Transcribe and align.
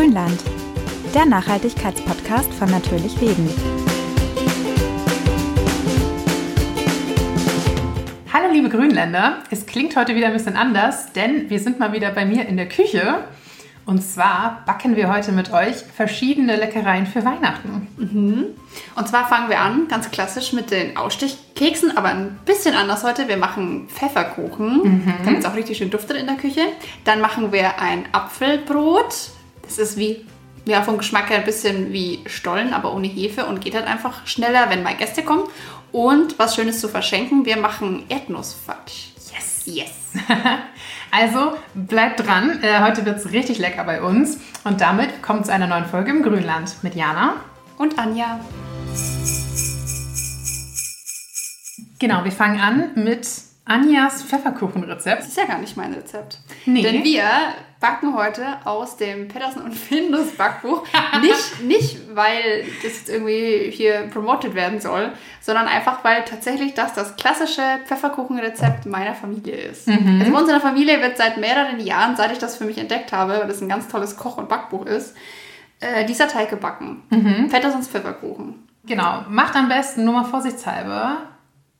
Grünland, 0.00 0.40
der 1.14 1.26
Nachhaltigkeitspodcast 1.26 2.54
von 2.54 2.70
Natürlich 2.70 3.20
Leben. 3.20 3.46
Hallo 8.32 8.50
liebe 8.50 8.70
Grünländer, 8.70 9.42
es 9.50 9.66
klingt 9.66 9.96
heute 9.96 10.16
wieder 10.16 10.28
ein 10.28 10.32
bisschen 10.32 10.56
anders, 10.56 11.12
denn 11.12 11.50
wir 11.50 11.60
sind 11.60 11.78
mal 11.78 11.92
wieder 11.92 12.12
bei 12.12 12.24
mir 12.24 12.48
in 12.48 12.56
der 12.56 12.66
Küche. 12.66 13.24
Und 13.84 14.02
zwar 14.02 14.62
backen 14.64 14.96
wir 14.96 15.12
heute 15.12 15.32
mit 15.32 15.52
euch 15.52 15.76
verschiedene 15.76 16.56
Leckereien 16.56 17.06
für 17.06 17.22
Weihnachten. 17.26 17.88
Mhm. 17.98 18.44
Und 18.96 19.06
zwar 19.06 19.28
fangen 19.28 19.50
wir 19.50 19.60
an, 19.60 19.86
ganz 19.88 20.10
klassisch 20.10 20.54
mit 20.54 20.70
den 20.70 20.96
Ausstichkeksen, 20.96 21.94
aber 21.98 22.08
ein 22.08 22.38
bisschen 22.46 22.74
anders 22.74 23.04
heute. 23.04 23.28
Wir 23.28 23.36
machen 23.36 23.86
Pfefferkuchen, 23.88 24.82
mhm. 24.82 25.14
damit 25.26 25.40
es 25.40 25.44
auch 25.44 25.56
richtig 25.56 25.76
schön 25.76 25.90
duftet 25.90 26.16
in 26.16 26.26
der 26.26 26.36
Küche. 26.36 26.62
Dann 27.04 27.20
machen 27.20 27.52
wir 27.52 27.78
ein 27.78 28.06
Apfelbrot. 28.12 29.32
Das 29.70 29.78
ist 29.78 29.96
wie, 29.96 30.26
ja, 30.64 30.82
vom 30.82 30.98
Geschmack 30.98 31.30
her 31.30 31.38
ein 31.38 31.44
bisschen 31.44 31.92
wie 31.92 32.18
Stollen, 32.26 32.74
aber 32.74 32.92
ohne 32.92 33.06
Hefe 33.06 33.46
und 33.46 33.60
geht 33.60 33.76
halt 33.76 33.86
einfach 33.86 34.26
schneller, 34.26 34.68
wenn 34.68 34.82
mal 34.82 34.96
Gäste 34.96 35.22
kommen. 35.22 35.44
Und 35.92 36.40
was 36.40 36.56
Schönes 36.56 36.80
zu 36.80 36.88
verschenken, 36.88 37.44
wir 37.44 37.56
machen 37.56 38.04
Erdnussfudge. 38.08 39.12
Yes, 39.32 39.62
yes. 39.66 40.24
also 41.12 41.52
bleibt 41.74 42.26
dran, 42.26 42.60
äh, 42.64 42.80
heute 42.80 43.06
wird 43.06 43.18
es 43.18 43.30
richtig 43.30 43.58
lecker 43.60 43.84
bei 43.84 44.02
uns. 44.02 44.38
Und 44.64 44.80
damit 44.80 45.22
kommt 45.22 45.46
zu 45.46 45.52
einer 45.52 45.68
neuen 45.68 45.86
Folge 45.86 46.10
im 46.10 46.24
Grünland 46.24 46.74
mit 46.82 46.96
Jana 46.96 47.36
und 47.78 47.96
Anja. 47.96 48.40
Genau, 52.00 52.24
wir 52.24 52.32
fangen 52.32 52.60
an 52.60 52.90
mit 52.96 53.28
Anjas 53.70 54.24
Pfefferkuchenrezept. 54.24 55.20
Das 55.20 55.28
ist 55.28 55.36
ja 55.36 55.44
gar 55.44 55.58
nicht 55.58 55.76
mein 55.76 55.94
Rezept. 55.94 56.38
Nee. 56.66 56.82
Denn 56.82 57.04
wir 57.04 57.22
backen 57.78 58.14
heute 58.16 58.44
aus 58.64 58.96
dem 58.96 59.28
Pedersen 59.28 59.62
und 59.62 59.72
Findus 59.72 60.32
Backbuch. 60.32 60.84
nicht, 61.22 61.62
nicht, 61.62 62.16
weil 62.16 62.64
das 62.82 62.94
jetzt 62.94 63.08
irgendwie 63.08 63.70
hier 63.70 64.08
promoted 64.12 64.54
werden 64.54 64.80
soll, 64.80 65.12
sondern 65.40 65.68
einfach, 65.68 66.02
weil 66.02 66.24
tatsächlich 66.24 66.74
das 66.74 66.94
das 66.94 67.14
klassische 67.14 67.62
Pfefferkuchenrezept 67.86 68.86
meiner 68.86 69.14
Familie 69.14 69.54
ist. 69.54 69.86
Mhm. 69.86 70.18
Also 70.20 70.32
bei 70.32 70.38
uns 70.38 70.48
in 70.48 70.54
der 70.54 70.60
Familie 70.60 71.00
wird 71.00 71.16
seit 71.16 71.36
mehreren 71.36 71.78
Jahren, 71.78 72.16
seit 72.16 72.32
ich 72.32 72.38
das 72.38 72.56
für 72.56 72.64
mich 72.64 72.76
entdeckt 72.76 73.12
habe, 73.12 73.38
weil 73.38 73.46
das 73.46 73.62
ein 73.62 73.68
ganz 73.68 73.86
tolles 73.86 74.16
Koch- 74.16 74.36
und 74.36 74.48
Backbuch 74.48 74.84
ist, 74.84 75.16
äh, 75.78 76.04
dieser 76.04 76.26
Teig 76.26 76.50
gebacken. 76.50 77.04
Mhm. 77.10 77.48
Pfefferkuchen. 77.48 78.66
Genau. 78.84 79.24
Macht 79.28 79.54
am 79.54 79.68
besten, 79.68 80.04
nur 80.04 80.14
mal 80.14 80.24
vorsichtshalber, 80.24 81.18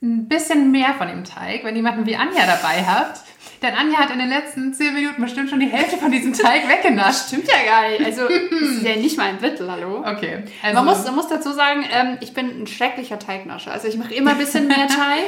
ein 0.03 0.29
bisschen 0.29 0.71
mehr 0.71 0.95
von 0.95 1.09
dem 1.09 1.25
Teig, 1.25 1.63
wenn 1.65 1.77
jemanden 1.77 2.07
wie 2.07 2.17
Anja 2.17 2.47
dabei 2.47 2.85
habt. 2.87 3.21
Denn 3.63 3.75
Anja 3.75 3.99
hat 3.99 4.11
in 4.11 4.19
den 4.19 4.31
letzten 4.31 4.73
zehn 4.73 4.95
Minuten 4.95 5.21
bestimmt 5.21 5.51
schon 5.51 5.61
die 5.61 5.67
Hälfte 5.67 5.99
von 5.99 6.11
diesem 6.11 6.33
Teig 6.33 6.67
weggenascht. 6.67 7.27
Stimmt 7.27 7.47
ja 7.47 7.57
gar 7.71 7.91
nicht. 7.91 8.03
Also, 8.03 8.23
das 8.27 8.69
ist 8.71 8.83
ja 8.83 8.97
nicht 8.97 9.19
mal 9.19 9.29
ein 9.29 9.39
Drittel, 9.39 9.71
hallo? 9.71 9.99
Okay. 9.99 10.45
Also 10.63 10.75
man, 10.77 10.85
muss, 10.87 11.05
man 11.05 11.15
muss 11.15 11.29
dazu 11.29 11.53
sagen, 11.53 11.85
ähm, 11.93 12.17
ich 12.23 12.33
bin 12.33 12.63
ein 12.63 12.67
schrecklicher 12.67 13.19
Teignascher. 13.19 13.71
Also, 13.73 13.89
ich 13.89 13.99
mache 13.99 14.15
immer 14.15 14.31
ein 14.31 14.39
bisschen 14.39 14.67
mehr 14.67 14.87
Teig. 14.89 15.25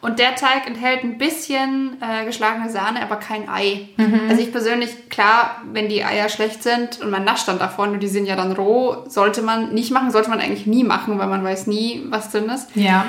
und 0.00 0.18
der 0.18 0.34
Teig 0.34 0.66
enthält 0.66 1.04
ein 1.04 1.16
bisschen 1.16 1.96
äh, 2.00 2.24
geschlagene 2.24 2.68
Sahne, 2.70 3.02
aber 3.02 3.16
kein 3.16 3.48
Ei. 3.48 3.88
Mhm. 3.96 4.22
Also, 4.28 4.42
ich 4.42 4.50
persönlich, 4.50 5.08
klar, 5.08 5.62
wenn 5.72 5.88
die 5.88 6.02
Eier 6.02 6.28
schlecht 6.28 6.64
sind 6.64 7.00
und 7.00 7.10
man 7.10 7.22
nascht 7.22 7.46
dann 7.46 7.60
davon 7.60 7.90
und 7.90 8.00
die 8.00 8.08
sind 8.08 8.26
ja 8.26 8.34
dann 8.34 8.50
roh, 8.50 9.04
sollte 9.06 9.42
man 9.42 9.72
nicht 9.74 9.92
machen, 9.92 10.10
sollte 10.10 10.30
man 10.30 10.40
eigentlich 10.40 10.66
nie 10.66 10.82
machen, 10.82 11.20
weil 11.20 11.28
man 11.28 11.44
weiß 11.44 11.68
nie, 11.68 12.02
was 12.08 12.32
drin 12.32 12.48
ist. 12.48 12.74
Ja. 12.74 13.06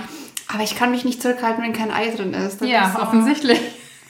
Aber 0.54 0.64
ich 0.64 0.76
kann 0.76 0.92
mich 0.92 1.04
nicht 1.04 1.22
zurückhalten, 1.22 1.64
wenn 1.64 1.74
kein 1.74 1.92
Ei 1.92 2.10
drin 2.10 2.34
ist. 2.34 2.62
Das 2.62 2.70
ja, 2.70 2.88
ist 2.88 2.96
offensichtlich. 3.00 3.60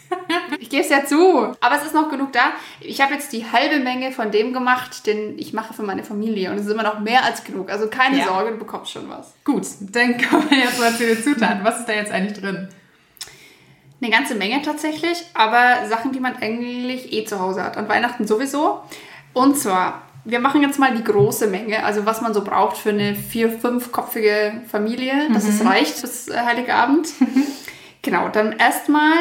ich 0.59 0.69
gebe 0.69 0.83
es 0.83 0.89
ja 0.89 1.05
zu. 1.05 1.55
Aber 1.59 1.77
es 1.77 1.85
ist 1.85 1.93
noch 1.93 2.09
genug 2.09 2.31
da. 2.31 2.51
Ich 2.79 3.01
habe 3.01 3.13
jetzt 3.13 3.33
die 3.33 3.51
halbe 3.51 3.79
Menge 3.79 4.11
von 4.11 4.31
dem 4.31 4.53
gemacht, 4.53 5.07
den 5.07 5.37
ich 5.39 5.53
mache 5.53 5.73
für 5.73 5.83
meine 5.83 6.03
Familie. 6.03 6.51
Und 6.51 6.57
es 6.57 6.65
ist 6.65 6.71
immer 6.71 6.83
noch 6.83 6.99
mehr 6.99 7.23
als 7.23 7.43
genug. 7.43 7.69
Also 7.69 7.87
keine 7.87 8.19
ja. 8.19 8.25
Sorge, 8.25 8.51
du 8.51 8.57
bekommst 8.57 8.91
schon 8.91 9.09
was. 9.09 9.33
Gut, 9.43 9.65
dann 9.79 10.17
kommen 10.17 10.49
wir 10.49 10.59
jetzt 10.59 10.79
mal 10.79 10.93
zu 10.93 11.05
den 11.05 11.21
Zutaten. 11.21 11.63
Was 11.63 11.79
ist 11.79 11.89
da 11.89 11.93
jetzt 11.93 12.11
eigentlich 12.11 12.39
drin? 12.39 12.69
Eine 13.99 14.11
ganze 14.11 14.35
Menge 14.35 14.61
tatsächlich, 14.61 15.23
aber 15.33 15.87
Sachen, 15.87 16.11
die 16.11 16.19
man 16.19 16.35
eigentlich 16.37 17.11
eh 17.13 17.25
zu 17.25 17.39
Hause 17.39 17.63
hat. 17.63 17.77
An 17.77 17.89
Weihnachten 17.89 18.27
sowieso. 18.27 18.83
Und 19.33 19.57
zwar 19.57 20.03
wir 20.27 20.39
machen 20.39 20.61
jetzt 20.61 20.77
mal 20.77 20.93
die 20.93 21.03
große 21.03 21.47
Menge, 21.47 21.85
also 21.85 22.05
was 22.05 22.19
man 22.19 22.33
so 22.33 22.43
braucht 22.43 22.77
für 22.77 22.89
eine 22.89 23.15
vier-, 23.15 23.49
fünfköpfige 23.49 24.61
Familie, 24.69 25.13
dass 25.33 25.45
mhm. 25.45 25.49
es 25.49 25.65
reicht 25.65 26.01
bis 26.01 26.27
äh, 26.27 26.37
Heiligabend. 26.37 27.07
genau, 28.01 28.27
dann 28.27 28.51
erstmal 28.51 29.13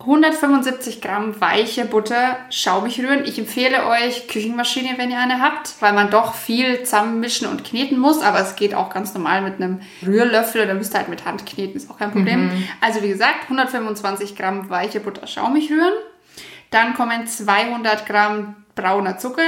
175 0.00 1.02
Gramm 1.02 1.38
weiche 1.38 1.84
Butter 1.84 2.38
schaumig 2.48 2.98
rühren. 2.98 3.24
Ich 3.26 3.38
empfehle 3.38 3.86
euch 3.88 4.26
Küchenmaschine, 4.28 4.94
wenn 4.96 5.10
ihr 5.10 5.18
eine 5.18 5.42
habt, 5.42 5.74
weil 5.80 5.92
man 5.92 6.10
doch 6.10 6.34
viel 6.34 6.82
zusammenmischen 6.82 7.46
und 7.46 7.64
kneten 7.64 7.98
muss, 7.98 8.22
aber 8.22 8.40
es 8.40 8.56
geht 8.56 8.74
auch 8.74 8.88
ganz 8.88 9.12
normal 9.12 9.42
mit 9.42 9.56
einem 9.56 9.80
Rührlöffel 10.06 10.62
oder 10.62 10.72
müsst 10.72 10.94
ihr 10.94 11.00
halt 11.00 11.10
mit 11.10 11.26
Hand 11.26 11.44
kneten, 11.44 11.76
ist 11.76 11.90
auch 11.90 11.98
kein 11.98 12.12
Problem. 12.12 12.46
Mhm. 12.46 12.68
Also 12.80 13.02
wie 13.02 13.08
gesagt, 13.08 13.42
125 13.44 14.34
Gramm 14.34 14.70
weiche 14.70 15.00
Butter 15.00 15.26
schaumig 15.26 15.70
rühren. 15.70 15.94
Dann 16.70 16.94
kommen 16.94 17.26
200 17.26 18.06
Gramm 18.06 18.56
brauner 18.78 19.18
Zucker. 19.18 19.42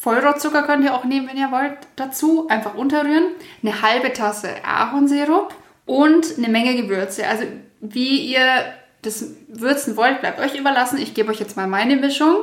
Vollrohrzucker 0.00 0.62
könnt 0.62 0.84
ihr 0.84 0.94
auch 0.94 1.04
nehmen, 1.04 1.28
wenn 1.28 1.36
ihr 1.36 1.50
wollt, 1.50 1.76
dazu. 1.96 2.46
Einfach 2.48 2.74
unterrühren. 2.74 3.24
Eine 3.62 3.82
halbe 3.82 4.12
Tasse 4.12 4.50
Ahornsirup 4.64 5.54
und 5.84 6.38
eine 6.38 6.48
Menge 6.48 6.80
Gewürze. 6.80 7.26
Also 7.26 7.44
wie 7.80 8.32
ihr 8.32 8.64
das 9.02 9.34
würzen 9.48 9.96
wollt, 9.96 10.20
bleibt 10.20 10.40
euch 10.40 10.58
überlassen. 10.58 10.98
Ich 10.98 11.14
gebe 11.14 11.30
euch 11.30 11.40
jetzt 11.40 11.56
mal 11.56 11.66
meine 11.66 11.96
Mischung. 11.96 12.36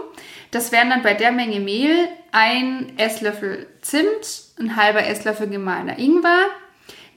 Das 0.52 0.72
wären 0.72 0.90
dann 0.90 1.02
bei 1.02 1.14
der 1.14 1.31
Menge 1.31 1.59
Mehl 1.59 2.08
ein 2.31 2.94
Esslöffel 2.98 3.68
Zimt, 3.81 4.44
ein 4.60 4.75
halber 4.75 5.06
Esslöffel 5.06 5.48
gemahlener 5.48 5.98
Ingwer, 5.98 6.46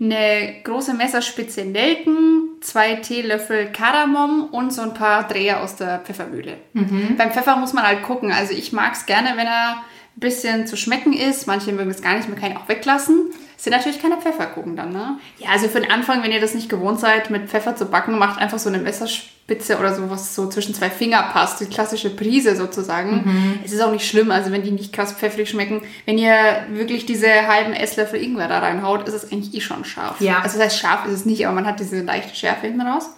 eine 0.00 0.54
große 0.64 0.94
Messerspitze 0.94 1.64
Nelken, 1.64 2.50
zwei 2.60 2.96
Teelöffel 2.96 3.72
Kardamom 3.72 4.48
und 4.50 4.72
so 4.72 4.82
ein 4.82 4.94
paar 4.94 5.26
Dreher 5.26 5.62
aus 5.62 5.76
der 5.76 6.00
Pfeffermühle. 6.00 6.58
Mhm. 6.72 7.16
Beim 7.16 7.32
Pfeffer 7.32 7.56
muss 7.56 7.72
man 7.72 7.86
halt 7.86 8.02
gucken. 8.02 8.32
Also 8.32 8.52
ich 8.52 8.72
mag 8.72 8.92
es 8.92 9.06
gerne, 9.06 9.30
wenn 9.36 9.46
er 9.46 9.76
ein 9.76 10.20
bisschen 10.20 10.66
zu 10.66 10.76
schmecken 10.76 11.12
ist. 11.12 11.46
Manche 11.46 11.72
mögen 11.72 11.90
es 11.90 12.02
gar 12.02 12.14
nicht, 12.14 12.28
man 12.28 12.38
kann 12.38 12.50
ihn 12.50 12.56
auch 12.56 12.68
weglassen. 12.68 13.30
Sind 13.58 13.72
natürlich 13.72 14.02
keine 14.02 14.18
Pfefferkuchen 14.18 14.76
dann, 14.76 14.92
ne? 14.92 15.18
Ja, 15.38 15.48
also 15.50 15.68
für 15.68 15.80
den 15.80 15.90
Anfang, 15.90 16.22
wenn 16.22 16.30
ihr 16.30 16.40
das 16.40 16.54
nicht 16.54 16.68
gewohnt 16.68 17.00
seid, 17.00 17.30
mit 17.30 17.48
Pfeffer 17.48 17.74
zu 17.74 17.86
backen, 17.86 18.18
macht 18.18 18.38
einfach 18.38 18.58
so 18.58 18.68
eine 18.68 18.78
Messerspitze 18.78 19.78
oder 19.78 19.94
so, 19.94 20.10
was 20.10 20.34
so 20.34 20.46
zwischen 20.48 20.74
zwei 20.74 20.90
Finger 20.90 21.22
passt. 21.32 21.60
Die 21.60 21.66
klassische 21.66 22.10
Prise 22.10 22.54
sozusagen. 22.54 23.22
Mhm. 23.24 23.60
Es 23.64 23.72
ist 23.72 23.80
auch 23.80 23.92
nicht 23.92 24.06
schlimm, 24.06 24.30
also 24.30 24.52
wenn 24.52 24.62
die 24.62 24.72
nicht 24.72 24.92
krass 24.92 25.14
pfeffrig 25.14 25.48
schmecken. 25.48 25.82
Wenn 26.04 26.18
ihr 26.18 26.34
wirklich 26.68 27.06
diese 27.06 27.28
halben 27.48 27.72
Esslöffel 27.72 28.22
Ingwer 28.22 28.48
da 28.48 28.58
reinhaut, 28.58 29.08
ist 29.08 29.14
es 29.14 29.32
eigentlich 29.32 29.54
eh 29.54 29.60
schon 29.60 29.86
scharf. 29.86 30.20
Ja. 30.20 30.40
Also 30.40 30.58
das 30.58 30.66
heißt, 30.66 30.78
scharf 30.78 31.06
ist 31.06 31.12
es 31.12 31.24
nicht, 31.24 31.46
aber 31.46 31.54
man 31.54 31.66
hat 31.66 31.80
diese 31.80 32.02
leichte 32.02 32.36
Schärfe 32.36 32.66
hinten 32.66 32.82
raus. 32.82 33.08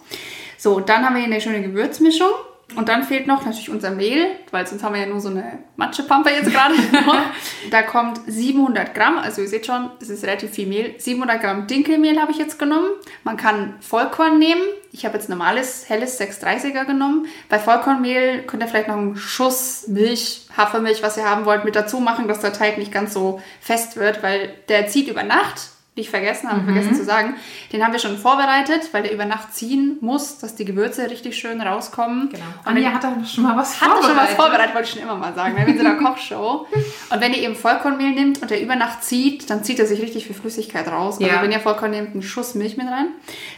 So, 0.57 0.79
dann 0.79 1.05
haben 1.05 1.15
wir 1.15 1.21
hier 1.21 1.31
eine 1.31 1.41
schöne 1.41 1.61
Gewürzmischung. 1.61 2.31
Und 2.75 2.87
dann 2.87 3.03
fehlt 3.03 3.25
noch 3.25 3.45
natürlich 3.45 3.69
unser 3.69 3.91
Mehl, 3.91 4.27
weil 4.51 4.67
sonst 4.67 4.83
haben 4.83 4.93
wir 4.93 5.01
ja 5.01 5.07
nur 5.07 5.19
so 5.19 5.29
eine 5.29 5.59
Matschepampe 5.75 6.29
jetzt 6.29 6.51
gerade. 6.51 6.75
da 7.71 7.81
kommt 7.81 8.21
700 8.27 8.93
Gramm, 8.93 9.17
also 9.17 9.41
ihr 9.41 9.47
seht 9.47 9.65
schon, 9.65 9.89
es 9.99 10.09
ist 10.09 10.23
relativ 10.23 10.51
viel 10.51 10.67
Mehl. 10.67 10.93
700 10.99 11.41
Gramm 11.41 11.67
Dinkelmehl 11.67 12.21
habe 12.21 12.31
ich 12.31 12.37
jetzt 12.37 12.59
genommen. 12.59 12.89
Man 13.23 13.37
kann 13.37 13.75
Vollkorn 13.81 14.37
nehmen. 14.37 14.61
Ich 14.91 15.05
habe 15.05 15.17
jetzt 15.17 15.29
normales, 15.29 15.87
helles 15.87 16.19
630er 16.19 16.85
genommen. 16.85 17.27
Bei 17.47 17.59
Vollkornmehl 17.59 18.43
könnt 18.43 18.63
ihr 18.63 18.67
vielleicht 18.67 18.87
noch 18.87 18.97
einen 18.97 19.15
Schuss 19.15 19.87
Milch, 19.87 20.47
Hafermilch, 20.55 21.03
was 21.03 21.17
ihr 21.17 21.29
haben 21.29 21.45
wollt, 21.45 21.65
mit 21.65 21.75
dazu 21.75 21.99
machen, 21.99 22.27
dass 22.27 22.39
der 22.39 22.53
Teig 22.53 22.77
nicht 22.77 22.91
ganz 22.91 23.13
so 23.13 23.41
fest 23.61 23.97
wird, 23.97 24.23
weil 24.23 24.53
der 24.67 24.87
zieht 24.87 25.07
über 25.07 25.23
Nacht 25.23 25.69
die 25.99 26.03
ich 26.03 26.09
vergessen 26.09 26.49
habe, 26.49 26.61
mhm. 26.61 26.65
vergessen 26.65 26.95
zu 26.95 27.03
sagen. 27.03 27.35
Den 27.73 27.83
haben 27.83 27.91
wir 27.91 27.99
schon 27.99 28.17
vorbereitet, 28.17 28.89
weil 28.93 29.03
der 29.03 29.13
über 29.13 29.25
Nacht 29.25 29.53
ziehen 29.53 29.97
muss, 29.99 30.37
dass 30.37 30.55
die 30.55 30.63
Gewürze 30.63 31.09
richtig 31.09 31.37
schön 31.37 31.59
rauskommen. 31.59 32.29
Genau. 32.29 32.45
Und 32.65 32.77
Anja 32.77 32.93
hat 32.93 33.03
da 33.03 33.13
schon 33.25 33.43
mal 33.43 33.57
was 33.57 33.75
vorbereitet. 33.75 34.03
Hat 34.03 34.09
schon 34.09 34.17
was 34.17 34.33
vorbereitet, 34.33 34.75
wollte 34.75 34.87
ich 34.87 34.93
schon 34.93 35.03
immer 35.03 35.15
mal 35.15 35.33
sagen. 35.35 35.57
Wir 35.57 35.65
sind 35.65 35.77
in 35.77 35.83
der 35.83 35.97
Kochshow. 35.97 36.67
Und 37.09 37.21
wenn 37.21 37.33
ihr 37.33 37.39
eben 37.39 37.55
Vollkornmehl 37.55 38.11
nimmt 38.11 38.41
und 38.41 38.51
der 38.51 38.61
über 38.61 38.75
Nacht 38.75 39.03
zieht, 39.03 39.49
dann 39.49 39.63
zieht 39.63 39.79
er 39.79 39.85
sich 39.85 40.01
richtig 40.01 40.27
viel 40.27 40.35
Flüssigkeit 40.35 40.87
raus. 40.87 41.19
Also 41.19 41.41
wenn 41.41 41.51
ihr 41.51 41.59
Vollkorn 41.59 41.91
nehmt, 41.91 42.11
einen 42.11 42.21
Schuss 42.21 42.55
Milch 42.55 42.77
mit 42.77 42.87
rein. 42.87 43.07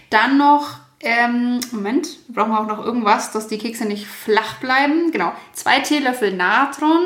Dann 0.10 0.38
noch 0.38 0.80
ähm, 1.04 1.60
Moment, 1.72 2.08
brauchen 2.28 2.52
wir 2.52 2.60
auch 2.60 2.68
noch 2.68 2.86
irgendwas, 2.86 3.32
dass 3.32 3.48
die 3.48 3.58
Kekse 3.58 3.86
nicht 3.86 4.06
flach 4.06 4.60
bleiben. 4.60 5.12
Genau, 5.12 5.34
zwei 5.54 5.80
Teelöffel 5.80 6.32
Natron 6.36 7.02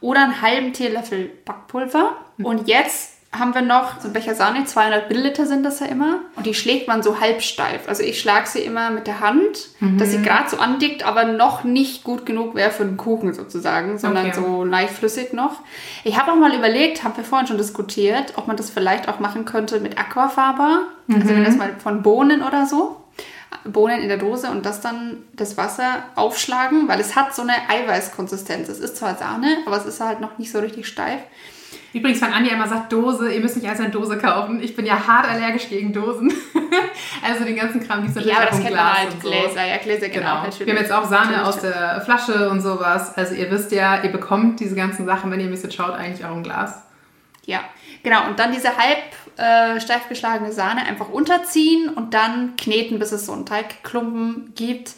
oder 0.00 0.22
einen 0.22 0.40
halben 0.40 0.72
Teelöffel 0.72 1.30
Backpulver. 1.44 2.16
Mhm. 2.36 2.44
Und 2.44 2.68
jetzt 2.68 3.19
haben 3.32 3.54
wir 3.54 3.62
noch 3.62 4.00
so 4.00 4.08
ein 4.08 4.12
Becher 4.12 4.34
Sahne, 4.34 4.64
200 4.64 5.08
Milliliter 5.08 5.46
sind 5.46 5.62
das 5.62 5.78
ja 5.78 5.86
immer. 5.86 6.18
Und 6.34 6.46
die 6.46 6.54
schlägt 6.54 6.88
man 6.88 7.00
so 7.04 7.20
halbsteif. 7.20 7.88
Also 7.88 8.02
ich 8.02 8.20
schlage 8.20 8.48
sie 8.48 8.58
immer 8.58 8.90
mit 8.90 9.06
der 9.06 9.20
Hand, 9.20 9.68
mhm. 9.78 9.98
dass 9.98 10.10
sie 10.10 10.18
mhm. 10.18 10.24
gerade 10.24 10.50
so 10.50 10.56
andickt, 10.56 11.04
aber 11.04 11.24
noch 11.24 11.62
nicht 11.62 12.02
gut 12.02 12.26
genug 12.26 12.56
wäre 12.56 12.72
für 12.72 12.82
einen 12.82 12.96
Kuchen 12.96 13.32
sozusagen, 13.32 13.98
sondern 13.98 14.26
okay. 14.26 14.40
so 14.40 14.64
leicht 14.64 14.94
flüssig 14.94 15.32
noch. 15.32 15.60
Ich 16.02 16.18
habe 16.18 16.32
auch 16.32 16.36
mal 16.36 16.52
überlegt, 16.54 17.04
haben 17.04 17.16
wir 17.16 17.22
vorhin 17.22 17.46
schon 17.46 17.58
diskutiert, 17.58 18.32
ob 18.36 18.48
man 18.48 18.56
das 18.56 18.68
vielleicht 18.68 19.08
auch 19.08 19.20
machen 19.20 19.44
könnte 19.44 19.78
mit 19.78 19.96
Aquafaba. 19.96 20.80
Mhm. 21.06 21.14
Also 21.14 21.28
wenn 21.28 21.44
das 21.44 21.56
mal 21.56 21.70
von 21.78 22.02
Bohnen 22.02 22.42
oder 22.42 22.66
so. 22.66 22.96
Bohnen 23.64 24.00
in 24.00 24.08
der 24.08 24.16
Dose 24.16 24.50
und 24.50 24.64
das 24.64 24.80
dann 24.80 25.18
das 25.34 25.56
Wasser 25.56 26.04
aufschlagen, 26.14 26.88
weil 26.88 26.98
es 26.98 27.14
hat 27.14 27.34
so 27.34 27.42
eine 27.42 27.52
Eiweißkonsistenz. 27.68 28.68
Es 28.68 28.80
ist 28.80 28.96
zwar 28.96 29.16
Sahne, 29.16 29.58
aber 29.66 29.76
es 29.76 29.86
ist 29.86 30.00
halt 30.00 30.20
noch 30.20 30.38
nicht 30.38 30.50
so 30.50 30.60
richtig 30.60 30.86
steif. 30.86 31.20
Übrigens, 31.92 32.22
wenn 32.22 32.32
Anja 32.32 32.52
immer 32.52 32.68
sagt 32.68 32.92
Dose, 32.92 33.32
ihr 33.32 33.40
müsst 33.40 33.56
nicht 33.56 33.66
alles 33.66 33.80
in 33.80 33.90
Dose 33.90 34.16
kaufen. 34.16 34.62
Ich 34.62 34.76
bin 34.76 34.86
ja 34.86 35.06
hart 35.06 35.28
allergisch 35.28 35.68
gegen 35.68 35.92
Dosen. 35.92 36.32
also 37.26 37.44
den 37.44 37.56
ganzen 37.56 37.84
Kram, 37.84 38.02
die 38.02 38.08
natürlich 38.08 38.28
Ja, 38.28 38.36
aber 38.36 38.46
das 38.46 38.60
kennt 38.60 38.76
man 38.76 38.84
Glas 38.84 38.98
halt 38.98 39.14
und 39.14 39.22
so. 39.22 39.28
Gläser. 39.28 39.66
Ja, 39.66 39.76
Gläser 39.78 40.08
genau. 40.08 40.20
Genau. 40.20 40.42
natürlich. 40.44 40.66
Wir 40.66 40.74
haben 40.74 40.82
jetzt 40.82 40.92
auch 40.92 41.04
Sahne 41.04 41.32
Natürlich. 41.32 41.48
aus 41.48 41.60
der 41.60 42.00
Flasche 42.02 42.50
und 42.50 42.60
sowas. 42.60 43.16
Also 43.16 43.34
ihr 43.34 43.50
wisst 43.50 43.72
ja, 43.72 44.02
ihr 44.04 44.12
bekommt 44.12 44.60
diese 44.60 44.76
ganzen 44.76 45.04
Sachen, 45.04 45.32
wenn 45.32 45.40
ihr 45.40 45.46
ein 45.46 45.50
bisschen 45.50 45.72
schaut, 45.72 45.94
eigentlich 45.94 46.24
auch 46.24 46.34
im 46.34 46.44
Glas. 46.44 46.80
Ja, 47.44 47.60
genau. 48.04 48.28
Und 48.28 48.38
dann 48.38 48.52
diese 48.52 48.68
halb 48.76 48.98
äh, 49.36 49.80
steif 49.80 50.08
geschlagene 50.08 50.52
Sahne 50.52 50.82
einfach 50.86 51.08
unterziehen 51.08 51.88
und 51.88 52.14
dann 52.14 52.54
kneten, 52.56 53.00
bis 53.00 53.10
es 53.10 53.26
so 53.26 53.32
einen 53.32 53.46
Teigklumpen 53.46 54.52
gibt. 54.54 54.92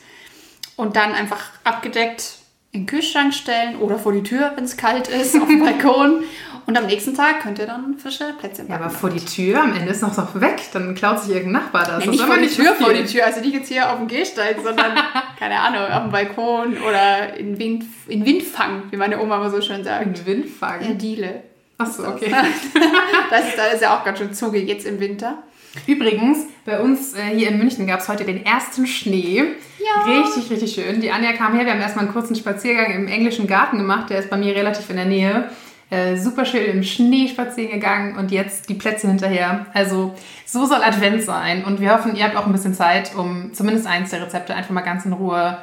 Und 0.76 0.96
dann 0.96 1.12
einfach 1.12 1.40
abgedeckt 1.64 2.41
in 2.74 2.80
den 2.82 2.86
Kühlschrank 2.86 3.34
stellen 3.34 3.76
oder 3.76 3.98
vor 3.98 4.12
die 4.12 4.22
Tür, 4.22 4.52
wenn 4.56 4.64
es 4.64 4.76
kalt 4.76 5.08
ist, 5.08 5.36
auf 5.40 5.46
dem 5.46 5.60
Balkon. 5.64 6.24
Und 6.64 6.78
am 6.78 6.86
nächsten 6.86 7.12
Tag 7.14 7.40
könnt 7.42 7.58
ihr 7.58 7.66
dann 7.66 7.98
frische 7.98 8.32
Plätzchen 8.38 8.66
Ja, 8.68 8.74
backen. 8.76 8.84
aber 8.84 8.94
vor 8.94 9.10
die 9.10 9.22
Tür, 9.24 9.60
am 9.62 9.74
Ende 9.74 9.90
ist 9.90 10.00
noch 10.00 10.14
so 10.14 10.22
weg. 10.40 10.60
Dann 10.72 10.94
klaut 10.94 11.20
sich 11.20 11.34
irgendein 11.34 11.64
Nachbar 11.64 11.82
das. 11.84 11.90
Ja, 11.90 11.98
Das 11.98 12.06
nicht 12.06 12.22
vor 12.22 12.36
die 12.36 12.40
nicht 12.42 12.56
Tür, 12.56 12.74
vor 12.74 12.92
die 12.94 13.04
Tür. 13.04 13.26
Also 13.26 13.40
nicht 13.40 13.52
jetzt 13.52 13.68
hier 13.68 13.90
auf 13.90 13.98
dem 13.98 14.06
Gehsteig, 14.08 14.56
sondern, 14.62 14.92
keine 15.38 15.58
Ahnung, 15.60 15.82
auf 15.92 16.02
dem 16.04 16.12
Balkon 16.12 16.78
oder 16.78 17.36
in, 17.36 17.58
Wind, 17.58 17.84
in 18.06 18.24
Windfang, 18.24 18.84
wie 18.90 18.96
meine 18.96 19.20
Oma 19.20 19.36
immer 19.36 19.50
so 19.50 19.60
schön 19.60 19.82
sagt. 19.84 20.06
Ein 20.06 20.26
Windfang. 20.26 20.80
Ja, 20.82 20.94
Diele. 20.94 21.42
Achso, 21.78 22.06
okay. 22.08 22.30
Das 23.30 23.48
ist, 23.48 23.58
da 23.58 23.66
ist 23.66 23.82
ja 23.82 23.98
auch 23.98 24.04
ganz 24.04 24.18
schön 24.18 24.32
Zuge 24.32 24.58
jetzt 24.60 24.86
im 24.86 25.00
Winter. 25.00 25.42
Übrigens, 25.86 26.46
bei 26.64 26.80
uns 26.80 27.14
äh, 27.14 27.34
hier 27.34 27.48
in 27.48 27.58
München 27.58 27.86
gab 27.86 28.00
es 28.00 28.08
heute 28.08 28.24
den 28.24 28.44
ersten 28.44 28.86
Schnee. 28.86 29.42
Ja. 29.78 30.22
Richtig, 30.22 30.50
richtig 30.50 30.74
schön. 30.74 31.00
Die 31.00 31.10
Anja 31.10 31.32
kam 31.32 31.54
her, 31.54 31.64
wir 31.64 31.72
haben 31.72 31.80
erstmal 31.80 32.04
einen 32.04 32.14
kurzen 32.14 32.36
Spaziergang 32.36 32.92
im 32.92 33.08
englischen 33.08 33.46
Garten 33.46 33.78
gemacht. 33.78 34.10
Der 34.10 34.18
ist 34.18 34.30
bei 34.30 34.36
mir 34.36 34.54
relativ 34.54 34.90
in 34.90 34.96
der 34.96 35.06
Nähe. 35.06 35.50
Äh, 35.90 36.16
super 36.16 36.44
schön 36.44 36.64
im 36.66 36.82
Schnee 36.82 37.28
spazieren 37.28 37.72
gegangen 37.72 38.16
und 38.16 38.30
jetzt 38.30 38.68
die 38.68 38.74
Plätzchen 38.74 39.10
hinterher. 39.10 39.66
Also 39.74 40.14
so 40.46 40.64
soll 40.66 40.82
Advent 40.82 41.22
sein. 41.22 41.64
Und 41.64 41.80
wir 41.80 41.92
hoffen, 41.92 42.16
ihr 42.16 42.24
habt 42.24 42.36
auch 42.36 42.46
ein 42.46 42.52
bisschen 42.52 42.74
Zeit, 42.74 43.14
um 43.14 43.52
zumindest 43.52 43.86
eins 43.86 44.10
der 44.10 44.22
Rezepte 44.22 44.54
einfach 44.54 44.70
mal 44.70 44.80
ganz 44.80 45.04
in 45.04 45.12
Ruhe 45.12 45.58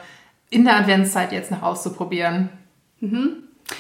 in 0.52 0.66
der 0.66 0.78
Adventszeit 0.78 1.32
jetzt 1.32 1.52
noch 1.52 1.62
auszuprobieren. 1.62 2.50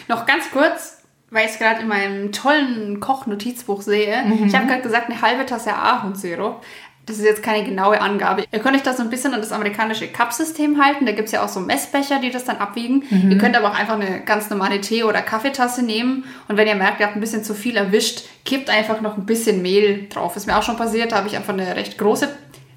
Noch 0.07 0.25
ganz 0.25 0.49
kurz, 0.51 0.98
weil 1.31 1.45
ich 1.45 1.51
es 1.51 1.59
gerade 1.59 1.81
in 1.81 1.87
meinem 1.87 2.31
tollen 2.31 2.99
Kochnotizbuch 2.99 3.81
sehe. 3.81 4.23
Ich 4.45 4.55
habe 4.55 4.67
gerade 4.67 4.81
gesagt, 4.81 5.09
eine 5.09 5.21
halbe 5.21 5.45
Tasse 5.45 5.73
Ahornsirup. 5.73 6.63
Das 7.05 7.17
ist 7.17 7.25
jetzt 7.25 7.41
keine 7.41 7.63
genaue 7.63 7.99
Angabe. 8.01 8.45
Ihr 8.51 8.59
könnt 8.59 8.75
euch 8.75 8.83
das 8.83 8.97
so 8.97 9.03
ein 9.03 9.09
bisschen 9.09 9.33
an 9.33 9.39
das 9.39 9.51
amerikanische 9.51 10.07
Cup-System 10.07 10.83
halten. 10.83 11.07
Da 11.07 11.11
gibt 11.11 11.25
es 11.25 11.31
ja 11.31 11.43
auch 11.43 11.49
so 11.49 11.59
Messbecher, 11.59 12.19
die 12.19 12.29
das 12.29 12.45
dann 12.45 12.57
abwiegen. 12.57 13.03
Ihr 13.31 13.37
könnt 13.39 13.55
aber 13.57 13.69
auch 13.69 13.79
einfach 13.79 13.95
eine 13.95 14.21
ganz 14.21 14.51
normale 14.51 14.79
Tee- 14.79 15.03
oder 15.03 15.23
Kaffeetasse 15.23 15.83
nehmen. 15.83 16.25
Und 16.47 16.57
wenn 16.57 16.67
ihr 16.67 16.75
merkt, 16.75 16.99
ihr 16.99 17.07
habt 17.07 17.15
ein 17.15 17.19
bisschen 17.19 17.43
zu 17.43 17.55
viel 17.55 17.77
erwischt, 17.77 18.25
kippt 18.45 18.69
einfach 18.69 19.01
noch 19.01 19.17
ein 19.17 19.25
bisschen 19.25 19.63
Mehl 19.63 20.07
drauf. 20.09 20.35
Ist 20.35 20.45
mir 20.45 20.55
auch 20.55 20.61
schon 20.61 20.77
passiert. 20.77 21.11
Da 21.11 21.17
habe 21.17 21.27
ich 21.27 21.35
einfach 21.35 21.53
eine 21.53 21.75
recht 21.75 21.97
große 21.97 22.29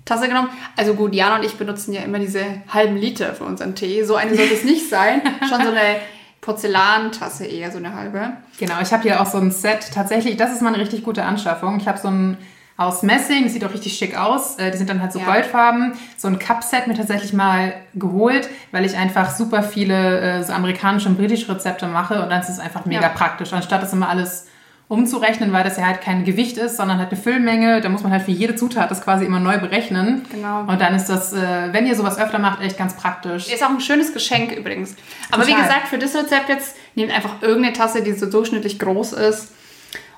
Tasse 0.06 0.28
genommen. 0.28 0.48
Also 0.76 0.94
gut, 0.94 1.14
Jana 1.14 1.36
und 1.36 1.44
ich 1.44 1.56
benutzen 1.56 1.92
ja 1.92 2.00
immer 2.00 2.18
diese 2.18 2.42
halben 2.68 2.96
Liter 2.96 3.34
für 3.34 3.44
unseren 3.44 3.74
Tee. 3.74 4.02
So 4.02 4.14
eine 4.14 4.34
sollte 4.34 4.54
es 4.54 4.64
nicht 4.64 4.88
sein. 4.88 5.20
Schon 5.40 5.60
so 5.60 5.68
eine 5.68 5.96
Porzellantasse 6.42 7.46
eher, 7.46 7.70
so 7.70 7.78
eine 7.78 7.94
halbe. 7.94 8.32
Genau, 8.58 8.74
ich 8.82 8.92
habe 8.92 9.02
hier 9.04 9.20
auch 9.22 9.26
so 9.26 9.38
ein 9.38 9.50
Set. 9.50 9.90
Tatsächlich, 9.94 10.36
das 10.36 10.52
ist 10.52 10.60
mal 10.60 10.68
eine 10.74 10.82
richtig 10.82 11.02
gute 11.04 11.24
Anschaffung. 11.24 11.78
Ich 11.78 11.88
habe 11.88 11.98
so 11.98 12.08
ein 12.08 12.36
aus 12.76 13.02
Messing, 13.02 13.44
das 13.44 13.52
sieht 13.52 13.64
auch 13.64 13.72
richtig 13.72 13.92
schick 13.96 14.18
aus. 14.18 14.56
Äh, 14.58 14.70
Die 14.72 14.78
sind 14.78 14.90
dann 14.90 15.00
halt 15.00 15.12
so 15.12 15.20
Ja. 15.20 15.26
goldfarben. 15.26 15.92
So 16.16 16.26
ein 16.28 16.38
Cup-Set 16.38 16.88
mir 16.88 16.94
tatsächlich 16.94 17.32
mal 17.32 17.74
geholt, 17.94 18.48
weil 18.72 18.84
ich 18.84 18.96
einfach 18.96 19.30
super 19.30 19.62
viele 19.62 20.20
äh, 20.20 20.42
so 20.42 20.52
amerikanische 20.52 21.08
und 21.08 21.16
britische 21.16 21.48
Rezepte 21.54 21.86
mache 21.86 22.20
und 22.22 22.30
dann 22.30 22.40
ist 22.40 22.48
es 22.48 22.58
einfach 22.58 22.84
mega 22.86 23.02
Ja. 23.02 23.08
praktisch. 23.10 23.52
Anstatt 23.52 23.82
das 23.82 23.92
immer 23.92 24.08
alles 24.08 24.48
umzurechnen, 24.88 25.52
weil 25.52 25.64
das 25.64 25.78
ja 25.78 25.86
halt 25.86 26.02
kein 26.02 26.24
Gewicht 26.24 26.58
ist, 26.58 26.76
sondern 26.76 26.98
halt 26.98 27.10
eine 27.10 27.20
Füllmenge. 27.20 27.80
Da 27.80 27.88
muss 27.88 28.02
man 28.02 28.12
halt 28.12 28.22
für 28.22 28.30
jede 28.30 28.56
Zutat 28.56 28.90
das 28.90 29.02
quasi 29.02 29.24
immer 29.24 29.40
neu 29.40 29.58
berechnen. 29.58 30.26
Genau. 30.30 30.60
Und 30.60 30.80
dann 30.80 30.94
ist 30.94 31.06
das, 31.06 31.32
äh, 31.32 31.72
wenn 31.72 31.86
ihr 31.86 31.96
sowas 31.96 32.18
öfter 32.18 32.38
macht, 32.38 32.60
echt 32.60 32.76
ganz 32.76 32.94
praktisch. 32.94 33.48
Ist 33.48 33.64
auch 33.64 33.70
ein 33.70 33.80
schönes 33.80 34.12
Geschenk 34.12 34.52
übrigens. 34.52 34.94
Aber 35.30 35.46
wie 35.46 35.52
Total. 35.52 35.66
gesagt, 35.66 35.88
für 35.88 35.98
das 35.98 36.14
Rezept 36.14 36.48
jetzt 36.48 36.76
nehmt 36.94 37.12
einfach 37.12 37.40
irgendeine 37.40 37.72
Tasse, 37.72 38.02
die 38.02 38.12
so 38.12 38.26
durchschnittlich 38.26 38.78
groß 38.78 39.14
ist. 39.14 39.52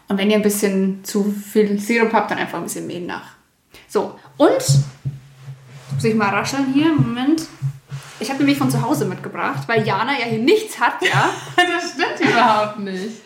Und 0.08 0.18
wenn 0.18 0.30
ihr 0.30 0.36
ein 0.36 0.42
bisschen 0.42 1.04
zu 1.04 1.32
viel 1.32 1.78
Sirup 1.78 2.12
habt, 2.12 2.30
dann 2.30 2.38
einfach 2.38 2.58
ein 2.58 2.64
bisschen 2.64 2.86
Mehl 2.86 3.06
nach. 3.06 3.34
So, 3.88 4.18
und 4.36 4.58
muss 5.94 6.04
ich 6.04 6.14
mal 6.14 6.30
rascheln 6.30 6.72
hier, 6.74 6.92
Moment. 6.92 7.42
Ich 8.20 8.28
habe 8.28 8.38
nämlich 8.38 8.58
von 8.58 8.70
zu 8.70 8.82
Hause 8.82 9.04
mitgebracht, 9.04 9.66
weil 9.66 9.86
Jana 9.86 10.12
ja 10.12 10.26
hier 10.26 10.38
nichts 10.38 10.80
hat, 10.80 10.94
ja. 11.02 11.30
das 11.56 11.92
stimmt 11.92 12.30
überhaupt 12.30 12.78
nicht. 12.80 13.22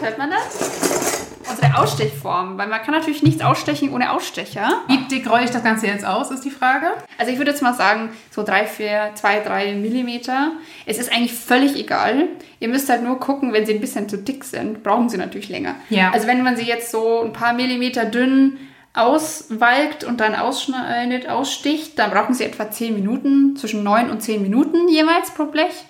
Hört 0.00 0.18
man 0.18 0.30
das? 0.30 1.26
Unsere 1.48 1.78
Ausstechform, 1.78 2.58
weil 2.58 2.68
man 2.68 2.82
kann 2.82 2.94
natürlich 2.94 3.22
nichts 3.22 3.42
ausstechen 3.42 3.92
ohne 3.92 4.12
Ausstecher. 4.12 4.82
Wie 4.88 4.98
dick 5.08 5.28
rolle 5.30 5.44
ich 5.44 5.50
das 5.50 5.62
Ganze 5.62 5.86
jetzt 5.86 6.04
aus, 6.04 6.30
ist 6.30 6.44
die 6.44 6.50
Frage. 6.50 6.88
Also 7.18 7.32
ich 7.32 7.38
würde 7.38 7.50
jetzt 7.50 7.62
mal 7.62 7.74
sagen, 7.74 8.10
so 8.30 8.42
drei, 8.42 8.66
vier, 8.66 9.10
zwei, 9.14 9.40
drei 9.40 9.74
Millimeter. 9.74 10.52
Es 10.86 10.98
ist 10.98 11.12
eigentlich 11.12 11.34
völlig 11.34 11.76
egal. 11.76 12.28
Ihr 12.60 12.68
müsst 12.68 12.88
halt 12.88 13.02
nur 13.02 13.20
gucken, 13.20 13.52
wenn 13.52 13.66
sie 13.66 13.74
ein 13.74 13.80
bisschen 13.80 14.08
zu 14.08 14.18
dick 14.18 14.44
sind, 14.44 14.82
brauchen 14.82 15.08
sie 15.08 15.18
natürlich 15.18 15.48
länger. 15.48 15.76
Ja. 15.88 16.10
Also 16.10 16.26
wenn 16.26 16.42
man 16.42 16.56
sie 16.56 16.66
jetzt 16.66 16.90
so 16.90 17.22
ein 17.22 17.32
paar 17.32 17.52
Millimeter 17.52 18.04
dünn 18.04 18.58
auswalkt 18.94 20.04
und 20.04 20.20
dann 20.20 20.34
ausschneidet, 20.34 21.28
aussticht, 21.28 21.98
dann 21.98 22.10
brauchen 22.10 22.34
sie 22.34 22.44
etwa 22.44 22.70
10 22.70 22.94
Minuten, 22.94 23.56
zwischen 23.56 23.82
9 23.82 24.10
und 24.10 24.22
10 24.22 24.42
Minuten 24.42 24.88
jeweils 24.88 25.30
pro 25.30 25.44
Blech. 25.46 25.84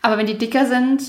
Aber 0.00 0.16
wenn 0.16 0.26
die 0.26 0.38
dicker 0.38 0.66
sind, 0.66 1.02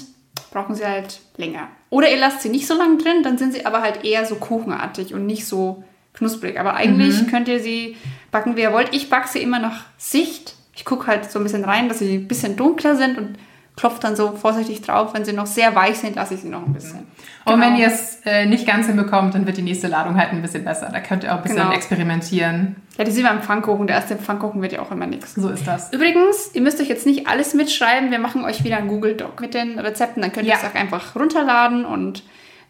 brauchen 0.51 0.75
sie 0.75 0.85
halt 0.85 1.19
länger. 1.37 1.67
Oder 1.89 2.09
ihr 2.09 2.17
lasst 2.17 2.41
sie 2.41 2.49
nicht 2.49 2.67
so 2.67 2.75
lange 2.75 2.97
drin, 2.97 3.23
dann 3.23 3.37
sind 3.37 3.53
sie 3.53 3.65
aber 3.65 3.81
halt 3.81 4.03
eher 4.03 4.25
so 4.25 4.35
kuchenartig 4.35 5.13
und 5.13 5.25
nicht 5.25 5.45
so 5.45 5.83
knusprig. 6.13 6.59
Aber 6.59 6.75
eigentlich 6.75 7.27
könnt 7.27 7.47
ihr 7.47 7.59
sie 7.59 7.97
backen, 8.31 8.55
wie 8.55 8.61
ihr 8.61 8.73
wollt. 8.73 8.93
Ich 8.93 9.09
backe 9.09 9.27
sie 9.27 9.41
immer 9.41 9.59
nach 9.59 9.85
Sicht. 9.97 10.55
Ich 10.75 10.85
gucke 10.85 11.07
halt 11.07 11.31
so 11.31 11.39
ein 11.39 11.43
bisschen 11.43 11.65
rein, 11.65 11.87
dass 11.87 11.99
sie 11.99 12.15
ein 12.15 12.27
bisschen 12.27 12.55
dunkler 12.55 12.95
sind 12.95 13.17
und 13.17 13.37
klopfe 13.75 13.99
dann 14.01 14.15
so 14.15 14.31
vorsichtig 14.33 14.81
drauf. 14.81 15.13
Wenn 15.13 15.25
sie 15.25 15.33
noch 15.33 15.47
sehr 15.47 15.73
weich 15.75 15.97
sind, 15.97 16.15
lasse 16.15 16.35
ich 16.35 16.41
sie 16.41 16.49
noch 16.49 16.65
ein 16.65 16.73
bisschen. 16.73 16.99
Und 17.45 17.55
Genau. 17.55 17.65
wenn 17.65 17.75
ihr 17.75 17.87
es 17.87 18.19
äh, 18.25 18.45
nicht 18.45 18.65
ganz 18.67 18.85
hinbekommt, 18.87 19.33
dann 19.33 19.45
wird 19.45 19.57
die 19.57 19.61
nächste 19.63 19.87
Ladung 19.87 20.15
halt 20.15 20.29
ein 20.31 20.41
bisschen 20.41 20.63
besser. 20.63 20.89
Da 20.93 20.99
könnt 20.99 21.23
ihr 21.23 21.31
auch 21.33 21.37
ein 21.37 21.43
bisschen 21.43 21.57
Genau. 21.57 21.71
experimentieren. 21.71 22.75
Ja, 22.97 23.03
das 23.03 23.15
ist 23.15 23.19
wie 23.19 23.23
beim 23.23 23.41
Pfannkuchen. 23.41 23.87
Der 23.87 23.95
erste 23.97 24.15
Pfannkuchen 24.15 24.61
wird 24.61 24.71
ja 24.73 24.81
auch 24.81 24.91
immer 24.91 25.07
nichts. 25.07 25.33
So 25.35 25.49
ist 25.49 25.67
das. 25.67 25.91
Übrigens, 25.91 26.51
ihr 26.53 26.61
müsst 26.61 26.79
euch 26.79 26.87
jetzt 26.87 27.05
nicht 27.05 27.27
alles 27.27 27.53
mitschreiben. 27.55 28.11
Wir 28.11 28.19
machen 28.19 28.45
euch 28.45 28.63
wieder 28.63 28.77
ein 28.77 28.87
Google 28.87 29.15
Doc 29.15 29.41
mit 29.41 29.53
den 29.55 29.79
Rezepten. 29.79 30.21
Dann 30.21 30.31
könnt 30.31 30.45
ihr 30.45 30.53
Ja. 30.53 30.59
es 30.61 30.69
auch 30.69 30.75
einfach 30.75 31.15
runterladen 31.15 31.83
und 31.85 32.23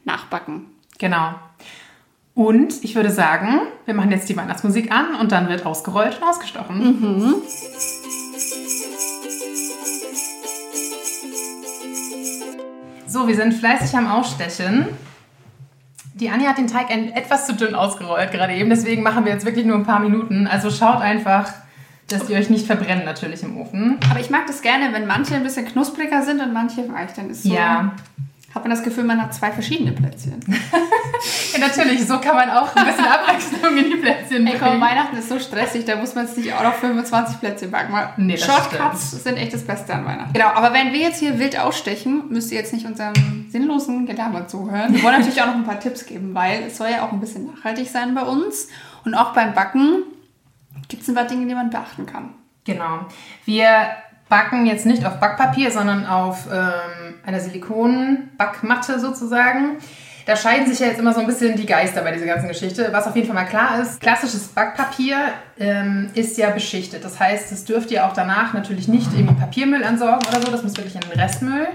nachbacken. 0.05 0.65
Genau. 0.99 1.35
Und 2.35 2.83
ich 2.83 2.95
würde 2.95 3.11
sagen, 3.11 3.59
wir 3.85 3.93
machen 3.93 4.09
jetzt 4.11 4.27
die 4.27 4.35
Weihnachtsmusik 4.35 4.91
an 4.91 5.13
und 5.19 5.31
dann 5.31 5.49
wird 5.49 5.65
ausgerollt 5.67 6.17
und 6.19 6.27
ausgestochen. 6.27 7.35
So, 13.13 13.27
wir 13.27 13.35
sind 13.35 13.53
fleißig 13.53 13.95
am 13.95 14.07
Ausstechen. 14.07 14.87
Die 16.15 16.31
Anja 16.31 16.49
hat 16.49 16.57
den 16.57 16.65
Teig 16.65 16.89
etwas 16.89 17.45
zu 17.45 17.53
dünn 17.53 17.75
ausgerollt 17.75 18.31
gerade 18.31 18.53
eben, 18.55 18.71
deswegen 18.71 19.03
machen 19.03 19.23
wir 19.25 19.31
jetzt 19.31 19.45
wirklich 19.45 19.67
nur 19.67 19.75
ein 19.75 19.85
paar 19.85 19.99
Minuten. 19.99 20.47
Also 20.47 20.71
schaut 20.71 20.99
einfach, 20.99 21.53
dass 22.07 22.25
die 22.25 22.33
euch 22.33 22.49
nicht 22.49 22.65
verbrennen 22.65 23.05
natürlich 23.05 23.43
im 23.43 23.55
Ofen. 23.57 23.99
Aber 24.09 24.19
ich 24.19 24.31
mag 24.31 24.47
das 24.47 24.63
gerne, 24.63 24.93
wenn 24.93 25.05
manche 25.05 25.35
ein 25.35 25.43
bisschen 25.43 25.67
knuspriger 25.67 26.23
sind 26.23 26.41
und 26.41 26.53
manche 26.53 26.91
weich. 26.91 27.13
Dann 27.15 27.29
ist 27.29 27.43
so, 27.43 27.53
Ja. 27.53 27.91
hat 28.55 28.63
man 28.63 28.71
das 28.71 28.81
Gefühl, 28.81 29.03
man 29.03 29.21
hat 29.21 29.31
zwei 29.35 29.51
verschiedene 29.51 29.91
Plätzchen. 29.91 30.39
natürlich, 31.67 32.05
so 32.07 32.19
kann 32.19 32.35
man 32.35 32.49
auch 32.49 32.75
ein 32.75 32.85
bisschen 32.85 33.05
Abwechslung 33.05 33.77
in 33.77 33.89
die 33.89 33.95
Plätzchen 33.97 34.45
Ey, 34.47 34.57
komm, 34.57 34.69
bringen. 34.69 34.81
Weihnachten 34.81 35.17
ist 35.17 35.29
so 35.29 35.39
stressig, 35.39 35.85
da 35.85 35.95
muss 35.95 36.15
man 36.15 36.25
jetzt 36.25 36.37
nicht 36.37 36.53
auch 36.53 36.63
noch 36.63 36.73
25 36.73 37.39
Plätzchen 37.39 37.71
backen. 37.71 37.93
Nee, 38.17 38.37
Shortcuts 38.37 39.23
sind 39.23 39.37
echt 39.37 39.53
das 39.53 39.63
Beste 39.63 39.93
an 39.93 40.05
Weihnachten. 40.05 40.33
Genau, 40.33 40.47
aber 40.47 40.73
wenn 40.73 40.93
wir 40.93 40.99
jetzt 40.99 41.19
hier 41.19 41.39
wild 41.39 41.59
ausstechen, 41.59 42.23
müsst 42.29 42.51
ihr 42.51 42.57
jetzt 42.59 42.73
nicht 42.73 42.85
unserem 42.85 43.13
sinnlosen 43.49 44.05
Gelaber 44.05 44.47
zuhören. 44.47 44.93
Wir 44.93 45.03
wollen 45.03 45.19
natürlich 45.19 45.41
auch 45.41 45.47
noch 45.47 45.55
ein 45.55 45.63
paar 45.63 45.79
Tipps 45.79 46.05
geben, 46.05 46.33
weil 46.33 46.63
es 46.63 46.77
soll 46.77 46.89
ja 46.89 47.05
auch 47.05 47.11
ein 47.11 47.19
bisschen 47.19 47.45
nachhaltig 47.53 47.89
sein 47.89 48.13
bei 48.15 48.23
uns. 48.23 48.67
Und 49.05 49.15
auch 49.15 49.33
beim 49.33 49.53
Backen 49.53 50.03
gibt 50.87 51.03
es 51.03 51.09
ein 51.09 51.15
paar 51.15 51.25
Dinge, 51.25 51.45
die 51.47 51.55
man 51.55 51.69
beachten 51.69 52.05
kann. 52.05 52.33
Genau. 52.65 53.05
Wir 53.45 53.67
backen 54.29 54.65
jetzt 54.65 54.85
nicht 54.85 55.05
auf 55.05 55.19
Backpapier, 55.19 55.71
sondern 55.71 56.05
auf 56.05 56.47
ähm, 56.51 57.15
einer 57.25 57.39
Silikonbackmatte 57.39 58.99
sozusagen. 58.99 59.77
Da 60.25 60.37
scheiden 60.37 60.67
sich 60.67 60.79
ja 60.79 60.87
jetzt 60.87 60.99
immer 60.99 61.13
so 61.13 61.19
ein 61.19 61.27
bisschen 61.27 61.55
die 61.57 61.65
Geister 61.65 62.01
bei 62.01 62.11
dieser 62.11 62.25
ganzen 62.25 62.47
Geschichte. 62.47 62.87
Was 62.91 63.07
auf 63.07 63.15
jeden 63.15 63.27
Fall 63.27 63.35
mal 63.35 63.45
klar 63.45 63.81
ist, 63.81 63.99
klassisches 63.99 64.47
Backpapier 64.47 65.17
ähm, 65.59 66.09
ist 66.13 66.37
ja 66.37 66.49
beschichtet. 66.49 67.03
Das 67.03 67.19
heißt, 67.19 67.51
das 67.51 67.65
dürft 67.65 67.91
ihr 67.91 68.05
auch 68.05 68.13
danach 68.13 68.53
natürlich 68.53 68.87
nicht 68.87 69.11
irgendwie 69.13 69.35
Papiermüll 69.35 69.81
entsorgen 69.81 70.25
oder 70.29 70.41
so. 70.41 70.49
Das 70.49 70.63
muss 70.63 70.77
wirklich 70.77 70.95
in 70.95 71.01
den 71.01 71.19
Restmüll. 71.19 71.67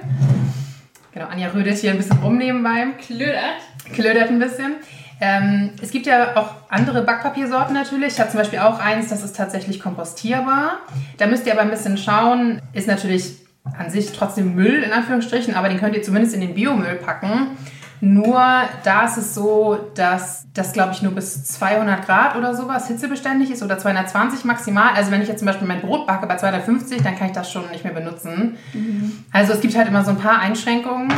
Genau, 1.13 1.27
Anja 1.27 1.49
rödelt 1.49 1.77
hier 1.79 1.91
ein 1.91 1.99
bisschen 1.99 2.19
rum 2.19 2.39
nebenbei 2.39 2.87
Klödert. 3.05 3.61
klödert 3.93 4.31
ein 4.31 4.39
bisschen. 4.39 4.77
Ähm, 5.21 5.73
es 5.83 5.91
gibt 5.91 6.07
ja 6.07 6.37
auch 6.37 6.55
andere 6.71 7.03
Backpapiersorten 7.03 7.75
natürlich. 7.75 8.15
Ich 8.15 8.21
habe 8.21 8.31
zum 8.31 8.39
Beispiel 8.39 8.61
auch 8.61 8.79
eins, 8.79 9.09
das 9.09 9.25
ist 9.25 9.37
tatsächlich 9.37 9.81
kompostierbar. 9.81 10.79
Da 11.19 11.27
müsst 11.27 11.47
ihr 11.47 11.53
aber 11.53 11.63
ein 11.63 11.71
bisschen 11.71 11.99
schauen. 11.99 12.63
Ist 12.73 12.87
natürlich 12.87 13.37
an 13.77 13.91
sich 13.91 14.13
trotzdem 14.13 14.55
Müll 14.55 14.83
in 14.83 14.93
Anführungsstrichen, 14.93 15.55
aber 15.55 15.69
den 15.69 15.79
könnt 15.79 15.95
ihr 15.95 16.03
zumindest 16.03 16.35
in 16.35 16.41
den 16.41 16.55
Biomüll 16.55 16.95
packen. 16.95 17.59
Nur 18.01 18.41
da 18.85 19.05
ist 19.07 19.17
es 19.17 19.35
so, 19.35 19.79
dass 19.95 20.47
das, 20.55 20.73
glaube 20.73 20.93
ich, 20.93 21.03
nur 21.03 21.13
bis 21.13 21.45
200 21.45 22.07
Grad 22.07 22.37
oder 22.37 22.55
sowas 22.55 22.87
hitzebeständig 22.87 23.51
ist 23.51 23.63
oder 23.63 23.79
220 23.79 24.45
maximal. 24.45 24.91
Also 24.95 25.11
wenn 25.11 25.21
ich 25.21 25.29
jetzt 25.29 25.41
zum 25.41 25.47
Beispiel 25.47 25.67
mein 25.67 25.81
Brot 25.81 26.07
backe 26.07 26.27
bei 26.27 26.37
250, 26.37 27.03
dann 27.03 27.17
kann 27.17 27.29
ich 27.29 27.33
das 27.33 27.51
schon 27.51 27.69
nicht 27.71 27.85
mehr 27.85 27.93
benutzen. 27.93 28.57
Mhm. 28.73 29.25
Also 29.33 29.53
es 29.53 29.61
gibt 29.61 29.77
halt 29.77 29.89
immer 29.89 30.05
so 30.05 30.11
ein 30.11 30.19
paar 30.19 30.39
Einschränkungen. 30.39 31.13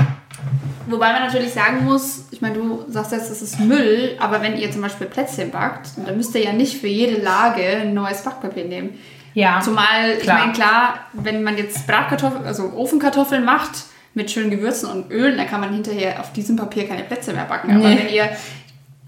Wobei 0.87 1.13
man 1.13 1.23
natürlich 1.23 1.53
sagen 1.53 1.85
muss, 1.85 2.25
ich 2.31 2.41
meine, 2.41 2.55
du 2.55 2.85
sagst 2.89 3.13
jetzt, 3.13 3.31
es 3.31 3.43
ist 3.43 3.61
Müll, 3.61 4.17
aber 4.19 4.43
wenn 4.43 4.57
ihr 4.57 4.71
zum 4.73 4.81
Beispiel 4.81 5.07
Plätzchen 5.07 5.51
backt, 5.51 5.91
dann 6.05 6.17
müsst 6.17 6.35
ihr 6.35 6.43
ja 6.43 6.53
nicht 6.53 6.81
für 6.81 6.89
jede 6.89 7.21
Lage 7.21 7.63
ein 7.83 7.95
neues 7.95 8.23
Backpapier 8.23 8.65
nehmen. 8.65 8.99
Ja. 9.35 9.61
Zumal, 9.61 10.17
klar. 10.17 10.19
ich 10.19 10.27
meine, 10.27 10.53
klar, 10.53 10.95
wenn 11.13 11.43
man 11.43 11.57
jetzt 11.57 11.87
Bratkartoffeln, 11.87 12.45
also 12.45 12.73
Ofenkartoffeln 12.75 13.45
macht 13.45 13.85
mit 14.15 14.31
schönen 14.31 14.51
Gewürzen 14.51 14.89
und 14.91 15.11
Öl, 15.11 15.37
dann 15.37 15.47
kann 15.47 15.61
man 15.61 15.73
hinterher 15.73 16.21
auf 16.21 16.33
diesem 16.33 16.57
Papier 16.57 16.87
keine 16.89 17.05
Plätzchen 17.05 17.35
mehr 17.35 17.45
backen. 17.45 17.71
Aber 17.71 17.85
wenn 17.85 18.09
ihr, 18.09 18.29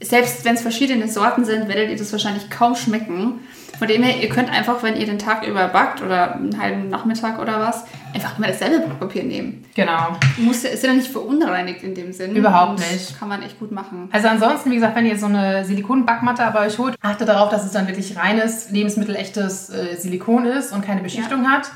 selbst 0.01 0.45
wenn 0.45 0.55
es 0.55 0.63
verschiedene 0.63 1.09
Sorten 1.09 1.45
sind, 1.45 1.69
werdet 1.69 1.91
ihr 1.91 1.97
das 1.97 2.13
wahrscheinlich 2.13 2.51
kaum 2.51 2.77
schmecken. 2.77 3.41
Von 3.79 3.89
dem 3.89 4.05
her, 4.05 4.23
ihr 4.23 4.29
könnt 4.29 4.49
einfach, 4.49 4.81
wenn 4.85 4.97
ihr 4.97 5.07
den 5.07 5.19
Tag 5.19 5.45
über 5.45 5.67
backt 5.67 6.03
oder 6.03 6.37
einen 6.37 6.57
halben 6.61 6.89
Nachmittag 6.89 7.41
oder 7.41 7.59
was, 7.59 7.85
einfach 8.15 8.39
immer 8.39 8.47
dasselbe 8.47 8.87
Backpapier 8.87 9.25
nehmen. 9.25 9.65
Genau. 9.75 10.17
Muss, 10.37 10.63
ist 10.63 10.85
ja 10.85 10.93
nicht 10.93 11.09
verunreinigt 11.09 11.83
in 11.83 11.95
dem 11.97 12.13
Sinn. 12.13 12.37
Überhaupt 12.37 12.79
nicht. 12.79 13.19
Kann 13.19 13.29
man 13.29 13.43
echt 13.43 13.59
gut 13.59 13.73
machen. 13.73 14.09
Also 14.13 14.29
ansonsten, 14.29 14.71
wie 14.71 14.77
gesagt, 14.77 14.95
wenn 14.95 15.07
ihr 15.07 15.19
so 15.19 15.27
eine 15.27 15.65
Silikonbackmatte 15.65 16.49
bei 16.53 16.67
euch 16.67 16.79
holt, 16.79 16.95
achtet 17.03 17.27
darauf, 17.27 17.49
dass 17.49 17.65
es 17.65 17.73
dann 17.73 17.89
wirklich 17.89 18.17
reines, 18.17 18.71
lebensmittelechtes 18.71 19.71
äh, 19.71 19.97
Silikon 19.97 20.47
ist 20.47 20.73
und 20.73 20.85
keine 20.85 21.01
Beschichtung 21.01 21.43
ja. 21.43 21.51
hat. 21.51 21.73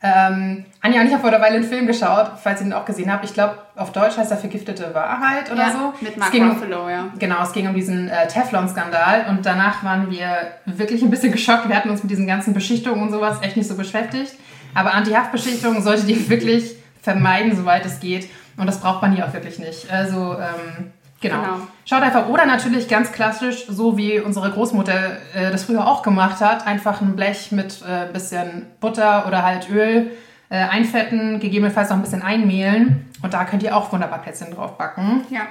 Ähm, 0.00 0.64
Anja 0.80 1.00
und 1.00 1.08
ich 1.08 1.12
haben 1.12 1.20
vor 1.20 1.32
der 1.32 1.40
Weile 1.40 1.56
einen 1.56 1.64
Film 1.64 1.88
geschaut, 1.88 2.30
falls 2.40 2.60
ihr 2.60 2.66
den 2.66 2.72
auch 2.72 2.84
gesehen 2.84 3.12
habt. 3.12 3.24
Ich 3.24 3.34
glaube, 3.34 3.58
auf 3.74 3.90
Deutsch 3.90 4.16
heißt 4.16 4.30
er 4.30 4.36
Vergiftete 4.36 4.94
Wahrheit 4.94 5.50
oder 5.50 5.62
ja, 5.62 5.72
so. 5.72 5.92
Mit 6.00 6.16
Mark 6.16 6.32
es 6.32 6.40
Ruffalo, 6.40 6.84
um, 6.84 6.90
ja. 6.90 7.08
Genau, 7.18 7.42
es 7.42 7.52
ging 7.52 7.66
um 7.66 7.74
diesen 7.74 8.08
äh, 8.08 8.28
Teflon-Skandal 8.28 9.26
und 9.28 9.44
danach 9.44 9.82
waren 9.82 10.08
wir 10.10 10.52
wirklich 10.66 11.02
ein 11.02 11.10
bisschen 11.10 11.32
geschockt. 11.32 11.68
Wir 11.68 11.74
hatten 11.74 11.90
uns 11.90 12.02
mit 12.02 12.12
diesen 12.12 12.28
ganzen 12.28 12.54
Beschichtungen 12.54 13.02
und 13.02 13.10
sowas 13.10 13.38
echt 13.42 13.56
nicht 13.56 13.68
so 13.68 13.76
beschäftigt. 13.76 14.34
Aber 14.72 14.94
Anti-Haftbeschichtung 14.94 15.82
solltet 15.82 16.08
ihr 16.08 16.28
wirklich 16.28 16.76
vermeiden, 17.02 17.56
soweit 17.56 17.84
es 17.84 17.98
geht. 17.98 18.28
Und 18.56 18.66
das 18.66 18.80
braucht 18.80 19.02
man 19.02 19.12
hier 19.12 19.26
auch 19.26 19.32
wirklich 19.32 19.58
nicht. 19.58 19.90
Also, 19.90 20.36
ähm, 20.38 20.92
Genau. 21.20 21.42
genau. 21.42 21.56
Schaut 21.84 22.02
einfach, 22.02 22.28
oder 22.28 22.46
natürlich 22.46 22.88
ganz 22.88 23.12
klassisch, 23.12 23.66
so 23.68 23.96
wie 23.96 24.20
unsere 24.20 24.50
Großmutter 24.50 25.16
äh, 25.34 25.50
das 25.50 25.64
früher 25.64 25.86
auch 25.86 26.02
gemacht 26.02 26.40
hat, 26.40 26.66
einfach 26.66 27.00
ein 27.00 27.16
Blech 27.16 27.50
mit 27.50 27.82
äh, 27.82 28.12
bisschen 28.12 28.66
Butter 28.80 29.26
oder 29.26 29.42
halt 29.42 29.68
Öl 29.68 30.12
äh, 30.48 30.56
einfetten, 30.56 31.40
gegebenenfalls 31.40 31.90
noch 31.90 31.96
ein 31.96 32.02
bisschen 32.02 32.22
einmehlen 32.22 33.10
und 33.22 33.34
da 33.34 33.44
könnt 33.44 33.62
ihr 33.62 33.76
auch 33.76 33.92
wunderbar 33.92 34.20
Plätzchen 34.20 34.54
drauf 34.54 34.78
backen. 34.78 35.24
Ja. 35.30 35.42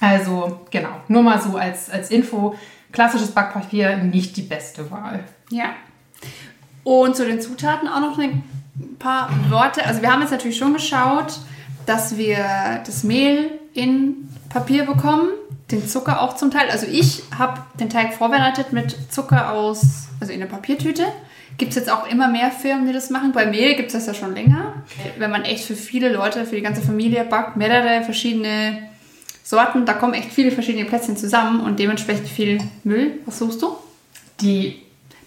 Also 0.00 0.60
genau, 0.70 0.90
nur 1.08 1.22
mal 1.22 1.40
so 1.40 1.56
als, 1.56 1.90
als 1.90 2.10
Info, 2.10 2.56
klassisches 2.90 3.30
Backpapier 3.32 3.98
nicht 3.98 4.36
die 4.36 4.42
beste 4.42 4.90
Wahl. 4.90 5.20
Ja. 5.50 5.70
Und 6.82 7.14
zu 7.14 7.26
den 7.26 7.40
Zutaten 7.40 7.86
auch 7.86 8.00
noch 8.00 8.18
ein 8.18 8.42
paar 8.98 9.30
Worte. 9.50 9.84
Also 9.84 10.02
wir 10.02 10.10
haben 10.10 10.22
jetzt 10.22 10.30
natürlich 10.30 10.56
schon 10.56 10.72
geschaut, 10.72 11.38
dass 11.86 12.16
wir 12.16 12.80
das 12.84 13.04
Mehl 13.04 13.59
in 13.74 14.28
Papier 14.48 14.84
bekommen, 14.84 15.28
den 15.70 15.86
Zucker 15.86 16.20
auch 16.20 16.36
zum 16.36 16.50
Teil. 16.50 16.70
Also 16.70 16.86
ich 16.86 17.22
habe 17.36 17.60
den 17.78 17.90
Teig 17.90 18.14
vorbereitet 18.14 18.72
mit 18.72 18.96
Zucker 19.10 19.52
aus, 19.52 20.08
also 20.20 20.32
in 20.32 20.40
der 20.40 20.46
Papiertüte. 20.46 21.04
Gibt 21.58 21.70
es 21.70 21.76
jetzt 21.76 21.90
auch 21.90 22.10
immer 22.10 22.28
mehr 22.28 22.50
Firmen, 22.50 22.86
die 22.86 22.92
das 22.92 23.10
machen. 23.10 23.32
Bei 23.32 23.46
Mehl 23.46 23.74
gibt 23.74 23.88
es 23.88 23.92
das 23.92 24.06
ja 24.06 24.14
schon 24.14 24.34
länger. 24.34 24.82
Wenn 25.18 25.30
man 25.30 25.42
echt 25.42 25.64
für 25.64 25.74
viele 25.74 26.10
Leute, 26.10 26.46
für 26.46 26.56
die 26.56 26.62
ganze 26.62 26.80
Familie 26.80 27.24
backt, 27.24 27.56
mehrere 27.56 28.02
verschiedene 28.02 28.78
Sorten, 29.42 29.84
da 29.84 29.92
kommen 29.92 30.14
echt 30.14 30.32
viele 30.32 30.52
verschiedene 30.52 30.86
Plätzchen 30.86 31.16
zusammen 31.16 31.60
und 31.60 31.78
dementsprechend 31.78 32.28
viel 32.28 32.60
Müll. 32.84 33.18
Was 33.26 33.38
suchst 33.38 33.60
du? 33.60 33.76
Die 34.40 34.80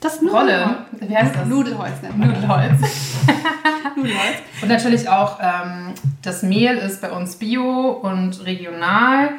das 0.03 0.19
Rolle. 0.21 0.85
Wie 0.91 1.15
heißt 1.15 1.35
das? 1.35 1.45
Nudelholz 1.47 2.01
nennt 2.01 2.17
man 2.17 2.29
Nudelholz. 2.29 2.81
Nudelholz. 3.95 4.37
Und 4.61 4.69
natürlich 4.69 5.09
auch 5.09 5.39
ähm, 5.41 5.93
das 6.21 6.43
Mehl 6.43 6.77
ist 6.77 7.01
bei 7.01 7.11
uns 7.11 7.35
bio 7.35 7.91
und 7.91 8.45
regional. 8.45 9.31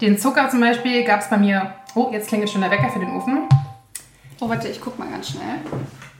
Den 0.00 0.18
Zucker 0.18 0.48
zum 0.50 0.60
Beispiel 0.60 1.04
gab 1.04 1.20
es 1.20 1.30
bei 1.30 1.36
mir. 1.36 1.74
Oh, 1.94 2.10
jetzt 2.12 2.28
klingelt 2.28 2.50
schon 2.50 2.60
der 2.60 2.70
Wecker 2.70 2.88
für 2.88 2.98
den 2.98 3.10
Ofen. 3.10 3.48
Oh, 4.40 4.48
warte, 4.48 4.68
ich 4.68 4.80
guck 4.80 4.98
mal 4.98 5.08
ganz 5.08 5.30
schnell. 5.30 5.58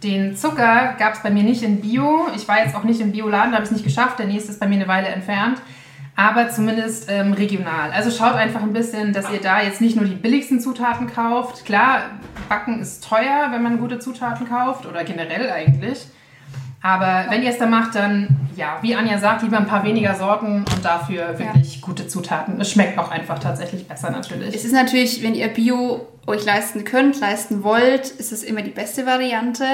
Den 0.03 0.37
Zucker 0.37 0.95
gab 0.99 1.15
es 1.15 1.23
bei 1.23 1.31
mir 1.31 1.43
nicht 1.43 1.63
in 1.63 1.81
Bio. 1.81 2.27
Ich 2.37 2.47
war 2.49 2.59
jetzt 2.65 2.75
auch 2.75 2.85
nicht 2.85 3.01
im 3.01 3.13
Bioladen, 3.13 3.53
da 3.53 3.57
habe 3.57 3.65
ich 3.65 3.71
es 3.71 3.77
nicht 3.77 3.85
geschafft. 3.85 4.19
Der 4.19 4.27
nächste 4.27 4.53
ist 4.53 4.61
bei 4.61 4.67
mir 4.67 4.77
eine 4.77 4.89
Weile 4.89 5.09
entfernt 5.09 5.59
aber 6.17 6.51
zumindest 6.51 7.11
ähm, 7.11 7.33
regional. 7.33 7.91
Also 7.93 8.11
schaut 8.11 8.35
einfach 8.35 8.63
ein 8.63 8.73
bisschen, 8.73 9.13
dass 9.13 9.31
ihr 9.31 9.41
da 9.41 9.63
jetzt 9.63 9.81
nicht 9.81 9.97
nur 9.97 10.05
die 10.05 10.15
billigsten 10.15 10.61
Zutaten 10.61 11.07
kauft. 11.07 11.65
Klar, 11.65 12.03
Backen 12.49 12.81
ist 12.81 13.05
teuer, 13.05 13.49
wenn 13.51 13.63
man 13.63 13.79
gute 13.79 13.99
Zutaten 13.99 14.49
kauft 14.49 14.87
oder 14.87 15.05
generell 15.05 15.51
eigentlich. 15.51 16.07
Aber 16.83 17.27
wenn 17.31 17.43
ihr 17.43 17.51
es 17.51 17.59
da 17.59 17.67
macht, 17.67 17.95
dann, 17.95 18.37
ja, 18.57 18.79
wie 18.83 18.97
Anja 18.97 19.19
sagt, 19.19 19.43
lieber 19.43 19.57
ein 19.57 19.67
paar 19.67 19.85
weniger 19.85 20.17
Sorten 20.17 20.65
und 20.65 20.85
dafür 20.85 21.39
wirklich 21.39 21.77
ja. 21.77 21.81
gute 21.81 22.09
Zutaten. 22.09 22.61
Es 22.61 22.73
schmeckt 22.73 22.99
auch 22.99 23.11
einfach 23.11 23.39
tatsächlich 23.39 23.87
besser 23.87 24.11
natürlich. 24.11 24.55
Es 24.55 24.65
ist 24.65 24.73
natürlich, 24.73 25.23
wenn 25.23 25.37
ihr 25.37 25.47
Bio 25.47 26.09
euch 26.27 26.45
leisten 26.45 26.85
könnt, 26.85 27.21
leisten 27.21 27.63
wollt, 27.63 28.11
ist 28.11 28.33
es 28.33 28.43
immer 28.43 28.63
die 28.63 28.71
beste 28.71 29.07
Variante. 29.07 29.65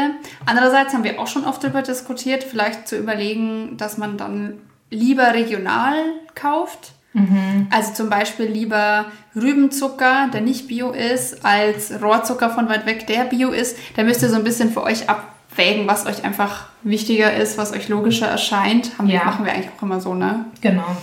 Andererseits 0.45 0.93
haben 0.93 1.05
wir 1.05 1.19
auch 1.19 1.27
schon 1.27 1.47
oft 1.47 1.65
darüber 1.65 1.81
diskutiert, 1.81 2.45
vielleicht 2.45 2.87
zu 2.87 2.99
überlegen, 2.99 3.79
dass 3.79 3.97
man 3.97 4.19
dann 4.19 4.59
lieber 4.91 5.33
regional 5.35 5.97
kauft. 6.35 6.93
Mhm. 7.13 7.69
Also 7.71 7.95
zum 7.95 8.11
Beispiel 8.11 8.47
lieber 8.47 9.07
Rübenzucker, 9.35 10.29
der 10.33 10.41
nicht 10.41 10.69
bio 10.69 10.91
ist, 10.91 11.45
als 11.45 11.93
Rohrzucker 12.03 12.51
von 12.51 12.69
weit 12.69 12.87
weg, 12.87 13.07
der 13.07 13.25
bio 13.25 13.51
ist. 13.51 13.77
Da 13.97 14.05
müsst 14.05 14.23
ihr 14.23 14.29
so 14.29 14.37
ein 14.37 14.45
bisschen 14.45 14.73
für 14.73 14.83
euch 14.83 15.09
abwägen, 15.09 15.87
was 15.87 16.07
euch 16.07 16.25
einfach 16.25 16.67
wichtiger 16.83 17.35
ist, 17.35 17.59
was 17.59 17.73
euch 17.73 17.89
logischer 17.89 18.27
erscheint. 18.27 18.99
Haben 18.99 19.09
ja. 19.09 19.25
machen 19.25 19.45
wir 19.45 19.53
eigentlich 19.53 19.71
auch 19.77 19.83
immer 19.83 20.01
so, 20.01 20.15
ne? 20.15 20.45
Genau. 20.61 20.97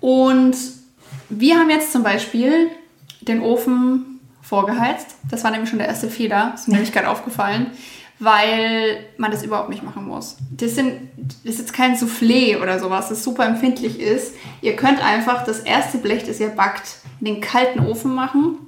Und 0.00 0.56
wir 1.28 1.58
haben 1.58 1.70
jetzt 1.70 1.92
zum 1.92 2.02
Beispiel 2.02 2.68
den 3.20 3.40
Ofen 3.40 4.20
vorgeheizt. 4.42 5.16
Das 5.30 5.44
war 5.44 5.50
nämlich 5.50 5.70
schon 5.70 5.78
der 5.78 5.88
erste 5.88 6.08
Fehler. 6.08 6.52
Ist 6.54 6.68
mir 6.68 6.74
nämlich 6.74 6.92
gerade 6.92 7.08
aufgefallen 7.08 7.68
weil 8.22 9.04
man 9.16 9.30
das 9.30 9.42
überhaupt 9.42 9.68
nicht 9.68 9.82
machen 9.82 10.06
muss. 10.06 10.36
Das, 10.50 10.74
sind, 10.74 11.10
das 11.16 11.54
ist 11.54 11.58
jetzt 11.58 11.72
kein 11.72 11.96
Soufflé 11.96 12.60
oder 12.60 12.78
sowas, 12.78 13.08
das 13.08 13.24
super 13.24 13.46
empfindlich 13.46 13.98
ist. 13.98 14.34
Ihr 14.60 14.76
könnt 14.76 15.04
einfach 15.04 15.44
das 15.44 15.60
erste 15.60 15.98
Blech, 15.98 16.24
das 16.24 16.38
ihr 16.40 16.50
backt, 16.50 16.98
in 17.20 17.26
den 17.26 17.40
kalten 17.40 17.80
Ofen 17.80 18.14
machen, 18.14 18.58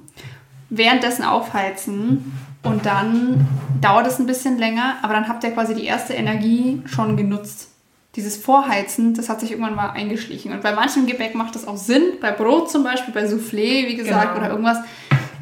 währenddessen 0.69 1.23
aufheizen 1.23 2.33
und 2.63 2.85
dann 2.85 3.47
dauert 3.79 4.07
es 4.07 4.19
ein 4.19 4.25
bisschen 4.25 4.57
länger, 4.57 4.95
aber 5.01 5.13
dann 5.13 5.27
habt 5.27 5.43
ihr 5.43 5.51
quasi 5.51 5.75
die 5.75 5.85
erste 5.85 6.13
Energie 6.13 6.81
schon 6.85 7.15
genutzt. 7.15 7.69
Dieses 8.15 8.37
Vorheizen, 8.37 9.13
das 9.13 9.29
hat 9.29 9.41
sich 9.41 9.51
irgendwann 9.51 9.75
mal 9.75 9.89
eingeschlichen. 9.89 10.53
Und 10.53 10.61
bei 10.61 10.73
manchem 10.73 11.05
Gebäck 11.05 11.35
macht 11.35 11.55
das 11.55 11.67
auch 11.67 11.77
Sinn, 11.77 12.13
bei 12.21 12.31
Brot 12.31 12.71
zum 12.71 12.83
Beispiel, 12.83 13.13
bei 13.13 13.25
Soufflé, 13.25 13.87
wie 13.87 13.95
gesagt, 13.95 14.35
genau. 14.35 14.45
oder 14.45 14.49
irgendwas 14.53 14.79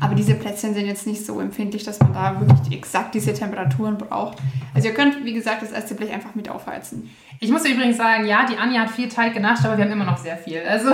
aber 0.03 0.15
diese 0.15 0.33
Plätzchen 0.33 0.73
sind 0.73 0.85
jetzt 0.85 1.07
nicht 1.07 1.25
so 1.25 1.39
empfindlich, 1.39 1.85
dass 1.85 1.97
man 2.01 2.13
da 2.13 2.35
wirklich 2.37 2.77
exakt 2.77 3.15
diese 3.15 3.33
Temperaturen 3.33 3.97
braucht. 3.97 4.37
Also 4.73 4.89
ihr 4.89 4.93
könnt, 4.93 5.23
wie 5.23 5.31
gesagt, 5.31 5.61
das 5.61 5.71
erste 5.71 5.95
Blech 5.95 6.11
einfach 6.11 6.35
mit 6.35 6.49
aufheizen. 6.49 7.09
Ich 7.39 7.49
muss 7.49 7.63
übrigens 7.63 7.95
sagen, 7.95 8.25
ja, 8.25 8.45
die 8.45 8.57
Anja 8.57 8.81
hat 8.81 8.91
viel 8.91 9.07
Teig 9.07 9.33
genascht, 9.33 9.63
aber 9.63 9.77
wir 9.77 9.85
haben 9.85 9.91
immer 9.93 10.03
noch 10.03 10.17
sehr 10.17 10.35
viel. 10.35 10.61
Also 10.67 10.91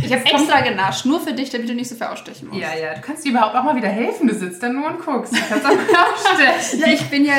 ich 0.00 0.12
habe 0.12 0.24
extra 0.32 0.60
genascht, 0.60 1.06
nur 1.06 1.18
für 1.20 1.32
dich, 1.32 1.50
damit 1.50 1.68
du 1.68 1.74
nicht 1.74 1.88
so 1.88 1.96
viel 1.96 2.06
ausstechen 2.06 2.46
musst. 2.46 2.60
Ja, 2.60 2.68
ja, 2.80 2.94
du 2.94 3.00
kannst 3.00 3.24
dir 3.24 3.30
überhaupt 3.30 3.56
auch 3.56 3.64
mal 3.64 3.74
wieder 3.74 3.88
helfen. 3.88 4.28
Du 4.28 4.34
sitzt 4.34 4.62
dann 4.62 4.74
nur 4.74 4.90
und 4.90 5.04
guckst. 5.04 5.32
Du 5.32 5.40
kannst 5.48 5.66
auch 5.66 5.70
mal 5.70 5.78
aufstechen. 6.12 6.80
ja, 6.80 6.86
ich 6.92 7.04
bin 7.10 7.24
ja 7.24 7.34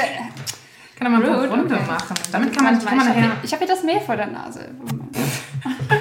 kann 0.97 1.11
man 1.11 1.21
mal 1.21 1.31
eine 1.31 1.47
Runde 1.47 1.75
okay. 1.75 1.83
machen. 1.87 2.15
Damit 2.31 2.55
kann 2.55 2.63
man, 2.63 2.83
kann 2.83 2.97
man 2.97 3.07
nachher... 3.07 3.31
Ich 3.43 3.51
habe 3.51 3.65
hier 3.65 3.73
das 3.73 3.83
Mehl 3.83 3.99
vor 3.99 4.15
der 4.15 4.27
Nase. 4.27 4.69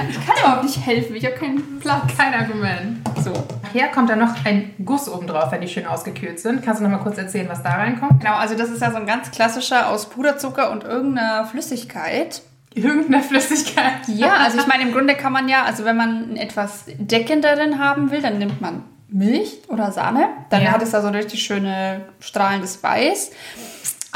Ich 0.08 0.26
kann 0.26 0.36
überhaupt 0.38 0.64
nicht 0.64 0.84
helfen. 0.84 1.14
Ich 1.16 1.24
habe 1.24 1.36
keinen 1.36 1.78
Platz. 1.80 2.16
Kein 2.16 2.34
Argument. 2.34 2.98
So. 3.22 3.32
Hier 3.72 3.86
kommt 3.88 4.10
dann 4.10 4.18
noch 4.18 4.44
ein 4.44 4.74
Guss 4.84 5.08
oben 5.08 5.26
drauf, 5.26 5.52
wenn 5.52 5.60
die 5.60 5.68
schön 5.68 5.86
ausgekühlt 5.86 6.40
sind. 6.40 6.62
Kannst 6.62 6.80
du 6.80 6.84
noch 6.84 6.90
mal 6.90 7.02
kurz 7.02 7.18
erzählen, 7.18 7.48
was 7.48 7.62
da 7.62 7.70
reinkommt? 7.70 8.20
Genau, 8.20 8.34
also 8.34 8.56
das 8.56 8.70
ist 8.70 8.82
ja 8.82 8.90
so 8.90 8.96
ein 8.96 9.06
ganz 9.06 9.30
klassischer 9.30 9.88
aus 9.88 10.08
Puderzucker 10.10 10.70
und 10.70 10.84
irgendeiner 10.84 11.44
Flüssigkeit. 11.46 12.42
Irgendeiner 12.74 13.22
Flüssigkeit? 13.22 14.08
Ja, 14.08 14.34
also 14.44 14.58
ich 14.58 14.66
meine, 14.66 14.82
im 14.82 14.92
Grunde 14.92 15.14
kann 15.14 15.32
man 15.32 15.48
ja, 15.48 15.64
also 15.64 15.84
wenn 15.84 15.96
man 15.96 16.36
etwas 16.36 16.84
deckenderen 16.86 17.78
haben 17.78 18.10
will, 18.10 18.22
dann 18.22 18.38
nimmt 18.38 18.60
man 18.60 18.82
Milch 19.08 19.62
oder 19.68 19.92
Sahne. 19.92 20.28
Dann 20.50 20.62
ja. 20.62 20.72
hat 20.72 20.82
es 20.82 20.90
da 20.90 21.00
so 21.00 21.08
ein 21.08 21.14
richtig 21.14 21.42
schöne 21.42 22.06
strahlendes 22.20 22.82
Weiß. 22.82 23.30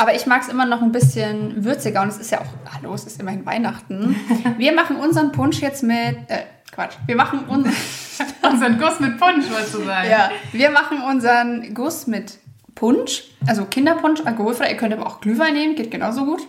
Aber 0.00 0.14
ich 0.14 0.26
mag 0.26 0.40
es 0.40 0.48
immer 0.48 0.64
noch 0.64 0.80
ein 0.80 0.92
bisschen 0.92 1.62
würziger 1.62 2.00
und 2.00 2.08
es 2.08 2.16
ist 2.16 2.30
ja 2.30 2.40
auch, 2.40 2.74
hallo, 2.74 2.94
es 2.94 3.04
ist 3.04 3.20
immerhin 3.20 3.44
Weihnachten. 3.44 4.16
Wir 4.56 4.72
machen 4.72 4.96
unseren 4.96 5.30
Punsch 5.30 5.60
jetzt 5.60 5.82
mit, 5.82 6.16
äh, 6.28 6.44
Quatsch, 6.72 6.94
wir 7.04 7.16
machen 7.16 7.40
unseren, 7.46 7.76
unseren 8.50 8.78
Guss 8.78 8.98
mit 8.98 9.18
Punsch, 9.18 9.50
wolltest 9.50 9.74
du 9.74 9.84
sagen. 9.84 10.08
Ja, 10.08 10.30
wir 10.52 10.70
machen 10.70 11.02
unseren 11.02 11.74
Guss 11.74 12.06
mit 12.06 12.38
Punsch, 12.74 13.24
also 13.46 13.66
Kinderpunsch, 13.66 14.22
alkoholfrei. 14.24 14.70
Ihr 14.70 14.76
könnt 14.78 14.94
aber 14.94 15.06
auch 15.06 15.20
Glühwein 15.20 15.52
nehmen, 15.52 15.74
geht 15.74 15.90
genauso 15.90 16.24
gut. 16.24 16.46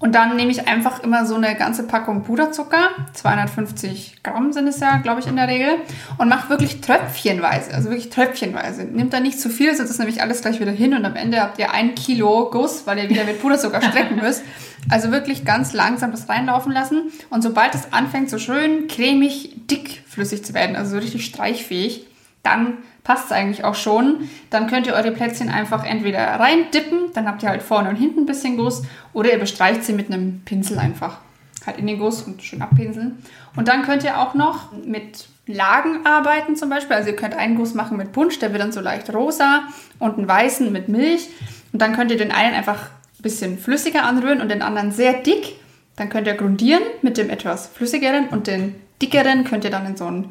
Und 0.00 0.14
dann 0.14 0.34
nehme 0.34 0.50
ich 0.50 0.66
einfach 0.66 1.02
immer 1.02 1.26
so 1.26 1.34
eine 1.34 1.54
ganze 1.54 1.82
Packung 1.86 2.22
Puderzucker, 2.22 2.88
250 3.12 4.22
Gramm 4.22 4.52
sind 4.54 4.66
es 4.66 4.80
ja, 4.80 4.96
glaube 4.96 5.20
ich, 5.20 5.26
in 5.26 5.36
der 5.36 5.46
Regel, 5.46 5.76
und 6.16 6.30
mache 6.30 6.48
wirklich 6.48 6.80
tröpfchenweise, 6.80 7.74
also 7.74 7.90
wirklich 7.90 8.08
tröpfchenweise. 8.08 8.84
Nimmt 8.84 9.12
da 9.12 9.20
nicht 9.20 9.38
zu 9.38 9.50
viel, 9.50 9.74
sonst 9.74 9.90
ist 9.90 9.98
nämlich 9.98 10.22
alles 10.22 10.40
gleich 10.40 10.58
wieder 10.58 10.72
hin 10.72 10.94
und 10.94 11.04
am 11.04 11.16
Ende 11.16 11.42
habt 11.42 11.58
ihr 11.58 11.72
ein 11.72 11.94
Kilo 11.94 12.48
Guss, 12.50 12.86
weil 12.86 12.98
ihr 12.98 13.10
wieder 13.10 13.24
mit 13.24 13.42
Puderzucker 13.42 13.82
strecken 13.82 14.16
müsst. 14.22 14.42
Also 14.88 15.12
wirklich 15.12 15.44
ganz 15.44 15.74
langsam 15.74 16.10
das 16.10 16.30
reinlaufen 16.30 16.72
lassen 16.72 17.12
und 17.28 17.42
sobald 17.42 17.74
es 17.74 17.92
anfängt 17.92 18.30
so 18.30 18.38
schön 18.38 18.88
cremig, 18.88 19.66
dickflüssig 19.70 20.42
zu 20.46 20.54
werden, 20.54 20.76
also 20.76 20.92
so 20.92 20.96
richtig 20.96 21.26
streichfähig, 21.26 22.06
dann 22.42 22.78
passt 23.04 23.26
es 23.26 23.32
eigentlich 23.32 23.64
auch 23.64 23.74
schon. 23.74 24.28
Dann 24.50 24.66
könnt 24.66 24.86
ihr 24.86 24.94
eure 24.94 25.12
Plätzchen 25.12 25.48
einfach 25.48 25.84
entweder 25.84 26.20
reindippen, 26.20 27.12
dann 27.14 27.26
habt 27.26 27.42
ihr 27.42 27.48
halt 27.48 27.62
vorne 27.62 27.90
und 27.90 27.96
hinten 27.96 28.20
ein 28.20 28.26
bisschen 28.26 28.56
Guss, 28.56 28.82
oder 29.12 29.32
ihr 29.32 29.38
bestreicht 29.38 29.84
sie 29.84 29.92
mit 29.92 30.10
einem 30.10 30.42
Pinsel 30.44 30.78
einfach. 30.78 31.18
Halt 31.66 31.78
in 31.78 31.86
den 31.86 31.98
Guss 31.98 32.22
und 32.22 32.42
schön 32.42 32.62
abpinseln. 32.62 33.18
Und 33.56 33.68
dann 33.68 33.82
könnt 33.82 34.04
ihr 34.04 34.18
auch 34.18 34.34
noch 34.34 34.72
mit 34.84 35.26
Lagen 35.46 36.06
arbeiten 36.06 36.56
zum 36.56 36.70
Beispiel. 36.70 36.96
Also 36.96 37.10
ihr 37.10 37.16
könnt 37.16 37.34
einen 37.34 37.56
Guss 37.56 37.74
machen 37.74 37.96
mit 37.96 38.12
Punsch, 38.12 38.38
der 38.38 38.52
wird 38.52 38.62
dann 38.62 38.72
so 38.72 38.80
leicht 38.80 39.12
rosa 39.12 39.64
und 39.98 40.16
einen 40.16 40.28
weißen 40.28 40.70
mit 40.72 40.88
Milch. 40.88 41.28
Und 41.72 41.82
dann 41.82 41.94
könnt 41.94 42.10
ihr 42.10 42.16
den 42.16 42.32
einen 42.32 42.54
einfach 42.54 42.90
ein 43.18 43.22
bisschen 43.22 43.58
flüssiger 43.58 44.04
anrühren 44.04 44.40
und 44.40 44.48
den 44.48 44.62
anderen 44.62 44.92
sehr 44.92 45.14
dick. 45.14 45.56
Dann 45.96 46.08
könnt 46.08 46.26
ihr 46.26 46.34
grundieren 46.34 46.82
mit 47.02 47.18
dem 47.18 47.28
etwas 47.28 47.66
flüssigeren 47.66 48.28
und 48.28 48.46
den 48.46 48.74
dickeren 49.02 49.44
könnt 49.44 49.64
ihr 49.64 49.70
dann 49.70 49.86
in 49.86 49.96
so 49.96 50.06
ein 50.06 50.30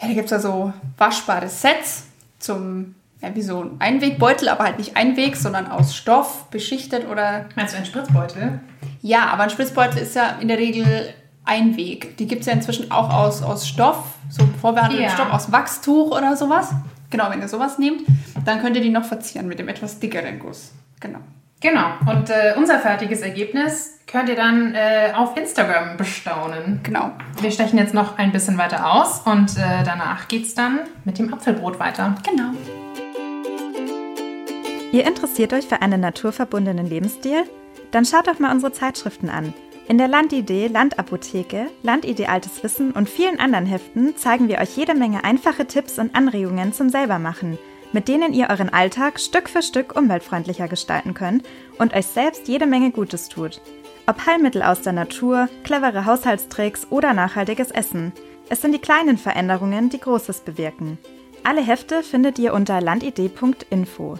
ja, 0.00 0.08
da 0.08 0.14
gibt 0.14 0.26
es 0.26 0.30
ja 0.30 0.38
so 0.38 0.72
waschbare 0.98 1.48
Sets 1.48 2.04
zum, 2.38 2.94
ja, 3.22 3.34
wie 3.34 3.42
so 3.42 3.62
ein 3.62 3.76
Einwegbeutel, 3.78 4.48
aber 4.48 4.64
halt 4.64 4.78
nicht 4.78 4.96
Einweg, 4.96 5.36
sondern 5.36 5.66
aus 5.66 5.94
Stoff, 5.94 6.46
beschichtet 6.50 7.08
oder. 7.08 7.46
Meinst 7.56 7.72
du 7.72 7.78
einen 7.78 7.86
Spritzbeutel? 7.86 8.60
Ja, 9.02 9.26
aber 9.26 9.44
ein 9.44 9.50
Spritzbeutel 9.50 9.98
ist 9.98 10.14
ja 10.14 10.36
in 10.40 10.48
der 10.48 10.58
Regel 10.58 11.14
Einweg. 11.44 12.16
Die 12.18 12.26
gibt 12.26 12.40
es 12.42 12.46
ja 12.46 12.52
inzwischen 12.52 12.90
auch 12.90 13.10
aus, 13.10 13.42
aus 13.42 13.66
Stoff, 13.66 14.14
so 14.28 14.46
vorbehandelten 14.60 15.06
Ja. 15.06 15.12
Stoff, 15.12 15.32
aus 15.32 15.52
Wachstuch 15.52 16.10
oder 16.10 16.36
sowas. 16.36 16.72
Genau, 17.10 17.30
wenn 17.30 17.40
ihr 17.40 17.48
sowas 17.48 17.78
nehmt, 17.78 18.02
dann 18.44 18.60
könnt 18.60 18.76
ihr 18.76 18.82
die 18.82 18.90
noch 18.90 19.04
verzieren 19.04 19.46
mit 19.46 19.58
dem 19.58 19.68
etwas 19.68 20.00
dickeren 20.00 20.38
Guss. 20.38 20.72
Genau. 21.00 21.20
Genau. 21.60 21.86
Und 22.06 22.30
äh, 22.30 22.54
unser 22.56 22.78
fertiges 22.78 23.22
Ergebnis 23.22 23.98
könnt 24.06 24.28
ihr 24.28 24.36
dann 24.36 24.74
äh, 24.74 25.12
auf 25.14 25.36
Instagram 25.36 25.96
bestaunen. 25.96 26.80
Genau. 26.82 27.12
Wir 27.40 27.50
stechen 27.50 27.78
jetzt 27.78 27.94
noch 27.94 28.18
ein 28.18 28.30
bisschen 28.30 28.58
weiter 28.58 28.92
aus 28.92 29.20
und 29.20 29.56
äh, 29.56 29.82
danach 29.84 30.28
geht's 30.28 30.54
dann 30.54 30.80
mit 31.04 31.18
dem 31.18 31.32
Apfelbrot 31.32 31.80
weiter. 31.80 32.14
Genau. 32.24 32.50
Ihr 34.92 35.06
interessiert 35.06 35.52
euch 35.52 35.66
für 35.66 35.82
einen 35.82 36.00
naturverbundenen 36.00 36.86
Lebensstil? 36.86 37.44
Dann 37.90 38.04
schaut 38.04 38.28
doch 38.28 38.38
mal 38.38 38.52
unsere 38.52 38.72
Zeitschriften 38.72 39.28
an. 39.28 39.52
In 39.88 39.98
der 39.98 40.08
Landidee, 40.08 40.66
Landapotheke, 40.66 41.68
Landidee 41.82 42.26
Altes 42.26 42.62
Wissen 42.64 42.92
und 42.92 43.08
vielen 43.08 43.38
anderen 43.38 43.66
Heften 43.66 44.16
zeigen 44.16 44.48
wir 44.48 44.58
euch 44.58 44.76
jede 44.76 44.94
Menge 44.94 45.22
einfache 45.24 45.66
Tipps 45.66 45.98
und 45.98 46.14
Anregungen 46.14 46.72
zum 46.72 46.88
Selbermachen, 46.88 47.58
mit 47.92 48.08
denen 48.08 48.32
ihr 48.32 48.48
euren 48.50 48.68
Alltag 48.68 49.20
Stück 49.20 49.48
für 49.48 49.62
Stück 49.62 49.96
umweltfreundlicher 49.96 50.68
gestalten 50.68 51.14
könnt 51.14 51.44
und 51.78 51.94
euch 51.94 52.06
selbst 52.06 52.48
jede 52.48 52.66
Menge 52.66 52.90
Gutes 52.90 53.28
tut. 53.28 53.60
Ob 54.06 54.24
Heilmittel 54.26 54.62
aus 54.62 54.82
der 54.82 54.92
Natur, 54.92 55.48
clevere 55.64 56.06
Haushaltstricks 56.06 56.86
oder 56.90 57.12
nachhaltiges 57.12 57.70
Essen. 57.70 58.12
Es 58.48 58.62
sind 58.62 58.72
die 58.72 58.80
kleinen 58.80 59.18
Veränderungen, 59.18 59.90
die 59.90 60.00
Großes 60.00 60.40
bewirken. 60.40 60.98
Alle 61.42 61.60
Hefte 61.60 62.02
findet 62.02 62.38
ihr 62.38 62.54
unter 62.54 62.80
landidee.info. 62.80 64.18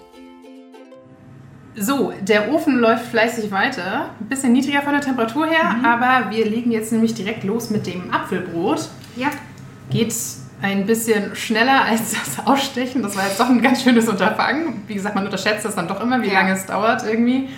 So, 1.78 2.12
der 2.22 2.52
Ofen 2.52 2.78
läuft 2.78 3.06
fleißig 3.06 3.50
weiter. 3.50 4.10
Ein 4.18 4.28
bisschen 4.28 4.52
niedriger 4.52 4.80
von 4.82 4.92
der 4.92 5.02
Temperatur 5.02 5.46
her, 5.46 5.76
aber 5.84 6.30
wir 6.30 6.46
legen 6.46 6.70
jetzt 6.70 6.90
nämlich 6.90 7.14
direkt 7.14 7.44
los 7.44 7.68
mit 7.68 7.86
dem 7.86 8.10
Apfelbrot. 8.12 8.88
Ja. 9.14 9.28
Geht 9.90 10.14
ein 10.72 10.86
bisschen 10.86 11.34
schneller 11.36 11.84
als 11.84 12.12
das 12.12 12.46
Ausstechen. 12.46 13.02
Das 13.02 13.16
war 13.16 13.24
jetzt 13.24 13.38
doch 13.40 13.48
ein 13.48 13.62
ganz 13.62 13.82
schönes 13.82 14.08
Unterfangen. 14.08 14.82
Wie 14.86 14.94
gesagt, 14.94 15.14
man 15.14 15.24
unterschätzt 15.24 15.64
das 15.64 15.74
dann 15.74 15.88
doch 15.88 16.00
immer, 16.00 16.22
wie 16.22 16.28
Ja. 16.28 16.34
lange 16.34 16.52
es 16.52 16.66
dauert 16.66 17.04
irgendwie. 17.04 17.48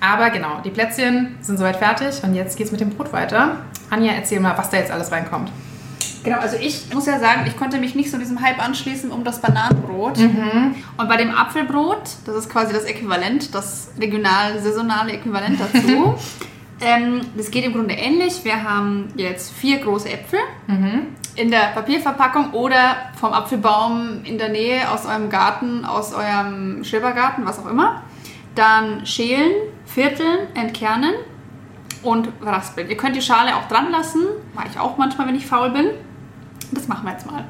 Aber 0.00 0.30
genau, 0.30 0.60
die 0.64 0.70
Plätzchen 0.70 1.36
sind 1.40 1.58
soweit 1.58 1.76
fertig 1.76 2.22
und 2.24 2.34
jetzt 2.34 2.56
geht's 2.56 2.72
mit 2.72 2.80
dem 2.80 2.90
Brot 2.90 3.12
weiter. 3.12 3.58
Anja, 3.90 4.12
erzähl 4.12 4.40
mal, 4.40 4.56
was 4.58 4.70
da 4.70 4.78
jetzt 4.78 4.90
alles 4.90 5.12
reinkommt. 5.12 5.50
Genau, 6.24 6.38
also 6.38 6.56
ich 6.60 6.86
muss 6.94 7.06
ja 7.06 7.18
sagen, 7.18 7.42
ich 7.46 7.56
konnte 7.56 7.78
mich 7.78 7.94
nicht 7.96 8.10
so 8.10 8.16
diesem 8.16 8.40
Hype 8.40 8.62
anschließen 8.64 9.10
um 9.10 9.24
das 9.24 9.40
Bananenbrot. 9.40 10.18
Und 10.18 11.08
bei 11.08 11.16
dem 11.16 11.30
Apfelbrot, 11.34 12.02
das 12.26 12.36
ist 12.36 12.48
quasi 12.50 12.72
das 12.72 12.84
Äquivalent, 12.84 13.54
das 13.54 13.90
regional 13.98 14.60
saisonale 14.60 15.12
Äquivalent 15.12 15.58
dazu. 15.60 16.14
ähm, 16.82 17.22
das 17.36 17.50
geht 17.50 17.64
im 17.64 17.72
Grunde 17.72 17.94
ähnlich. 17.94 18.44
Wir 18.44 18.62
haben 18.62 19.08
jetzt 19.16 19.52
vier 19.52 19.78
große 19.78 20.10
Äpfel 20.10 20.40
in 21.36 21.50
der 21.50 21.72
Papierverpackung 21.74 22.52
oder 22.52 22.96
vom 23.18 23.32
Apfelbaum 23.32 24.24
in 24.24 24.38
der 24.38 24.50
Nähe 24.50 24.90
aus 24.90 25.06
eurem 25.06 25.30
Garten, 25.30 25.84
aus 25.84 26.12
eurem 26.12 26.84
Schrebergarten, 26.84 27.46
was 27.46 27.58
auch 27.58 27.66
immer. 27.66 28.02
Dann 28.54 29.06
schälen, 29.06 29.52
vierteln, 29.86 30.54
entkernen 30.54 31.14
und 32.02 32.28
raspeln. 32.42 32.90
Ihr 32.90 32.96
könnt 32.96 33.16
die 33.16 33.22
Schale 33.22 33.56
auch 33.56 33.68
dran 33.68 33.90
lassen, 33.90 34.22
mache 34.54 34.68
ich 34.70 34.78
auch 34.78 34.98
manchmal, 34.98 35.28
wenn 35.28 35.36
ich 35.36 35.46
faul 35.46 35.70
bin. 35.70 35.90
Das 36.72 36.88
machen 36.88 37.04
wir 37.04 37.12
jetzt 37.12 37.26
mal. 37.26 37.44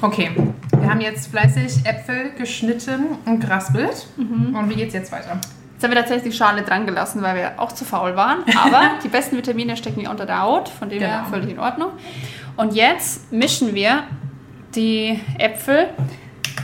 Okay, 0.00 0.30
wir 0.78 0.90
haben 0.90 1.00
jetzt 1.00 1.28
fleißig 1.30 1.84
Äpfel 1.86 2.30
geschnitten 2.38 3.18
und 3.26 3.40
geraspelt. 3.40 4.06
Und 4.16 4.68
wie 4.70 4.74
geht's 4.74 4.94
jetzt 4.94 5.12
weiter? 5.12 5.38
Jetzt 5.74 5.84
haben 5.84 5.90
wir 5.92 5.98
tatsächlich 5.98 6.32
die 6.32 6.36
Schale 6.36 6.62
dran 6.62 6.84
gelassen, 6.86 7.22
weil 7.22 7.36
wir 7.36 7.52
auch 7.58 7.72
zu 7.72 7.84
faul 7.84 8.14
waren. 8.16 8.40
Aber 8.62 8.82
die 9.04 9.08
besten 9.08 9.36
Vitamine 9.36 9.76
stecken 9.76 10.00
ja 10.00 10.10
unter 10.10 10.26
der 10.26 10.42
Haut, 10.42 10.68
von 10.68 10.88
dem 10.90 10.98
her 11.00 11.20
Genau. 11.24 11.28
völlig 11.30 11.50
in 11.50 11.58
Ordnung. 11.58 11.90
Und 12.56 12.74
jetzt 12.74 13.32
mischen 13.32 13.74
wir 13.74 14.02
die 14.74 15.18
Äpfel 15.38 15.88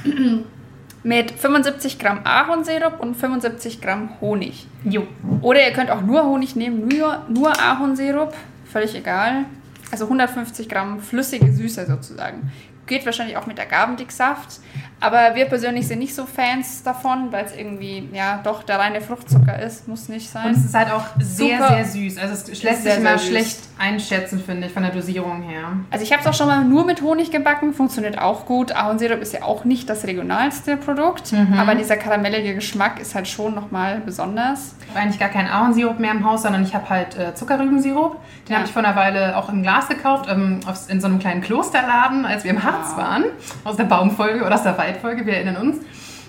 mit 1.02 1.31
75 1.31 1.98
Gramm 1.98 2.20
Ahornsirup 2.24 3.00
und 3.00 3.14
75 3.16 3.81
Gramm 3.81 4.11
Honig. 4.20 4.66
Jo. 4.85 5.07
Oder 5.40 5.64
ihr 5.66 5.72
könnt 5.72 5.90
auch 5.90 6.02
nur 6.02 6.24
Honig 6.24 6.57
nehmen, 6.57 6.88
nur, 6.88 7.22
nur 7.29 7.59
Ahornsirup, 7.61 8.35
völlig 8.70 8.94
egal. 8.94 9.44
Also 9.92 10.05
150 10.07 10.68
Gramm 10.68 10.98
flüssige 11.00 11.52
Süße 11.52 11.87
sozusagen. 11.87 12.50
Geht 12.87 13.05
wahrscheinlich 13.05 13.37
auch 13.37 13.46
mit 13.46 13.59
Agavendicksaft. 13.59 14.61
Aber 14.98 15.35
wir 15.35 15.44
persönlich 15.44 15.87
sind 15.87 15.98
nicht 15.98 16.14
so 16.14 16.24
Fans 16.24 16.82
davon, 16.82 17.30
weil 17.30 17.44
es 17.44 17.54
irgendwie, 17.54 18.09
ja, 18.14 18.40
doch 18.42 18.62
der 18.62 18.78
reine 18.78 19.02
Fruchtzucker 19.02 19.59
ist. 19.61 19.87
Muss 19.88 20.09
nicht 20.09 20.35
Und 20.35 20.42
sein. 20.42 20.52
es 20.52 20.64
ist 20.64 20.74
halt 20.74 20.90
auch 20.90 21.04
sehr, 21.18 21.59
Super. 21.59 21.68
sehr 21.68 21.85
süß. 21.85 22.18
Also 22.18 22.50
es 22.50 22.62
lässt 22.62 22.82
sich 22.85 22.96
immer 22.96 23.18
schlecht 23.18 23.59
einschätzen, 23.78 24.40
finde 24.44 24.68
ich, 24.68 24.72
von 24.72 24.82
der 24.82 24.92
Dosierung 24.92 25.42
her. 25.42 25.64
Also 25.90 26.02
ich 26.02 26.12
habe 26.12 26.22
es 26.22 26.26
auch 26.28 26.32
schon 26.32 26.46
mal 26.46 26.64
nur 26.64 26.87
mit 26.87 27.02
Honig 27.02 27.30
gebacken, 27.30 27.74
funktioniert 27.74 28.18
auch 28.18 28.46
gut. 28.46 28.72
Ahornsirup 28.74 29.20
ist 29.20 29.35
ja 29.35 29.42
auch 29.42 29.64
nicht 29.66 29.90
das 29.90 30.04
regionalste 30.06 30.78
Produkt, 30.78 31.35
aber 31.59 31.74
dieser 31.74 31.98
karamellige 31.98 32.54
Geschmack 32.54 32.98
ist 32.98 33.14
halt 33.14 33.28
schon 33.28 33.54
nochmal 33.54 34.00
besonders. 34.04 34.76
Ich 34.80 34.88
habe 34.90 35.00
eigentlich 35.00 35.20
gar 35.20 35.28
keinen 35.28 35.48
Ahornsirup 35.48 35.98
mehr 36.00 36.12
im 36.12 36.24
Haus, 36.24 36.42
sondern 36.42 36.62
ich 36.62 36.74
habe 36.74 36.88
halt 36.88 37.18
äh, 37.18 37.35
Zuckerrübensirup. 37.35 38.16
Den 38.48 38.52
Ja. 38.52 38.59
habe 38.59 38.66
ich 38.66 38.72
vor 38.72 38.82
einer 38.82 38.96
Weile 38.96 39.37
auch 39.37 39.50
im 39.50 39.62
Glas 39.62 39.88
gekauft, 39.88 40.26
ähm, 40.30 40.61
in 40.88 41.00
so 41.02 41.06
einem 41.09 41.18
kleinen 41.18 41.42
Klosterladen, 41.42 42.24
als 42.24 42.44
wir 42.44 42.50
im 42.52 42.62
Harz 42.62 42.92
Wow. 42.92 42.96
waren. 42.96 43.24
Aus 43.64 43.76
der 43.76 43.85
Baumfolge 43.85 44.44
oder 44.44 44.54
aus 44.54 44.62
der 44.62 44.78
Waldfolge, 44.87 45.27
wir 45.27 45.35
erinnern 45.35 45.57
uns. 45.57 45.79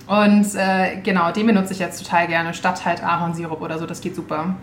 Und 0.08 0.56
äh, 0.56 0.98
genau, 1.04 1.32
den 1.32 1.46
benutze 1.48 1.74
ich 1.74 1.80
jetzt 1.80 2.04
total 2.04 2.28
gerne, 2.28 2.54
statt 2.54 2.86
halt 2.86 3.04
Ahornsirup 3.04 3.62
oder 3.62 3.78
so. 3.78 3.86
Das 3.86 4.02
geht 4.02 4.16
super. 4.16 4.56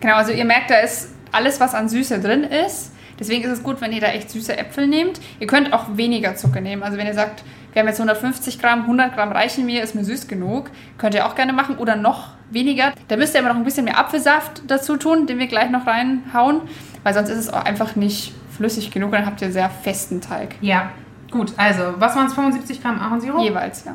Genau, 0.00 0.14
also 0.14 0.32
ihr 0.32 0.44
merkt, 0.44 0.70
da 0.70 0.78
ist 0.78 1.10
alles, 1.32 1.60
was 1.60 1.74
an 1.74 1.88
Süße 1.88 2.20
drin 2.20 2.44
ist. 2.44 2.92
Deswegen 3.18 3.44
ist 3.44 3.50
es 3.50 3.62
gut, 3.62 3.80
wenn 3.80 3.92
ihr 3.92 4.00
da 4.00 4.08
echt 4.08 4.30
süße 4.30 4.56
Äpfel 4.56 4.86
nehmt. 4.86 5.20
Ihr 5.40 5.46
könnt 5.46 5.72
auch 5.72 5.96
weniger 5.96 6.34
Zucker 6.36 6.60
nehmen. 6.60 6.82
Also 6.82 6.96
wenn 6.96 7.06
ihr 7.06 7.14
sagt, 7.14 7.44
wir 7.72 7.80
haben 7.80 7.88
jetzt 7.88 8.00
150 8.00 8.60
Gramm, 8.60 8.82
100 8.82 9.14
Gramm 9.14 9.32
reichen 9.32 9.66
mir, 9.66 9.82
ist 9.82 9.94
mir 9.94 10.04
süß 10.04 10.26
genug, 10.28 10.70
könnt 10.98 11.14
ihr 11.14 11.26
auch 11.26 11.34
gerne 11.34 11.52
machen. 11.52 11.76
Oder 11.78 11.96
noch 11.96 12.30
weniger. 12.50 12.92
Da 13.08 13.16
müsst 13.16 13.34
ihr 13.34 13.40
aber 13.40 13.50
noch 13.50 13.56
ein 13.56 13.64
bisschen 13.64 13.84
mehr 13.84 13.98
Apfelsaft 13.98 14.62
dazu 14.66 14.96
tun, 14.96 15.26
den 15.26 15.38
wir 15.38 15.46
gleich 15.48 15.70
noch 15.70 15.86
reinhauen. 15.86 16.62
Weil 17.02 17.14
sonst 17.14 17.30
ist 17.30 17.38
es 17.38 17.52
auch 17.52 17.64
einfach 17.64 17.94
nicht 17.96 18.32
flüssig 18.56 18.90
genug. 18.90 19.12
Dann 19.12 19.26
habt 19.26 19.42
ihr 19.42 19.50
sehr 19.52 19.70
festen 19.70 20.20
Teig. 20.20 20.56
Ja, 20.60 20.90
gut. 21.34 21.52
Also, 21.56 21.82
was 21.98 22.16
waren 22.16 22.26
es? 22.26 22.32
75 22.34 22.82
Gramm 22.82 22.98
Ahornsirup? 23.00 23.42
Jeweils, 23.42 23.84
ja. 23.84 23.94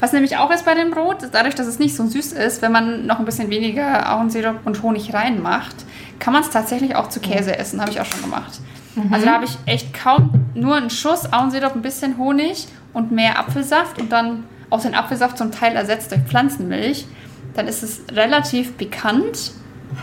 Was 0.00 0.12
nämlich 0.12 0.36
auch 0.36 0.50
ist 0.50 0.64
bei 0.66 0.74
dem 0.74 0.90
Brot, 0.90 1.18
dadurch, 1.32 1.54
dass 1.54 1.66
es 1.66 1.78
nicht 1.78 1.96
so 1.96 2.06
süß 2.06 2.32
ist, 2.32 2.60
wenn 2.62 2.72
man 2.72 3.06
noch 3.06 3.20
ein 3.20 3.24
bisschen 3.24 3.48
weniger 3.48 4.06
Ahornsirup 4.06 4.56
und 4.66 4.82
Honig 4.82 5.14
reinmacht, 5.14 5.76
kann 6.18 6.32
man 6.32 6.42
es 6.42 6.50
tatsächlich 6.50 6.96
auch 6.96 7.08
zu 7.08 7.20
Käse 7.20 7.56
essen. 7.56 7.80
Habe 7.80 7.90
ich 7.90 8.00
auch 8.00 8.04
schon 8.04 8.20
gemacht. 8.22 8.60
Also 9.10 9.24
da 9.26 9.32
habe 9.32 9.44
ich 9.44 9.56
echt 9.66 9.92
kaum 9.94 10.30
nur 10.54 10.76
einen 10.76 10.90
Schuss 10.90 11.32
Ahornsirup, 11.32 11.74
ein 11.74 11.82
bisschen 11.82 12.18
Honig 12.18 12.68
und 12.92 13.10
mehr 13.12 13.38
Apfelsaft 13.40 14.00
und 14.00 14.12
dann 14.12 14.44
auch 14.70 14.82
den 14.82 14.94
Apfelsaft 14.94 15.38
zum 15.38 15.50
Teil 15.52 15.74
ersetzt 15.74 16.10
durch 16.12 16.20
Pflanzenmilch. 16.22 17.06
Dann 17.54 17.66
ist 17.66 17.82
es 17.82 18.02
relativ 18.12 18.76
pikant. 18.76 19.52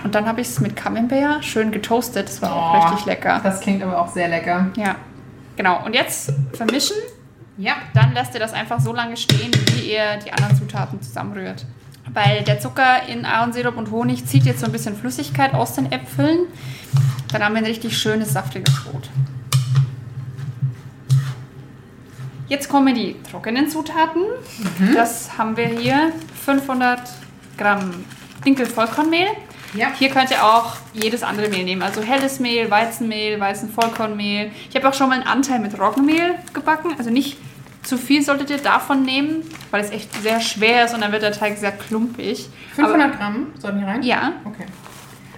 Und 0.06 0.16
dann 0.16 0.26
habe 0.26 0.40
ich 0.42 0.48
es 0.48 0.60
mit 0.62 0.76
Camembert 0.78 1.44
schön 1.44 1.72
getoastet. 1.72 2.28
Das 2.30 2.42
war 2.42 2.54
auch 2.56 2.74
Oh, 2.74 2.78
richtig 2.88 3.06
lecker. 3.06 3.42
Das 3.44 3.60
klingt 3.60 3.84
aber 3.84 4.00
auch 4.02 4.08
sehr 4.08 4.30
lecker. 4.30 4.68
Ja, 4.78 4.96
genau. 5.62 5.86
Und 5.86 5.94
jetzt 5.94 6.34
vermischen 6.54 6.96
Ja. 7.58 7.76
Dann 7.94 8.14
lasst 8.14 8.34
ihr 8.34 8.40
das 8.40 8.54
einfach 8.54 8.80
so 8.80 8.94
lange 8.94 9.16
stehen, 9.16 9.52
wie 9.74 9.92
ihr 9.92 10.18
die 10.26 10.32
anderen 10.34 10.56
Zutaten 10.56 11.02
zusammenrührt. 11.02 11.66
Weil 12.12 12.44
der 12.44 12.60
Zucker 12.60 13.08
in 13.08 13.26
Ahornsirup 13.26 13.78
und 13.78 13.92
Honig 13.92 14.26
zieht 14.26 14.44
jetzt 14.46 14.62
so 14.62 14.66
ein 14.66 14.72
bisschen 14.72 14.96
Flüssigkeit 14.96 15.54
aus 15.54 15.76
den 15.76 15.92
Äpfeln. 15.92 16.48
Dann 17.32 17.44
haben 17.44 17.54
wir 17.54 17.62
ein 17.62 17.66
richtig 17.66 17.96
schönes, 17.96 18.34
saftiges 18.34 18.74
Brot. 18.84 19.10
Jetzt 22.48 22.68
kommen 22.68 22.96
die 22.96 23.16
trockenen 23.30 23.70
Zutaten. 23.70 24.24
Das 24.96 25.38
haben 25.38 25.56
wir 25.56 25.68
hier 25.68 26.12
500 26.44 27.00
Gramm 27.58 28.04
Dinkelvollkornmehl. 28.44 29.28
Ja. 29.74 29.88
Hier 29.98 30.10
könnt 30.10 30.32
ihr 30.32 30.44
auch 30.46 30.76
jedes 30.94 31.24
andere 31.24 31.48
Mehl 31.50 31.64
nehmen. 31.64 31.82
Also 31.82 32.02
helles 32.02 32.40
Mehl, 32.40 32.70
Weizenmehl, 32.70 33.40
Weizenvollkornmehl. 33.40 34.52
Ich 34.70 34.76
habe 34.76 34.90
auch 34.90 34.94
schon 34.94 35.10
mal 35.10 35.16
einen 35.16 35.28
Anteil 35.28 35.60
mit 35.60 35.80
Roggenmehl 35.80 36.36
gebacken. 36.54 36.94
Also 36.98 37.10
nicht 37.10 37.38
zu 37.84 37.98
viel 37.98 38.22
solltet 38.22 38.50
ihr 38.50 38.58
davon 38.58 39.04
nehmen, 39.04 39.44
weil 39.72 39.82
es 39.84 39.90
echt 39.90 40.14
sehr 40.22 40.40
schwer 40.42 40.86
ist 40.86 40.94
und 40.94 41.02
dann 41.02 41.12
wird 41.12 41.24
der 41.24 41.32
Teig 41.32 41.58
sehr 41.58 41.72
klumpig. 41.72 42.48
500 42.76 43.18
Gramm 43.18 43.48
sollten 43.60 43.80
hier 43.80 43.88
rein? 43.88 43.96
Aber, 43.98 44.06
ja, 44.06 44.34
Okay. 44.46 44.66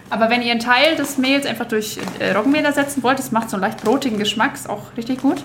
aber 0.10 0.30
wenn 0.30 0.42
ihr 0.42 0.52
einen 0.52 0.60
Teil 0.60 0.96
des 0.98 1.18
Mehls 1.18 1.46
einfach 1.46 1.68
durch 1.68 1.98
äh, 2.20 2.32
Roggenmehl 2.32 2.66
ersetzen 2.66 3.02
wollt, 3.04 3.18
das 3.20 3.32
macht 3.32 3.50
so 3.50 3.56
einen 3.56 3.62
leicht 3.64 3.82
brotigen 3.84 4.18
Geschmack, 4.18 4.56
ist 4.56 4.70
auch 4.70 4.96
richtig 4.98 5.22
gut. 5.22 5.42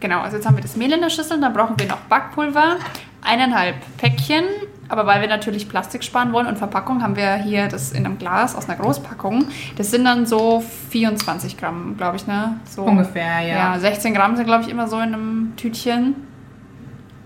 Genau, 0.00 0.20
also 0.20 0.36
jetzt 0.36 0.44
haben 0.46 0.56
wir 0.56 0.62
das 0.62 0.76
Mehl 0.76 0.92
in 0.92 1.00
der 1.00 1.08
Schüssel, 1.08 1.40
dann 1.40 1.54
brauchen 1.54 1.78
wir 1.78 1.86
noch 1.86 2.00
Backpulver, 2.10 2.76
eineinhalb 3.22 3.76
Päckchen. 3.96 4.44
Aber 4.88 5.06
weil 5.06 5.20
wir 5.20 5.28
natürlich 5.28 5.68
Plastik 5.68 6.04
sparen 6.04 6.32
wollen 6.32 6.46
und 6.46 6.58
Verpackung, 6.58 7.02
haben 7.02 7.16
wir 7.16 7.36
hier 7.36 7.68
das 7.68 7.92
in 7.92 8.04
einem 8.04 8.18
Glas 8.18 8.54
aus 8.54 8.68
einer 8.68 8.78
Großpackung. 8.78 9.46
Das 9.76 9.90
sind 9.90 10.04
dann 10.04 10.26
so 10.26 10.62
24 10.90 11.56
Gramm, 11.56 11.96
glaube 11.96 12.16
ich, 12.16 12.26
ne? 12.26 12.60
So, 12.64 12.82
Ungefähr, 12.82 13.40
ja. 13.40 13.74
Ja, 13.74 13.78
16 13.78 14.14
Gramm 14.14 14.36
sind, 14.36 14.46
glaube 14.46 14.62
ich, 14.64 14.68
immer 14.68 14.86
so 14.86 14.96
in 14.96 15.14
einem 15.14 15.52
Tütchen. 15.56 16.14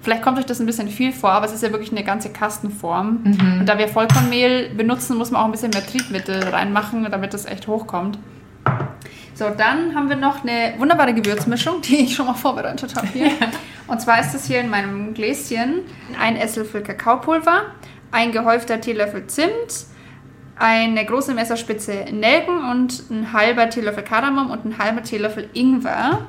Vielleicht 0.00 0.22
kommt 0.22 0.38
euch 0.38 0.46
das 0.46 0.60
ein 0.60 0.66
bisschen 0.66 0.88
viel 0.88 1.12
vor, 1.12 1.32
aber 1.32 1.46
es 1.46 1.52
ist 1.52 1.62
ja 1.62 1.72
wirklich 1.72 1.90
eine 1.90 2.04
ganze 2.04 2.30
Kastenform. 2.30 3.18
Und 3.58 3.66
da 3.66 3.78
wir 3.78 3.88
Vollkornmehl 3.88 4.70
benutzen, 4.74 5.18
muss 5.18 5.32
man 5.32 5.42
auch 5.42 5.46
ein 5.46 5.50
bisschen 5.50 5.70
mehr 5.70 5.84
Triebmittel 5.84 6.44
reinmachen, 6.44 7.06
damit 7.10 7.34
das 7.34 7.46
echt 7.46 7.66
hochkommt. 7.66 8.18
So, 9.38 9.50
dann 9.50 9.94
haben 9.94 10.08
wir 10.08 10.16
noch 10.16 10.42
eine 10.42 10.74
wunderbare 10.78 11.14
Gewürzmischung, 11.14 11.80
die 11.80 11.98
ich 11.98 12.16
schon 12.16 12.26
mal 12.26 12.34
vorbereitet 12.34 12.96
habe 12.96 13.06
hier. 13.06 13.30
Und 13.86 14.00
zwar 14.00 14.20
ist 14.20 14.34
das 14.34 14.48
hier 14.48 14.58
in 14.58 14.68
meinem 14.68 15.14
Gläschen 15.14 15.82
ein 16.20 16.34
Esslöffel 16.34 16.82
Kakaopulver, 16.82 17.66
ein 18.10 18.32
gehäufter 18.32 18.80
Teelöffel 18.80 19.28
Zimt, 19.28 19.86
eine 20.56 21.04
große 21.04 21.34
Messerspitze 21.34 22.06
Nelken 22.10 22.68
und 22.68 23.08
ein 23.10 23.32
halber 23.32 23.70
Teelöffel 23.70 24.02
Kardamom 24.02 24.50
und 24.50 24.64
ein 24.64 24.76
halber 24.76 25.04
Teelöffel 25.04 25.48
Ingwer. 25.52 26.26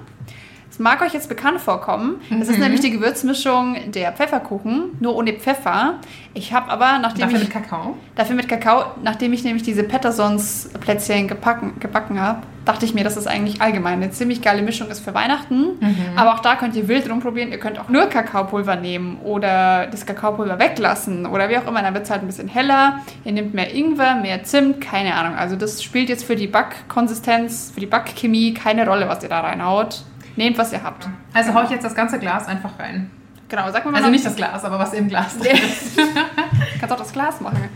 Das 0.70 0.78
mag 0.78 1.02
euch 1.02 1.14
jetzt 1.14 1.28
bekannt 1.28 1.60
vorkommen. 1.60 2.22
Das 2.30 2.48
ist 2.48 2.60
nämlich 2.60 2.80
die 2.80 2.92
Gewürzmischung 2.92 3.92
der 3.92 4.12
Pfefferkuchen, 4.12 4.98
nur 5.00 5.16
ohne 5.16 5.34
Pfeffer. 5.34 5.96
Ich 6.34 6.54
habe 6.54 6.70
aber, 6.72 7.00
nachdem 7.00 7.22
Dafür 7.22 7.38
ich... 7.38 7.44
mit 7.46 7.52
Kakao. 7.52 7.98
Dafür 8.16 8.36
mit 8.36 8.48
Kakao, 8.48 8.86
nachdem 9.04 9.34
ich 9.34 9.44
nämlich 9.44 9.64
diese 9.64 9.84
Pattersons 9.84 10.70
Plätzchen 10.80 11.28
gebacken, 11.28 11.74
gebacken 11.80 12.22
habe, 12.22 12.44
dachte 12.66 12.86
ich 12.86 12.94
mir, 12.94 13.04
dass 13.04 13.16
das 13.16 13.26
eigentlich 13.26 13.62
allgemein 13.62 13.96
eine 13.96 14.12
ziemlich 14.12 14.44
geile 14.44 14.62
Mischung 14.62 14.90
ist 14.90 15.00
für 15.00 15.16
Weihnachten. 15.16 15.80
Aber 16.16 16.36
auch 16.36 16.40
da 16.40 16.56
könnt 16.56 16.76
ihr 16.76 16.88
wild 16.88 17.10
rumprobieren. 17.10 17.52
Ihr 17.52 17.58
könnt 17.60 17.80
auch 17.80 17.90
nur 17.90 18.06
Kakaopulver 18.06 18.76
nehmen 18.76 19.18
oder 19.24 19.88
das 19.88 20.06
Kakaopulver 20.06 20.60
weglassen 20.60 21.26
oder 21.26 21.50
wie 21.50 21.58
auch 21.58 21.68
immer. 21.68 21.82
Dann 21.82 21.96
wird 21.96 22.04
es 22.04 22.12
halt 22.12 22.22
ein 22.22 22.28
bisschen 22.28 22.48
heller. 22.48 23.00
Ihr 23.26 23.32
nehmt 23.32 23.56
mehr 23.56 23.74
Ingwer, 23.74 24.16
mehr 24.16 24.44
Zimt, 24.44 24.82
keine 24.82 25.16
Ahnung. 25.16 25.36
Also 25.36 25.56
das 25.56 25.82
spielt 25.82 26.10
jetzt 26.10 26.24
für 26.24 26.36
die 26.36 26.48
Backkonsistenz, 26.48 27.72
für 27.74 27.80
die 27.80 27.88
Backchemie 27.88 28.54
keine 28.54 28.88
Rolle, 28.88 29.10
was 29.10 29.24
ihr 29.24 29.30
da 29.30 29.40
reinhaut. 29.40 30.04
Nehmt, 30.40 30.58
was 30.58 30.72
ihr 30.72 30.82
habt. 30.82 31.06
Also 31.34 31.54
hau 31.54 31.64
ich 31.64 31.70
jetzt 31.70 31.84
das 31.84 31.94
ganze 31.94 32.18
Glas 32.18 32.48
einfach 32.48 32.80
rein. 32.80 33.12
Genau, 33.50 33.70
sag 33.74 33.84
mal 33.84 33.94
Also 33.96 34.06
noch- 34.06 34.12
nicht 34.12 34.26
das 34.26 34.38
Glas, 34.38 34.64
aber 34.64 34.80
was 34.80 34.94
im 34.94 35.10
Glas 35.10 35.38
drin 35.38 35.52
ist. 35.58 35.98
Kannst 36.80 36.94
auch 36.94 36.98
das 37.00 37.12
Glas 37.12 37.42
machen. 37.42 37.68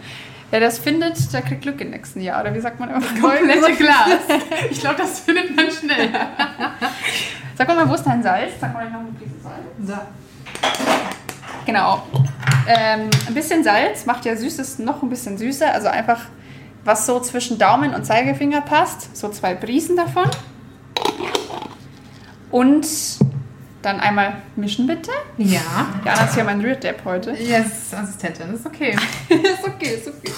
Wer 0.50 0.62
das 0.62 0.80
findet, 0.80 1.34
der 1.34 1.42
kriegt 1.42 1.64
Glück 1.64 1.82
im 1.82 1.90
nächsten 1.90 2.22
Jahr. 2.22 2.40
Oder 2.42 2.54
wie 2.56 2.62
sagt 2.62 2.80
man 2.80 2.90
immer? 2.90 3.02
Komplette 3.20 3.74
Glas. 3.74 4.20
Ich 4.72 4.80
glaube, 4.80 4.96
das 4.98 5.20
findet 5.20 5.54
man 5.54 5.66
schnell. 5.72 6.10
Sag 7.58 7.68
mal, 7.68 7.90
wo 7.90 7.96
ist 7.96 8.04
dein 8.04 8.24
Salz? 8.24 8.54
Sag 8.62 8.74
mal 8.74 8.90
noch 8.90 9.00
eine 9.02 9.10
Prise 9.10 9.36
Salz. 9.44 9.90
So. 9.90 10.72
Genau. 11.66 12.04
Ähm, 12.66 13.10
ein 13.28 13.34
bisschen 13.34 13.62
Salz 13.66 14.06
macht 14.06 14.24
ja 14.24 14.38
Süßes 14.38 14.80
noch 14.80 15.04
ein 15.04 15.10
bisschen 15.10 15.38
süßer. 15.38 15.70
Also 15.74 15.90
einfach, 15.90 16.22
was 16.86 17.06
so 17.08 17.20
zwischen 17.20 17.58
Daumen 17.58 17.94
und 17.94 18.06
Zeigefinger 18.06 18.62
passt. 18.62 19.18
So 19.18 19.28
zwei 19.28 19.54
Prisen 19.54 19.98
davon. 19.98 20.30
Und 22.54 22.86
dann 23.82 24.00
einmal 24.00 24.36
mischen 24.56 24.86
bitte. 24.86 25.10
Ja. 25.40 25.60
Jana 26.06 26.26
ist 26.26 26.38
ja 26.38 26.44
mein 26.44 26.62
Rührdepp 26.62 27.04
heute. 27.04 27.32
Yes, 27.32 27.92
Assistentin, 27.92 28.54
ist 28.54 28.64
okay. 28.64 28.92
ist 29.30 29.68
okay, 29.68 29.96
ist 29.96 30.08
okay. 30.08 30.32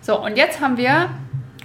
So, 0.00 0.24
und 0.24 0.34
jetzt 0.38 0.62
haben 0.62 0.78
wir 0.78 1.10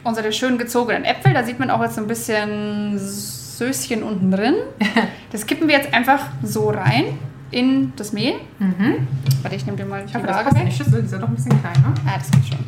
unsere 0.03 0.33
schön 0.33 0.57
gezogenen 0.57 1.05
Äpfel. 1.05 1.33
Da 1.33 1.45
sieht 1.45 1.57
man 1.57 1.71
auch 1.71 1.81
jetzt 1.81 1.95
so 1.95 2.01
ein 2.01 2.07
bisschen 2.07 2.99
Söschen 2.99 4.03
unten 4.03 4.29
drin. 4.29 4.55
Das 5.31 5.45
kippen 5.45 5.67
wir 5.69 5.75
jetzt 5.75 5.93
einfach 5.93 6.25
so 6.43 6.69
rein 6.69 7.17
in 7.51 7.93
das 7.95 8.11
Mehl. 8.11 8.35
Mhm. 8.59 9.07
Warte, 9.41 9.55
ich 9.55 9.65
nehme 9.65 9.77
dir 9.77 9.85
mal 9.85 10.03
Ich 10.05 10.11
die 10.11 10.17
hoffe, 10.17 10.27
das 10.27 10.35
Waage 10.35 10.49
passt 10.49 10.57
in 10.57 10.65
weg. 10.65 10.71
die 10.71 10.77
Schüssel. 10.77 10.99
Die 11.01 11.05
ist 11.05 11.11
ja 11.13 11.17
doch 11.17 11.27
ein 11.29 11.35
bisschen 11.35 11.61
klein, 11.61 11.73
ne? 11.81 11.93
Ah, 12.05 12.17
das 12.17 12.29
geht 12.31 12.45
schon. 12.47 12.65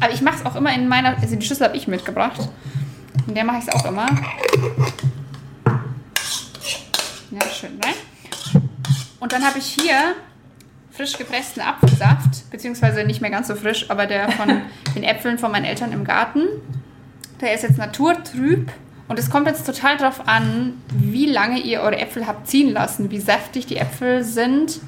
Aber 0.00 0.12
ich 0.12 0.20
mache 0.20 0.36
es 0.36 0.46
auch 0.46 0.56
immer 0.56 0.74
in 0.74 0.88
meiner... 0.88 1.16
Also 1.18 1.36
die 1.36 1.46
Schüssel 1.46 1.66
habe 1.66 1.76
ich 1.76 1.88
mitgebracht. 1.88 2.48
In 3.26 3.34
der 3.34 3.44
mache 3.44 3.58
ich 3.58 3.68
es 3.68 3.74
auch 3.74 3.84
immer. 3.86 4.06
Ja, 7.40 7.48
schön 7.50 7.78
rein. 7.84 8.62
Und 9.20 9.32
dann 9.32 9.44
habe 9.44 9.58
ich 9.58 9.66
hier 9.66 10.14
frisch 10.90 11.16
gepressten 11.16 11.62
Apfelsaft, 11.62 12.50
beziehungsweise 12.50 13.04
nicht 13.04 13.20
mehr 13.20 13.30
ganz 13.30 13.48
so 13.48 13.54
frisch, 13.54 13.88
aber 13.90 14.06
der 14.06 14.30
von 14.32 14.62
den 14.96 15.04
Äpfeln 15.04 15.38
von 15.38 15.52
meinen 15.52 15.64
Eltern 15.64 15.92
im 15.92 16.04
Garten. 16.04 16.42
Der 17.40 17.54
ist 17.54 17.62
jetzt 17.62 17.78
naturtrüb 17.78 18.72
und 19.06 19.18
es 19.18 19.30
kommt 19.30 19.46
jetzt 19.46 19.64
total 19.64 19.96
drauf 19.96 20.26
an, 20.26 20.82
wie 20.92 21.26
lange 21.26 21.60
ihr 21.60 21.80
eure 21.80 21.98
Äpfel 21.98 22.26
habt 22.26 22.48
ziehen 22.48 22.72
lassen, 22.72 23.10
wie 23.10 23.20
saftig 23.20 23.66
die 23.66 23.76
Äpfel 23.76 24.24
sind. 24.24 24.80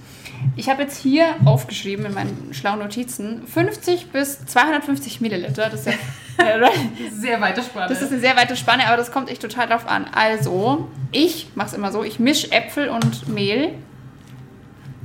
Ich 0.57 0.68
habe 0.68 0.83
jetzt 0.83 0.98
hier 0.98 1.35
aufgeschrieben 1.44 2.07
in 2.07 2.14
meinen 2.14 2.53
schlauen 2.53 2.79
Notizen 2.79 3.46
50 3.46 4.11
bis 4.11 4.44
250 4.46 5.20
Milliliter. 5.20 5.68
Das 5.70 5.87
ist, 5.87 5.98
ja, 6.38 6.70
Sehr 7.12 7.40
weite 7.40 7.62
Spanne. 7.62 7.88
das 7.88 8.03
ist 8.03 8.12
eine 8.12 8.20
sehr 8.20 8.37
weite 8.37 8.57
Spanne, 8.57 8.87
aber 8.87 8.96
das 8.96 9.12
kommt 9.12 9.31
echt 9.31 9.42
total 9.42 9.68
drauf 9.68 9.87
an. 9.87 10.07
Also, 10.12 10.88
ich 11.12 11.48
mache 11.55 11.68
es 11.68 11.72
immer 11.74 11.92
so, 11.92 12.03
ich 12.03 12.18
mische 12.18 12.50
Äpfel 12.53 12.88
und 12.88 13.29
Mehl 13.29 13.74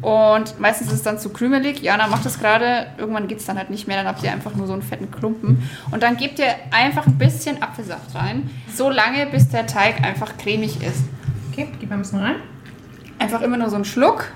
und 0.06 0.60
meistens 0.60 0.90
ist 0.90 0.94
es 0.94 1.02
dann 1.04 1.18
zu 1.18 1.30
krümelig. 1.30 1.82
Jana 1.82 2.06
macht 2.06 2.28
es 2.28 2.38
gerade. 2.38 2.88
Irgendwann 2.98 3.28
geht 3.28 3.40
es 3.40 3.46
dann 3.46 3.58
halt 3.58 3.72
nicht 3.72 3.88
mehr. 3.88 3.98
Dann 3.98 4.06
habt 4.06 4.22
ihr 4.22 4.32
einfach 4.32 4.54
nur 4.54 4.68
so 4.68 4.74
einen 4.74 4.84
fetten 4.84 5.10
Klumpen. 5.10 5.68
Und 5.90 6.04
dann 6.04 6.16
gebt 6.18 6.38
ihr 6.38 6.54
einfach 6.70 7.08
ein 7.08 7.18
bisschen 7.18 7.64
Apfelsaft 7.64 8.14
rein. 8.14 8.50
So 8.72 8.92
lange, 8.92 9.26
bis 9.26 9.50
der 9.50 9.66
Teig 9.66 10.04
einfach 10.04 10.38
cremig 10.38 10.84
ist. 10.84 11.06
okay, 11.52 11.70
gib 11.80 11.90
mal 11.90 11.96
ein 11.96 12.02
bisschen 12.04 12.20
rein. 12.20 12.36
Einfach 13.18 13.42
immer 13.42 13.58
nur 13.58 13.70
so 13.72 13.78
einen 13.78 13.86
Schluck. 13.86 14.32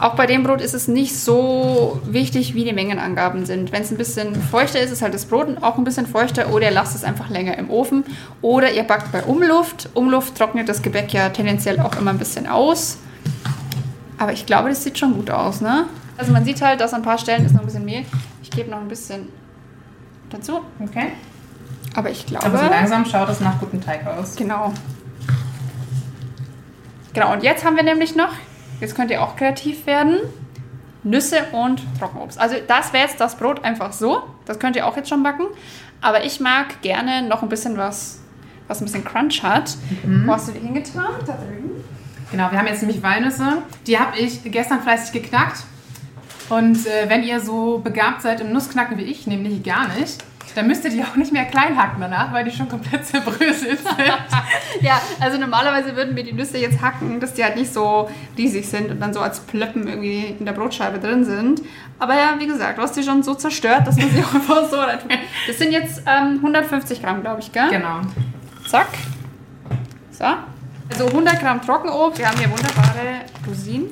Auch 0.00 0.14
bei 0.14 0.26
dem 0.26 0.44
Brot 0.44 0.62
ist 0.62 0.72
es 0.72 0.88
nicht 0.88 1.14
so 1.14 2.00
wichtig, 2.06 2.54
wie 2.54 2.64
die 2.64 2.72
Mengenangaben 2.72 3.44
sind. 3.44 3.70
Wenn 3.70 3.82
es 3.82 3.90
ein 3.90 3.98
bisschen 3.98 4.34
feuchter 4.34 4.80
ist, 4.80 4.90
ist 4.90 5.02
halt 5.02 5.12
das 5.12 5.26
Brot 5.26 5.48
auch 5.60 5.76
ein 5.76 5.84
bisschen 5.84 6.06
feuchter 6.06 6.54
oder 6.54 6.68
ihr 6.68 6.70
lasst 6.70 6.96
es 6.96 7.04
einfach 7.04 7.28
länger 7.28 7.58
im 7.58 7.68
Ofen. 7.68 8.04
Oder 8.40 8.72
ihr 8.72 8.84
backt 8.84 9.12
bei 9.12 9.22
Umluft. 9.22 9.90
Umluft 9.92 10.36
trocknet 10.36 10.70
das 10.70 10.80
Gebäck 10.80 11.12
ja 11.12 11.28
tendenziell 11.28 11.78
auch 11.80 11.96
immer 11.96 12.12
ein 12.12 12.18
bisschen 12.18 12.46
aus. 12.46 12.96
Aber 14.16 14.32
ich 14.32 14.46
glaube, 14.46 14.70
das 14.70 14.82
sieht 14.82 14.98
schon 14.98 15.14
gut 15.14 15.30
aus, 15.30 15.60
ne? 15.60 15.84
Also 16.16 16.32
man 16.32 16.46
sieht 16.46 16.62
halt, 16.62 16.80
dass 16.80 16.94
an 16.94 17.00
ein 17.00 17.04
paar 17.04 17.18
Stellen 17.18 17.44
ist 17.44 17.52
noch 17.52 17.60
ein 17.60 17.66
bisschen 17.66 17.84
Mehl. 17.84 18.04
Ich 18.42 18.50
gebe 18.50 18.70
noch 18.70 18.80
ein 18.80 18.88
bisschen 18.88 19.28
dazu. 20.30 20.60
Okay. 20.78 21.08
Aber 21.94 22.10
ich 22.10 22.24
glaube... 22.24 22.46
Aber 22.46 22.58
so 22.58 22.64
langsam 22.64 23.04
schaut 23.04 23.28
es 23.28 23.40
nach 23.40 23.58
gutem 23.60 23.82
Teig 23.82 24.06
aus. 24.06 24.36
Genau. 24.36 24.72
Genau, 27.12 27.32
und 27.32 27.42
jetzt 27.42 27.64
haben 27.64 27.76
wir 27.76 27.82
nämlich 27.82 28.14
noch, 28.14 28.30
jetzt 28.80 28.94
könnt 28.94 29.10
ihr 29.10 29.22
auch 29.22 29.36
kreativ 29.36 29.86
werden, 29.86 30.18
Nüsse 31.02 31.44
und 31.52 31.82
Trockenobst. 31.98 32.38
Also 32.38 32.56
das 32.66 32.92
wäre 32.92 33.06
jetzt 33.06 33.20
das 33.20 33.36
Brot 33.36 33.64
einfach 33.64 33.92
so. 33.92 34.22
Das 34.44 34.58
könnt 34.58 34.76
ihr 34.76 34.86
auch 34.86 34.96
jetzt 34.96 35.08
schon 35.08 35.22
backen. 35.22 35.46
Aber 36.00 36.24
ich 36.24 36.40
mag 36.40 36.82
gerne 36.82 37.22
noch 37.22 37.42
ein 37.42 37.48
bisschen 37.48 37.76
was, 37.76 38.20
was 38.68 38.80
ein 38.80 38.84
bisschen 38.84 39.04
Crunch 39.04 39.42
hat. 39.42 39.76
Wo 40.04 40.32
hast 40.32 40.48
du 40.48 40.52
die 40.52 40.60
hingetan? 40.60 41.12
Da 41.26 41.34
drüben. 41.34 41.84
Genau, 42.30 42.50
wir 42.50 42.58
haben 42.58 42.66
jetzt 42.66 42.82
nämlich 42.82 43.02
Walnüsse. 43.02 43.62
Die 43.86 43.98
habe 43.98 44.18
ich 44.18 44.42
gestern 44.44 44.80
fleißig 44.80 45.12
geknackt. 45.12 45.64
Und 46.48 46.86
äh, 46.86 47.08
wenn 47.08 47.22
ihr 47.22 47.40
so 47.40 47.78
begabt 47.78 48.22
seid 48.22 48.40
im 48.40 48.52
Nussknacken 48.52 48.98
wie 48.98 49.02
ich, 49.02 49.26
nämlich 49.26 49.62
gar 49.62 49.88
nicht, 49.88 50.24
dann 50.54 50.66
müsst 50.66 50.84
ihr 50.84 50.90
die 50.90 51.02
auch 51.02 51.16
nicht 51.16 51.32
mehr 51.32 51.44
klein 51.46 51.76
hacken 51.76 52.00
danach, 52.00 52.32
weil 52.32 52.44
die 52.44 52.50
schon 52.50 52.68
komplett 52.68 53.06
zerbröselt 53.06 53.78
sind. 53.78 53.88
Ja, 54.80 55.00
also 55.18 55.36
normalerweise 55.36 55.94
würden 55.96 56.14
wir 56.16 56.22
die 56.22 56.32
Nüsse 56.32 56.56
jetzt 56.58 56.80
hacken, 56.80 57.18
dass 57.20 57.34
die 57.34 57.42
halt 57.44 57.56
nicht 57.56 57.72
so 57.72 58.08
riesig 58.38 58.68
sind 58.68 58.90
und 58.90 59.00
dann 59.00 59.12
so 59.12 59.20
als 59.20 59.40
Plöppen 59.40 59.86
irgendwie 59.88 60.36
in 60.38 60.44
der 60.46 60.52
Brotscheibe 60.52 60.98
drin 61.00 61.24
sind. 61.24 61.60
Aber 61.98 62.14
ja, 62.14 62.34
wie 62.38 62.46
gesagt, 62.46 62.78
du 62.78 62.82
hast 62.82 62.96
die 62.96 63.02
schon 63.02 63.22
so 63.22 63.34
zerstört, 63.34 63.86
dass 63.86 63.96
man 63.96 64.08
sie 64.10 64.20
auch 64.24 64.32
einfach 64.34 64.70
so 64.70 64.76
rein 64.76 64.98
tut. 65.00 65.10
Das 65.48 65.58
sind 65.58 65.72
jetzt 65.72 66.02
ähm, 66.06 66.36
150 66.36 67.02
Gramm, 67.02 67.20
glaube 67.20 67.40
ich, 67.40 67.50
gell? 67.52 67.68
genau. 67.70 68.00
Zack. 68.68 68.88
So. 70.12 70.24
Also 70.92 71.06
100 71.08 71.40
Gramm 71.40 71.60
Trockenobst. 71.62 72.18
Wir 72.18 72.28
haben 72.28 72.38
hier 72.38 72.50
wunderbare 72.50 73.20
Rosinen. 73.46 73.88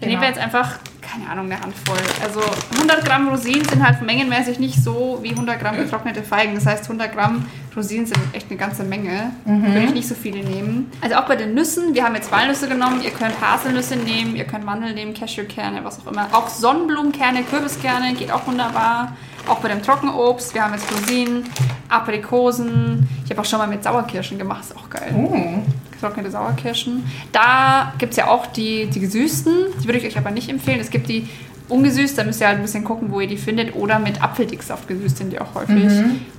Den 0.00 0.08
nehmen 0.08 0.20
wir 0.22 0.28
Genau. 0.28 0.28
jetzt 0.28 0.38
einfach, 0.38 0.78
keine 1.00 1.30
Ahnung, 1.30 1.46
eine 1.46 1.60
Handvoll. 1.60 1.96
Also 2.22 2.40
100 2.74 3.04
Gramm 3.04 3.28
Rosinen 3.28 3.64
sind 3.64 3.84
halt 3.84 4.02
mengenmäßig 4.02 4.58
nicht 4.58 4.82
so 4.82 5.18
wie 5.22 5.30
100 5.30 5.60
Gramm 5.60 5.76
getrocknete 5.76 6.22
Feigen. 6.22 6.54
Das 6.54 6.66
heißt, 6.66 6.84
100 6.84 7.12
Gramm 7.12 7.46
Rosinen 7.76 8.06
sind 8.06 8.18
echt 8.32 8.50
eine 8.50 8.58
ganze 8.58 8.84
Menge. 8.84 9.32
Würde 9.44 9.84
ich 9.84 9.94
nicht 9.94 10.08
so 10.08 10.14
viele 10.14 10.42
nehmen. 10.42 10.90
Also 11.00 11.16
auch 11.16 11.26
bei 11.26 11.36
den 11.36 11.54
Nüssen. 11.54 11.94
Wir 11.94 12.04
haben 12.04 12.14
jetzt 12.14 12.32
Walnüsse 12.32 12.68
genommen. 12.68 13.02
Ihr 13.02 13.10
könnt 13.10 13.40
Haselnüsse 13.40 13.96
nehmen, 13.96 14.34
ihr 14.34 14.44
könnt 14.44 14.64
Mandeln 14.64 14.94
nehmen, 14.94 15.14
Cashewkerne, 15.14 15.84
was 15.84 16.00
auch 16.00 16.10
immer. 16.10 16.28
Auch 16.32 16.48
Sonnenblumenkerne, 16.48 17.42
Kürbiskerne 17.44 18.14
geht 18.14 18.32
auch 18.32 18.46
wunderbar. 18.46 19.16
Auch 19.46 19.60
bei 19.60 19.68
dem 19.68 19.82
Trockenobst. 19.82 20.54
Wir 20.54 20.64
haben 20.64 20.72
jetzt 20.72 20.90
Rosinen, 20.90 21.44
Aprikosen. 21.88 23.08
Ich 23.24 23.30
habe 23.30 23.40
auch 23.40 23.44
schon 23.44 23.58
mal 23.58 23.68
mit 23.68 23.84
Sauerkirschen 23.84 24.38
gemacht. 24.38 24.64
Ist 24.64 24.76
auch 24.76 24.90
geil 24.90 25.12
Uh, 25.14 25.62
getrocknete 25.92 26.30
Sauerkirschen. 26.30 27.04
Da 27.32 27.92
gibt 27.98 28.12
es 28.12 28.16
ja 28.16 28.28
auch 28.28 28.46
die, 28.46 28.86
die 28.86 29.00
gesüßten, 29.00 29.52
die 29.82 29.84
würde 29.86 29.98
ich 29.98 30.06
euch 30.06 30.18
aber 30.18 30.30
nicht 30.30 30.48
empfehlen. 30.48 30.80
Es 30.80 30.90
gibt 30.90 31.08
die 31.08 31.28
ungesüßt, 31.68 32.16
da 32.16 32.24
müsst 32.24 32.40
ihr 32.40 32.46
halt 32.46 32.56
ein 32.58 32.62
bisschen 32.62 32.84
gucken, 32.84 33.10
wo 33.10 33.20
ihr 33.20 33.26
die 33.26 33.36
findet. 33.36 33.74
Oder 33.74 33.98
mit 33.98 34.22
Apfeldicksaft 34.22 34.86
gesüßt 34.88 35.16
sind 35.18 35.32
die 35.32 35.40
auch 35.40 35.54
häufig. 35.54 35.90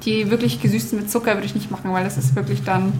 Die 0.03 0.29
wirklich 0.29 0.61
gesüßten 0.61 0.99
mit 0.99 1.11
Zucker 1.11 1.33
würde 1.35 1.45
ich 1.45 1.55
nicht 1.55 1.69
machen, 1.71 1.91
weil 1.91 2.03
das 2.03 2.17
ist 2.17 2.35
wirklich 2.35 2.63
dann 2.63 2.93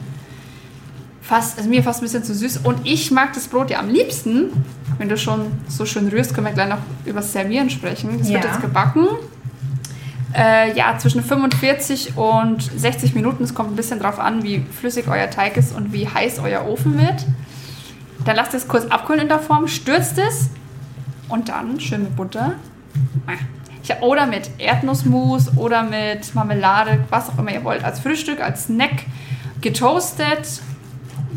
fast, 1.22 1.58
also 1.58 1.70
mir 1.70 1.84
fast 1.84 2.02
ein 2.02 2.06
bisschen 2.06 2.24
zu 2.24 2.34
süß. 2.34 2.58
Und 2.63 2.80
ich 2.86 3.12
mag 3.12 3.34
das 3.34 3.48
Brot 3.48 3.70
ja 3.70 3.80
am 3.80 3.90
liebsten, 3.90 4.52
wenn 4.98 5.10
du 5.10 5.18
schon 5.18 5.48
so 5.68 5.86
schön 5.86 6.08
rührst, 6.08 6.34
können 6.34 6.48
wir 6.48 6.54
gleich 6.54 6.70
noch 6.70 6.80
über 7.06 7.20
das 7.20 7.32
Servieren 7.34 7.70
sprechen. 7.70 8.18
Das 8.20 8.30
wird 8.30 8.44
Ja. 8.44 8.50
jetzt 8.52 8.62
gebacken. 8.62 9.08
Äh, 10.34 10.76
ja, 10.78 10.98
zwischen 10.98 11.24
45 11.24 12.18
und 12.18 12.62
60 12.78 13.16
Minuten. 13.16 13.44
Es 13.44 13.54
kommt 13.54 13.72
ein 13.72 13.76
bisschen 13.76 14.00
drauf 14.00 14.20
an, 14.20 14.44
wie 14.44 14.63
flüssig 14.80 15.08
euer 15.08 15.30
Teig 15.30 15.58
ist 15.58 15.76
und 15.76 15.94
wie 15.94 16.08
heiß 16.08 16.40
euer 16.40 16.68
Ofen 16.68 16.98
wird. 16.98 17.26
Dann 18.26 18.36
lasst 18.36 18.54
es 18.54 18.68
kurz 18.68 18.86
abkühlen 18.86 19.22
in 19.22 19.28
der 19.30 19.40
Form, 19.40 19.68
stürzt 19.68 20.18
es 20.18 20.50
und 21.30 21.50
dann 21.50 21.80
schön 21.80 22.04
mit 22.04 22.16
Butter. 22.16 22.54
Hab, 23.28 24.02
oder 24.02 24.26
mit 24.26 24.50
Erdnussmus 24.58 25.58
oder 25.58 25.84
mit 25.84 26.36
Marmelade, 26.36 27.06
was 27.10 27.30
auch 27.30 27.38
immer 27.38 27.52
ihr 27.52 27.63
wollt. 27.63 27.84
Als 27.84 28.00
Frühstück, 28.00 28.42
als 28.42 28.66
Snack, 28.66 29.04
getoastet, 29.62 30.62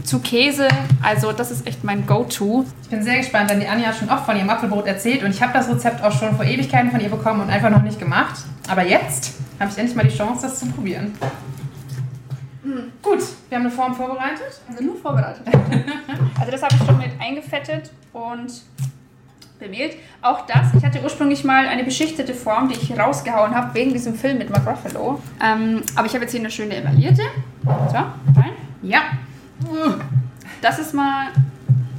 zu 0.04 0.18
Käse. 0.20 0.68
Also 1.02 1.32
das 1.32 1.50
ist 1.50 1.66
echt 1.66 1.84
mein 1.84 2.06
Go-To. 2.06 2.64
ich 2.82 2.88
bin 2.88 3.02
sehr 3.02 3.18
gespannt, 3.18 3.50
denn 3.50 3.60
die 3.60 3.68
Anja 3.68 3.88
hat 3.88 3.96
schon 3.96 4.08
oft 4.08 4.24
von 4.24 4.36
ihrem 4.36 4.50
Apfelbrot 4.50 4.86
erzählt 4.86 5.22
und 5.22 5.30
ich 5.30 5.42
habe 5.42 5.52
das 5.52 5.68
Rezept 5.68 6.02
auch 6.02 6.12
schon 6.12 6.34
vor 6.36 6.44
Ewigkeiten 6.44 6.90
von 6.90 7.00
ihr 7.00 7.10
bekommen 7.10 7.40
und 7.42 7.50
einfach 7.50 7.70
noch 7.70 7.82
nicht 7.82 7.98
gemacht. 7.98 8.40
Aber 8.68 8.84
jetzt 8.84 9.34
habe 9.58 9.70
ich 9.70 9.78
endlich 9.78 9.96
mal 9.96 10.04
die 10.04 10.16
Chance, 10.16 10.42
das 10.42 10.58
zu 10.58 10.66
probieren. 10.66 11.12
Gut, 13.02 13.20
wir 13.48 13.58
haben 13.58 13.66
eine 13.66 13.70
Form 13.70 13.94
vorbereitet. 13.94 14.60
Also 14.68 14.84
nur 14.84 14.96
vorbereitet. 14.96 15.42
also 16.38 16.52
das 16.52 16.62
habe 16.62 16.74
ich 16.74 16.86
schon 16.86 16.98
mit 16.98 17.10
eingefettet 17.18 17.90
und 18.12 18.62
bemehlt. 19.60 19.96
Auch 20.22 20.46
das, 20.46 20.74
ich 20.76 20.84
hatte 20.84 21.00
ursprünglich 21.02 21.44
mal 21.44 21.68
eine 21.68 21.84
beschichtete 21.84 22.34
Form, 22.34 22.68
die 22.68 22.74
ich 22.74 22.98
rausgehauen 22.98 23.54
habe 23.54 23.74
wegen 23.74 23.92
diesem 23.92 24.14
Film 24.14 24.38
mit 24.38 24.50
Mark 24.50 24.66
Ruffalo. 24.66 25.22
Ähm, 25.42 25.82
aber 25.94 26.06
ich 26.06 26.14
habe 26.14 26.24
jetzt 26.24 26.32
hier 26.32 26.40
eine 26.40 26.50
schöne 26.50 26.76
emaillierte. 26.76 27.22
So, 27.62 27.70
rein. 27.70 28.52
Ja. 28.82 29.02
Das 30.60 30.78
ist 30.78 30.94
mal 30.94 31.28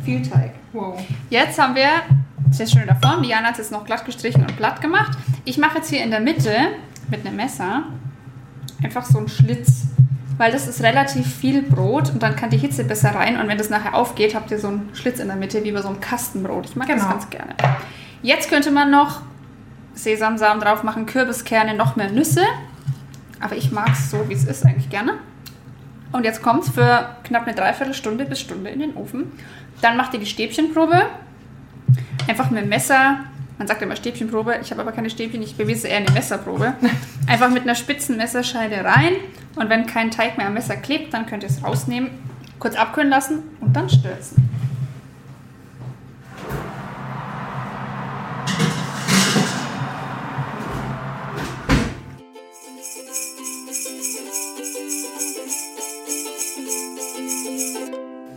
viel 0.04 0.22
Teig. 0.22 0.52
Wow. 0.74 1.00
Jetzt 1.30 1.60
haben 1.60 1.76
wir, 1.76 1.90
das 2.48 2.60
ist 2.60 2.72
schön 2.72 2.82
in 2.82 2.88
der 2.88 2.96
Form, 2.96 3.22
Diana 3.24 3.48
hat 3.48 3.54
es 3.54 3.60
jetzt 3.60 3.72
noch 3.72 3.86
glatt 3.86 4.06
gestrichen 4.06 4.42
und 4.42 4.58
glatt 4.58 4.82
gemacht. 4.82 5.18
Ich 5.46 5.58
mache 5.58 5.78
jetzt 5.78 5.90
hier 5.90 6.04
in 6.04 6.12
der 6.12 6.20
Mitte 6.20 6.56
mit 7.10 7.26
einem 7.26 7.36
Messer 7.36 7.84
einfach 8.84 9.06
so 9.06 9.20
einen 9.20 9.28
Schlitz, 9.28 9.81
weil 10.42 10.52
das 10.52 10.68
ist 10.68 10.82
relativ 10.82 11.36
viel 11.36 11.62
Brot 11.62 12.10
und 12.10 12.24
dann 12.24 12.36
kann 12.36 12.50
die 12.50 12.58
Hitze 12.58 12.84
besser 12.84 13.14
rein 13.14 13.40
und 13.40 13.48
wenn 13.48 13.60
das 13.60 13.70
nachher 13.70 13.94
aufgeht, 13.94 14.34
habt 14.34 14.50
ihr 14.50 14.58
so 14.58 14.70
einen 14.70 14.90
Schlitz 14.94 15.20
in 15.20 15.28
der 15.28 15.36
Mitte 15.36 15.64
wie 15.64 15.72
bei 15.72 15.84
so 15.84 15.88
einem 15.88 16.00
Kastenbrot. 16.00 16.66
Ich 16.66 16.76
mag 16.76 16.88
das 16.88 16.98
Genau. 16.98 17.10
ganz 17.12 17.30
gerne. 17.30 17.54
Jetzt 18.24 18.50
könnte 18.50 18.72
man 18.72 18.90
noch 18.90 19.22
Sesamsamen 19.94 20.60
drauf 20.60 20.82
machen, 20.82 21.06
Kürbiskerne, 21.06 21.76
noch 21.76 21.96
mehr 21.96 22.10
Nüsse, 22.10 22.42
aber 23.40 23.56
ich 23.56 23.72
mag 23.72 23.90
es 23.92 24.10
so, 24.10 24.28
wie 24.30 24.34
es 24.34 24.46
ist 24.46 24.66
eigentlich 24.66 24.90
gerne. 24.90 25.14
Und 26.12 26.26
jetzt 26.26 26.42
kommt 26.42 26.64
es 26.64 26.72
für 26.72 27.16
knapp 27.24 27.46
eine 27.46 27.54
Dreiviertelstunde 27.54 28.26
bis 28.26 28.40
Stunde 28.40 28.72
in 28.72 28.80
den 28.80 28.96
Ofen. 28.96 29.32
Dann 29.82 29.96
macht 29.96 30.12
ihr 30.16 30.20
die 30.20 30.26
Stäbchenprobe. 30.26 31.04
Einfach 32.28 32.50
mit 32.50 32.64
dem 32.64 32.70
Messer. 32.70 33.20
Man 33.62 33.68
sagt 33.68 33.84
immer 33.84 33.96
Stäbchenprobe. 33.96 34.56
Ich 34.64 34.72
habe 34.72 34.82
aber 34.82 34.92
keine 34.92 35.12
Stäbchen. 35.12 35.44
Ich 35.44 35.56
bewise 35.56 35.88
eher 35.88 35.98
eine 35.98 36.10
Messerprobe. 36.10 36.74
Einfach 37.28 37.52
mit 37.52 37.62
einer 37.62 37.76
spitzen 37.76 38.18
Messerscheide 38.18 38.84
rein. 38.84 39.14
Und 39.56 39.70
wenn 39.70 39.86
kein 39.86 40.10
Teig 40.10 40.36
mehr 40.40 40.48
am 40.48 40.56
Messer 40.56 40.76
klebt, 40.76 41.14
dann 41.14 41.28
könnt 41.28 41.44
ihr 41.44 41.50
es 41.50 41.64
rausnehmen, 41.64 42.10
kurz 42.58 42.76
abkühlen 42.76 43.12
lassen 43.12 43.44
und 43.60 43.76
dann 43.76 43.88
stürzen. 43.88 44.50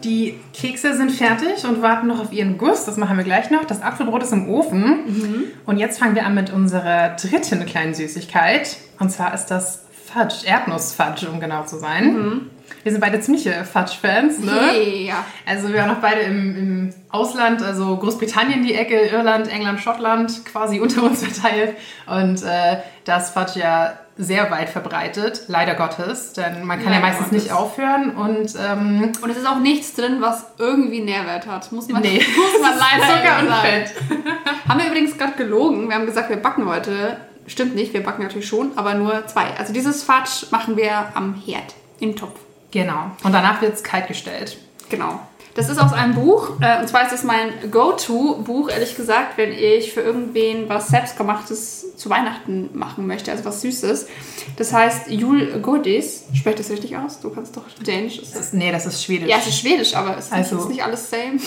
Die 0.05 0.39
Kekse 0.53 0.95
sind 0.97 1.11
fertig 1.11 1.65
und 1.65 1.83
warten 1.83 2.07
noch 2.07 2.21
auf 2.21 2.33
ihren 2.33 2.59
Guss. 2.59 2.85
Das 2.85 2.97
machen 2.97 3.17
wir 3.17 3.25
gleich 3.25 3.51
noch. 3.51 3.65
Das 3.65 3.83
Apfelbrot 3.83 4.23
ist 4.23 4.33
im 4.33 4.49
Ofen. 4.49 5.53
Und 5.67 5.79
jetzt 5.79 5.99
fangen 5.99 6.15
wir 6.15 6.27
an 6.27 6.35
mit 6.35 6.53
unserer 6.53 7.17
dritten 7.17 7.65
kleinen 7.65 7.95
Süßigkeit. 7.95 8.77
Und 8.99 9.11
zwar 9.11 9.33
ist 9.35 9.47
das 9.47 9.85
Fudge, 10.13 10.47
Erdnussfudge, 10.47 11.29
um 11.29 11.41
genau 11.41 11.65
zu 11.65 11.79
sein. 11.79 12.51
Wir 12.83 12.93
sind 12.93 13.01
beide 13.01 13.19
ziemliche 13.21 13.65
Fudge-Fans, 13.65 14.41
ne? 14.41 15.05
Ja. 15.07 15.25
Also 15.47 15.69
wir 15.69 15.81
waren 15.81 15.89
noch 15.89 16.01
beide 16.01 16.21
im, 16.21 16.57
im 16.57 16.95
Ausland, 17.09 17.63
also 17.63 17.97
Großbritannien 17.97 18.63
die 18.63 18.75
Ecke, 18.75 19.07
Irland, 19.07 19.49
England, 19.49 19.81
Schottland, 19.81 20.45
quasi 20.45 20.81
unter 20.81 21.03
uns 21.03 21.25
verteilt. 21.25 21.77
Und 22.07 22.43
äh, 22.43 22.79
das 23.05 23.31
Fudge 23.31 23.61
ja 23.61 23.99
sehr 24.17 24.51
weit 24.51 24.69
verbreitet, 24.69 25.43
leider 25.49 25.75
Gottes, 25.75 26.35
denn 26.35 26.65
man 26.65 26.79
kann 26.83 26.93
ja 26.93 27.01
Leider 27.01 27.07
meistens 27.09 27.29
Gottes. 27.31 27.43
nicht 27.45 27.53
aufhören 27.53 28.11
und 28.15 28.55
ähm, 28.61 29.13
Und 29.21 29.31
es 29.31 29.37
ist 29.39 29.47
auch 29.47 29.59
nichts 29.59 29.95
drin, 29.95 30.19
was 30.21 30.47
irgendwie 30.59 31.01
Nährwert 31.01 31.47
hat. 31.47 31.73
Muss 31.73 31.89
man, 31.89 32.03
Nee. 32.03 32.23
muss 32.37 32.63
man 32.63 32.79
leider 32.79 33.13
Zucker 33.13 33.39
und. 33.41 33.61
Fett. 33.61 33.95
Haben 34.69 34.81
wir 34.81 34.87
übrigens 34.87 35.19
gerade 35.19 35.33
gelogen. 35.33 35.89
Wir 35.89 35.97
haben 35.97 36.07
gesagt, 36.07 36.29
wir 36.31 36.37
backen 36.37 36.67
heute. 36.69 37.17
Stimmt 37.47 37.75
nicht, 37.75 37.93
wir 37.93 38.03
backen 38.03 38.23
natürlich 38.23 38.47
schon, 38.49 38.71
aber 38.77 38.95
nur 38.95 39.27
zwei. 39.27 39.47
Also 39.59 39.73
dieses 39.73 40.03
Fatsch 40.03 40.51
machen 40.51 40.77
wir 40.79 41.09
am 41.15 41.35
Herd, 41.35 41.75
im 42.01 42.17
Topf. 42.17 42.39
Genau. 42.71 43.11
Und 43.23 43.33
danach 43.33 43.61
wird 43.61 43.75
es 43.75 43.83
kalt 43.85 44.07
gestellt. 44.09 44.57
Genau. 44.89 45.21
Das 45.55 45.69
ist 45.69 45.79
aus 45.79 45.93
einem 45.93 46.15
Buch, 46.15 46.51
äh, 46.61 46.81
und 46.81 46.89
zwar 46.89 47.07
ist 47.07 47.13
es 47.13 47.23
mein 47.23 47.71
Go-To-Buch, 47.71 48.71
ehrlich 48.71 48.97
gesagt, 48.97 49.39
wenn 49.39 49.53
ich 49.53 49.93
für 49.93 50.01
irgendwen 50.01 50.69
was 50.69 50.89
Selbstgemachtes 50.89 51.97
zu 51.97 52.11
Weihnachten 52.11 52.71
machen 52.73 53.07
möchte, 53.07 53.31
also 53.31 53.45
was 53.45 53.61
Süßes. 53.61 54.09
Das 54.57 54.73
heißt 54.73 55.11
Jul 55.11 55.61
Godis. 55.63 56.25
Sprecht 56.35 56.59
das 56.59 56.71
richtig 56.71 56.97
aus? 56.97 57.21
Du 57.21 57.31
kannst 57.31 57.57
doch 57.57 57.63
Dänisch. 57.87 58.19
Ist 58.19 58.35
Das 58.35 58.53
nee, 58.53 58.73
das 58.73 58.85
ist 58.87 59.05
Schwedisch. 59.05 59.29
Ja, 59.29 59.37
es 59.39 59.47
ist 59.47 59.61
Schwedisch, 59.61 59.95
aber 59.95 60.19
es 60.19 60.27
ist, 60.27 60.33
Also- 60.33 60.55
nicht, 60.57 60.63
ist 60.65 60.71
nicht 60.71 60.83
alles 60.85 61.11
same. 61.11 61.39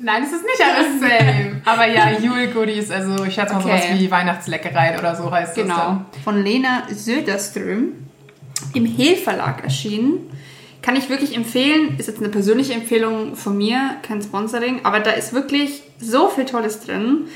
Nein, 0.00 0.22
es 0.24 0.32
ist 0.32 0.44
nicht 0.44 0.62
alles 0.62 1.00
same. 1.00 1.62
Aber 1.64 1.86
ja, 1.88 2.12
Jule-Goodies, 2.20 2.90
also 2.92 3.24
ich 3.24 3.34
schätze 3.34 3.54
mal 3.54 3.64
Okay. 3.64 3.78
sowas 3.82 3.98
wie 3.98 4.10
Weihnachtsleckereien 4.10 4.98
oder 5.00 5.16
so 5.16 5.28
heißt 5.30 5.56
das 5.56 5.64
Genau. 5.64 5.76
dann. 5.76 6.06
Von 6.22 6.40
Lena 6.44 6.84
Söderström 6.94 7.94
im 8.74 8.84
Hehl 8.86 9.16
Verlag 9.16 9.64
erschienen. 9.64 10.30
Kann 10.86 10.94
ich 10.94 11.10
wirklich 11.10 11.34
empfehlen. 11.34 11.96
Ist 11.98 12.06
jetzt 12.06 12.20
eine 12.20 12.28
persönliche 12.28 12.72
Empfehlung 12.72 13.34
von 13.34 13.58
mir, 13.58 13.96
kein 14.02 14.22
Sponsoring. 14.22 14.84
Aber 14.84 15.00
da 15.00 15.10
ist 15.10 15.32
wirklich 15.32 15.82
so 15.98 16.28
viel 16.28 16.44
Tolles 16.44 16.78
drin. 16.78 17.26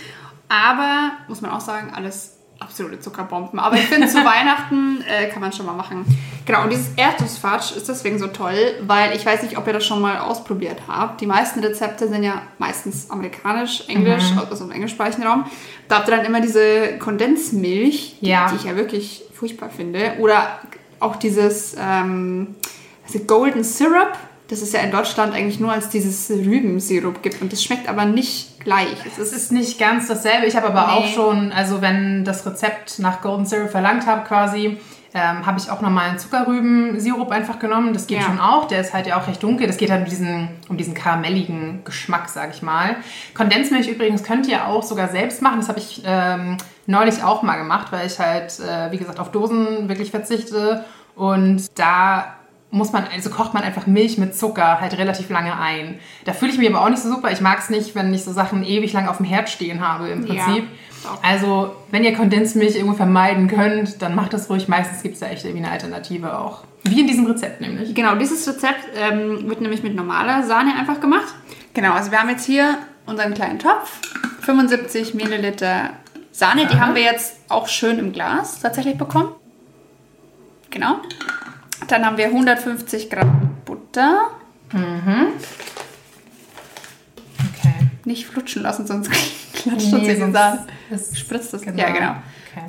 Aber, 0.49 1.11
muss 1.27 1.41
man 1.41 1.51
auch 1.51 1.61
sagen, 1.61 1.93
alles 1.93 2.37
absolute 2.61 3.01
Zuckerbomben. 3.01 3.59
Aber 3.59 3.75
ich 3.75 3.87
finde, 3.87 4.07
zu 4.07 4.19
Weihnachten 4.25 5.03
äh, 5.05 5.27
kann 5.31 5.41
man 5.41 5.53
schon 5.53 5.67
mal 5.67 5.73
machen. 5.73 6.05
Genau, 6.47 6.63
und 6.63 6.71
dieses 6.71 6.91
Erdnussfatsch 6.97 7.73
ist 7.77 7.89
deswegen 7.89 8.21
so 8.21 8.29
toll, 8.29 8.55
weil 8.87 9.17
ich 9.17 9.27
weiß 9.27 9.43
nicht, 9.43 9.59
ob 9.59 9.67
ihr 9.67 9.73
das 9.73 9.85
schon 9.85 10.01
mal 10.01 10.19
ausprobiert 10.19 10.79
habt. 10.87 11.21
Die 11.21 11.27
meisten 11.27 11.59
Rezepte 11.59 12.07
sind 12.07 12.23
ja 12.23 12.43
meistens 12.59 13.11
amerikanisch, 13.11 13.83
englisch, 13.89 14.27
also 14.49 14.63
im 14.65 14.71
englischsprachigen 14.71 15.27
Raum. 15.27 15.45
Da 15.89 15.97
habt 15.97 16.09
ihr 16.09 16.17
dann 16.17 16.25
immer 16.25 16.41
diese 16.41 16.99
Kondensmilch, 17.01 18.19
die, 18.21 18.29
Ja. 18.29 18.49
die 18.49 18.55
ich 18.55 18.65
ja 18.65 18.77
wirklich 18.77 19.25
furchtbar 19.35 19.71
finde. 19.71 20.19
Oder 20.21 20.61
auch 21.01 21.17
dieses 21.17 21.75
ähm, 21.77 22.55
also 23.15 23.25
Golden 23.27 23.65
Syrup. 23.65 24.13
Das 24.49 24.63
es 24.63 24.73
ja 24.73 24.81
in 24.81 24.91
Deutschland 24.91 25.33
eigentlich 25.33 25.61
nur 25.61 25.71
als 25.71 25.91
dieses 25.91 26.29
Rübensirup 26.29 27.23
gibt. 27.23 27.41
Und 27.41 27.53
das 27.53 27.63
schmeckt 27.63 27.89
aber 27.89 28.05
nicht 28.05 28.59
gleich. 28.59 28.97
Es 29.07 29.13
Es 29.19 29.29
ist 29.29 29.33
ist 29.33 29.53
nicht 29.53 29.79
ganz 29.79 30.09
dasselbe. 30.09 30.47
Ich 30.47 30.57
habe 30.57 30.67
aber 30.75 30.89
Nee. 30.89 30.93
auch 30.99 31.07
schon, 31.07 31.53
also 31.53 31.81
wenn 31.81 32.25
das 32.25 32.45
Rezept 32.45 32.99
nach 32.99 33.21
Golden 33.21 33.47
Syrup 33.47 33.71
verlangt 33.71 34.07
habe 34.07 34.25
quasi, 34.27 34.77
ähm, 35.15 35.47
habe 35.47 35.59
ich 35.61 35.71
auch 35.71 35.81
normalen 35.81 36.19
Zuckerrübensirup 36.19 37.31
einfach 37.31 37.61
genommen. 37.61 37.93
Das 37.93 38.09
geht 38.09 38.19
Ja. 38.19 38.25
schon 38.25 38.41
auch. 38.41 38.67
Der 38.67 38.81
ist 38.81 38.93
halt 38.93 39.07
ja 39.07 39.21
auch 39.21 39.29
recht 39.29 39.41
dunkel. 39.43 39.67
Das 39.69 39.77
geht 39.77 39.91
halt 39.91 40.03
um 40.03 40.09
diesen, 40.09 40.49
um 40.69 40.77
diesen 40.77 40.95
karamelligen 40.95 41.85
Geschmack, 41.85 42.29
sage 42.29 42.51
ich 42.55 42.63
mal. 42.63 42.97
Kondensmilch 43.35 43.89
übrigens 43.89 44.25
könnt 44.25 44.49
ihr 44.49 44.67
auch 44.67 44.83
sogar 44.83 45.09
selbst 45.09 45.43
machen. 45.43 45.59
Das 45.61 45.69
habe 45.69 45.79
ich 45.79 46.03
ähm, 46.05 46.57
neulich 46.87 47.23
auch 47.23 47.43
mal 47.43 47.57
gemacht, 47.57 47.89
weil 47.93 48.07
ich 48.07 48.19
halt, 48.19 48.59
äh, 48.61 48.91
wie 48.91 48.99
gesagt, 48.99 49.21
auf 49.21 49.31
Dosen 49.31 49.89
wirklich 49.89 50.11
verzichte. 50.11 50.85
Und 51.15 51.67
da 51.79 52.35
muss 52.71 52.93
man, 52.93 53.05
also 53.13 53.31
kocht 53.31 53.53
man 53.53 53.63
einfach 53.63 53.87
Milch 53.87 54.17
mit 54.19 54.37
Zucker 54.37 54.81
halt 54.81 54.97
relativ 54.97 55.29
lange 55.29 55.59
ein. 55.59 55.99
Da 56.25 56.33
fühle 56.33 56.53
ich 56.53 56.59
mich 56.59 56.69
aber 56.69 56.85
auch 56.85 56.89
nicht 56.89 57.03
so 57.03 57.11
super. 57.11 57.31
Ich 57.33 57.41
mag 57.41 57.59
es 57.59 57.71
nicht, 57.71 57.95
wenn 57.95 58.13
ich 58.15 58.25
so 58.25 58.33
Sachen 58.33 58.65
ewig 58.65 58.93
lang 58.93 59.09
auf 59.09 59.17
dem 59.17 59.27
Herd 59.27 59.49
stehen 59.49 59.87
habe 59.87 60.09
im 60.09 60.25
Prinzip. 60.25 60.65
Ja, 60.65 61.19
also, 61.23 61.75
wenn 61.91 62.05
ihr 62.05 62.15
Kondensmilch 62.15 62.77
irgendwo 62.77 62.95
vermeiden 62.95 63.49
könnt, 63.49 64.03
dann 64.03 64.15
macht 64.15 64.35
das 64.35 64.51
ruhig. 64.51 64.69
Meistens 64.69 65.03
gibt 65.03 65.15
es 65.15 65.21
da 65.21 65.27
echt 65.27 65.45
irgendwie 65.45 65.65
eine 65.65 65.73
Alternative 65.73 66.39
auch. 66.39 66.65
Wie 66.85 67.01
in 67.01 67.07
diesem 67.07 67.27
Rezept 67.27 67.61
nämlich. 67.61 67.95
Genau, 67.95 68.15
dieses 68.17 68.47
Rezept 68.47 68.87
ähm, 68.97 69.49
wird 69.49 69.61
nämlich 69.61 69.83
mit 69.83 69.95
normaler 69.95 70.43
Sahne 70.43 70.75
einfach 70.79 71.01
gemacht. 71.01 71.35
Genau, 71.75 71.93
also 71.93 72.11
wir 72.11 72.21
haben 72.21 72.29
jetzt 72.29 72.45
hier 72.45 72.79
unseren 73.07 73.35
kleinen 73.35 73.59
Topf, 73.59 74.01
75 74.43 75.15
Milliliter 75.15 75.91
Sahne, 76.33 76.67
die 76.67 76.75
Aha. 76.75 76.87
haben 76.87 76.95
wir 76.95 77.03
jetzt 77.03 77.37
auch 77.49 77.69
schön 77.69 77.99
im 77.99 78.13
Glas 78.13 78.61
tatsächlich 78.61 78.97
bekommen. 78.97 79.35
Genau. 80.71 81.01
Dann 81.91 82.07
haben 82.07 82.17
wir 82.17 82.27
150 82.27 83.11
Gramm 83.11 83.57
Butter. 83.65 84.29
Okay. 84.73 85.27
Nicht 88.05 88.27
flutschen 88.27 88.63
lassen, 88.63 88.87
sonst 88.87 89.11
klatscht 89.53 89.93
uns 89.93 90.03
Nee, 90.03 90.17
sonst 90.17 90.39
ist- 90.91 91.19
Spritzt 91.19 91.53
das. 91.53 91.65
Ja, 91.65 91.91
genau. 91.91 92.11
Okay. 92.53 92.65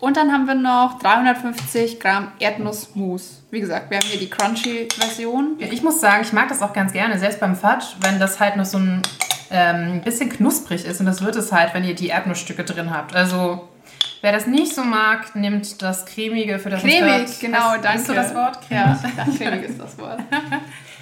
Und 0.00 0.16
dann 0.16 0.32
haben 0.32 0.46
wir 0.46 0.54
noch 0.54 0.98
350 0.98 1.98
Gramm 2.00 2.28
Erdnussmus. 2.38 3.42
Wie 3.50 3.60
gesagt, 3.60 3.90
wir 3.90 3.98
haben 3.98 4.06
hier 4.06 4.18
die 4.20 4.28
Crunchy-Version. 4.28 5.56
Ja, 5.58 5.68
ich 5.70 5.82
muss 5.82 6.00
sagen, 6.00 6.22
ich 6.22 6.32
mag 6.32 6.48
das 6.48 6.60
auch 6.62 6.72
ganz 6.72 6.92
gerne, 6.92 7.18
selbst 7.18 7.40
beim 7.40 7.56
Fudge, 7.56 7.86
wenn 8.00 8.18
das 8.20 8.38
halt 8.40 8.56
noch 8.56 8.66
so 8.66 8.78
ein 8.78 9.02
ähm, 9.50 10.02
bisschen 10.02 10.28
knusprig 10.28 10.84
ist. 10.84 11.00
Und 11.00 11.06
das 11.06 11.24
wird 11.24 11.36
es 11.36 11.52
halt, 11.52 11.72
wenn 11.72 11.84
ihr 11.84 11.94
die 11.94 12.08
Erdnussstücke 12.08 12.64
drin 12.64 12.92
habt. 12.94 13.14
Also, 13.14 13.68
wer 14.26 14.32
das 14.32 14.48
nicht 14.48 14.74
so 14.74 14.82
mag, 14.82 15.36
nimmt 15.36 15.80
das 15.82 16.04
cremige 16.04 16.58
für 16.58 16.68
das 16.68 16.80
Cremig, 16.82 16.98
gerade- 17.00 17.26
genau, 17.40 17.58
Heißt- 17.58 17.80
danke. 17.82 17.98
Ist 18.00 18.06
so 18.08 18.14
das 18.14 18.34
Wort? 18.34 18.58
Cremig? 18.66 18.96
Ja, 19.16 19.24
cremig 19.38 19.62
ist 19.70 19.80
das 19.80 19.96
Wort. 19.98 20.18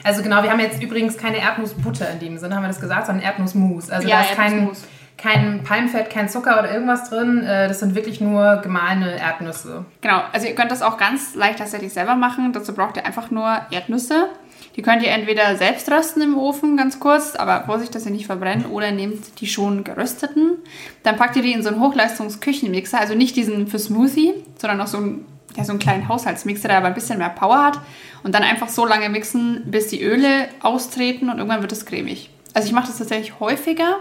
Also 0.06 0.22
genau, 0.22 0.42
wir 0.42 0.50
haben 0.50 0.60
jetzt 0.60 0.82
übrigens 0.82 1.16
keine 1.16 1.38
Erdnussbutter 1.38 2.10
in 2.10 2.18
dem 2.20 2.36
Sinne, 2.36 2.54
haben 2.56 2.62
wir 2.64 2.68
das 2.68 2.78
gesagt, 2.78 3.06
sondern 3.06 3.24
Erdnussmus. 3.24 3.88
Also 3.88 4.06
Ja, 4.06 4.16
da 4.16 4.22
ist 4.24 4.34
kein, 4.36 4.70
kein 5.16 5.62
Palmfett, 5.64 6.10
kein 6.10 6.28
Zucker 6.28 6.58
oder 6.58 6.70
irgendwas 6.74 7.08
drin. 7.08 7.42
Äh, 7.42 7.68
Das 7.68 7.80
sind 7.80 7.94
wirklich 7.94 8.20
nur 8.20 8.56
gemahlene 8.58 9.18
Erdnüsse. 9.18 9.86
Genau, 10.02 10.20
also 10.30 10.46
ihr 10.46 10.54
könnt 10.54 10.70
das 10.70 10.82
auch 10.82 10.98
ganz 10.98 11.34
leicht 11.34 11.58
tatsächlich 11.58 11.94
selber 11.94 12.16
machen. 12.16 12.52
Dazu 12.52 12.74
braucht 12.74 12.98
ihr 12.98 13.06
einfach 13.06 13.30
nur 13.30 13.62
Erdnüsse. 13.70 14.28
Die 14.76 14.82
könnt 14.82 15.02
ihr 15.02 15.10
entweder 15.10 15.56
selbst 15.56 15.90
rösten 15.90 16.20
im 16.20 16.36
Ofen, 16.36 16.76
ganz 16.76 16.98
kurz, 16.98 17.36
aber 17.36 17.64
Vorsicht, 17.64 17.94
dass 17.94 18.04
sie 18.04 18.10
nicht 18.10 18.26
verbrennen, 18.26 18.66
oder 18.66 18.90
nehmt 18.90 19.40
die 19.40 19.46
schon 19.46 19.84
gerösteten. 19.84 20.58
Dann 21.04 21.16
packt 21.16 21.36
ihr 21.36 21.42
die 21.42 21.52
in 21.52 21.62
so 21.62 21.68
einen 21.68 21.80
Hochleistungsküchenmixer, 21.80 22.98
also 22.98 23.14
nicht 23.14 23.36
diesen 23.36 23.68
für 23.68 23.78
Smoothie, 23.78 24.34
sondern 24.58 24.78
noch 24.78 24.88
so 24.88 24.96
einen, 24.98 25.26
ja, 25.56 25.64
so 25.64 25.70
einen 25.70 25.78
kleinen 25.78 26.08
Haushaltsmixer, 26.08 26.68
der 26.68 26.78
aber 26.78 26.88
ein 26.88 26.94
bisschen 26.94 27.18
mehr 27.18 27.30
Power 27.30 27.62
hat. 27.62 27.80
Und 28.24 28.34
dann 28.34 28.42
einfach 28.42 28.68
so 28.68 28.84
lange 28.84 29.08
mixen, 29.10 29.62
bis 29.66 29.88
die 29.88 30.02
Öle 30.02 30.48
austreten 30.60 31.28
und 31.28 31.38
irgendwann 31.38 31.60
wird 31.60 31.72
es 31.72 31.86
cremig. 31.86 32.30
Also 32.52 32.66
ich 32.66 32.74
mache 32.74 32.88
das 32.88 32.98
tatsächlich 32.98 33.38
häufiger. 33.38 33.98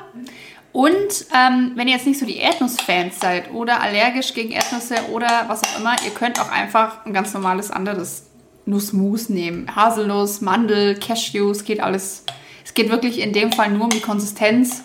Und 0.71 1.27
ähm, 1.36 1.73
wenn 1.75 1.88
ihr 1.88 1.93
jetzt 1.93 2.07
nicht 2.07 2.19
so 2.19 2.25
die 2.25 2.38
Erdnussfans 2.38 3.19
seid 3.19 3.53
oder 3.53 3.81
allergisch 3.81 4.33
gegen 4.33 4.51
Erdnüsse 4.51 4.95
oder 5.12 5.45
was 5.47 5.62
auch 5.63 5.79
immer, 5.79 5.95
ihr 6.03 6.12
könnt 6.12 6.41
auch 6.41 6.51
einfach 6.51 7.05
ein 7.05 7.13
ganz 7.13 7.31
normales 7.33 7.69
anderes 7.69 8.23
Nussmus 8.65 9.30
nehmen. 9.30 9.73
Haselnuss, 9.76 10.41
Mandel, 10.41 10.95
Cashews, 10.95 11.63
geht 11.65 11.82
alles. 11.82 12.23
Es 12.63 12.73
geht 12.73 12.89
wirklich 12.89 13.19
in 13.19 13.34
dem 13.34 13.52
Fall 13.52 13.71
nur 13.71 13.86
um 13.86 13.89
die 13.89 13.99
Konsistenz. 13.99 14.84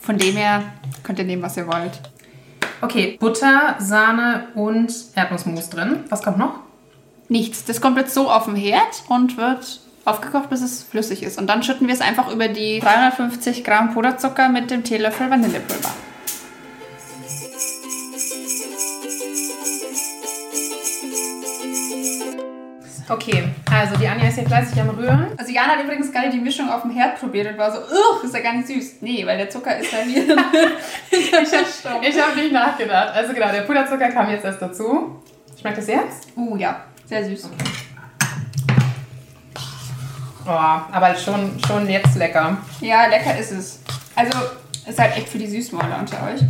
Von 0.00 0.18
dem 0.18 0.36
her 0.36 0.64
könnt 1.02 1.18
ihr 1.18 1.24
nehmen, 1.24 1.42
was 1.42 1.56
ihr 1.56 1.66
wollt. 1.66 2.00
Okay, 2.80 3.16
Butter, 3.20 3.76
Sahne 3.78 4.48
und 4.54 4.92
Erdnussmus 5.14 5.68
drin. 5.68 6.04
Was 6.08 6.22
kommt 6.22 6.38
noch? 6.38 6.60
Nichts. 7.28 7.64
Das 7.64 7.80
kommt 7.80 7.98
jetzt 7.98 8.14
so 8.14 8.30
auf 8.30 8.46
den 8.46 8.56
Herd 8.56 9.04
und 9.08 9.36
wird 9.36 9.80
aufgekocht, 10.04 10.50
bis 10.50 10.62
es 10.62 10.82
flüssig 10.82 11.22
ist. 11.22 11.38
Und 11.38 11.46
dann 11.46 11.62
schütten 11.62 11.86
wir 11.86 11.94
es 11.94 12.00
einfach 12.00 12.32
über 12.32 12.48
die 12.48 12.80
350 12.80 13.64
Gramm 13.64 13.92
Puderzucker 13.92 14.48
mit 14.48 14.70
dem 14.70 14.82
Teelöffel 14.82 15.30
Vanillepulver. 15.30 15.90
Okay, 23.10 23.42
also 23.68 23.96
die 23.96 24.06
Anja 24.06 24.28
ist 24.28 24.36
hier 24.36 24.46
fleißig 24.46 24.80
am 24.80 24.90
Rühren. 24.90 25.26
Also 25.36 25.52
Jana 25.52 25.72
hat 25.72 25.82
übrigens 25.82 26.12
gerade 26.12 26.30
die 26.30 26.38
Mischung 26.38 26.70
auf 26.70 26.82
dem 26.82 26.92
Herd 26.92 27.18
probiert 27.18 27.48
und 27.50 27.58
war 27.58 27.72
so, 27.72 27.78
Ugh, 27.78 28.24
ist 28.24 28.32
ja 28.32 28.40
gar 28.40 28.52
nicht 28.52 28.68
süß. 28.68 28.98
Nee, 29.00 29.26
weil 29.26 29.36
der 29.36 29.50
Zucker 29.50 29.76
ist 29.78 29.92
ja 29.92 29.98
hier. 29.98 30.36
Ich 31.10 31.32
habe 31.32 32.22
hab 32.22 32.36
nicht 32.36 32.52
nachgedacht. 32.52 33.12
Also 33.12 33.34
genau, 33.34 33.50
der 33.50 33.62
Puderzucker 33.62 34.10
kam 34.10 34.30
jetzt 34.30 34.44
erst 34.44 34.62
dazu. 34.62 35.20
Schmeckt 35.60 35.78
das 35.78 35.88
jetzt? 35.88 36.28
uh, 36.36 36.56
ja, 36.56 36.84
sehr 37.04 37.24
süß. 37.24 37.50
Oh, 40.46 40.50
aber 40.50 41.14
schon, 41.16 41.58
schon 41.66 41.88
jetzt 41.88 42.14
lecker. 42.16 42.58
Ja, 42.80 43.06
lecker 43.06 43.36
ist 43.36 43.50
es. 43.50 43.80
Also, 44.14 44.38
ist 44.88 44.98
halt 44.98 45.16
echt 45.16 45.28
für 45.28 45.38
die 45.38 45.48
Süßmäuler 45.48 45.98
unter 45.98 46.16
euch. 46.28 46.40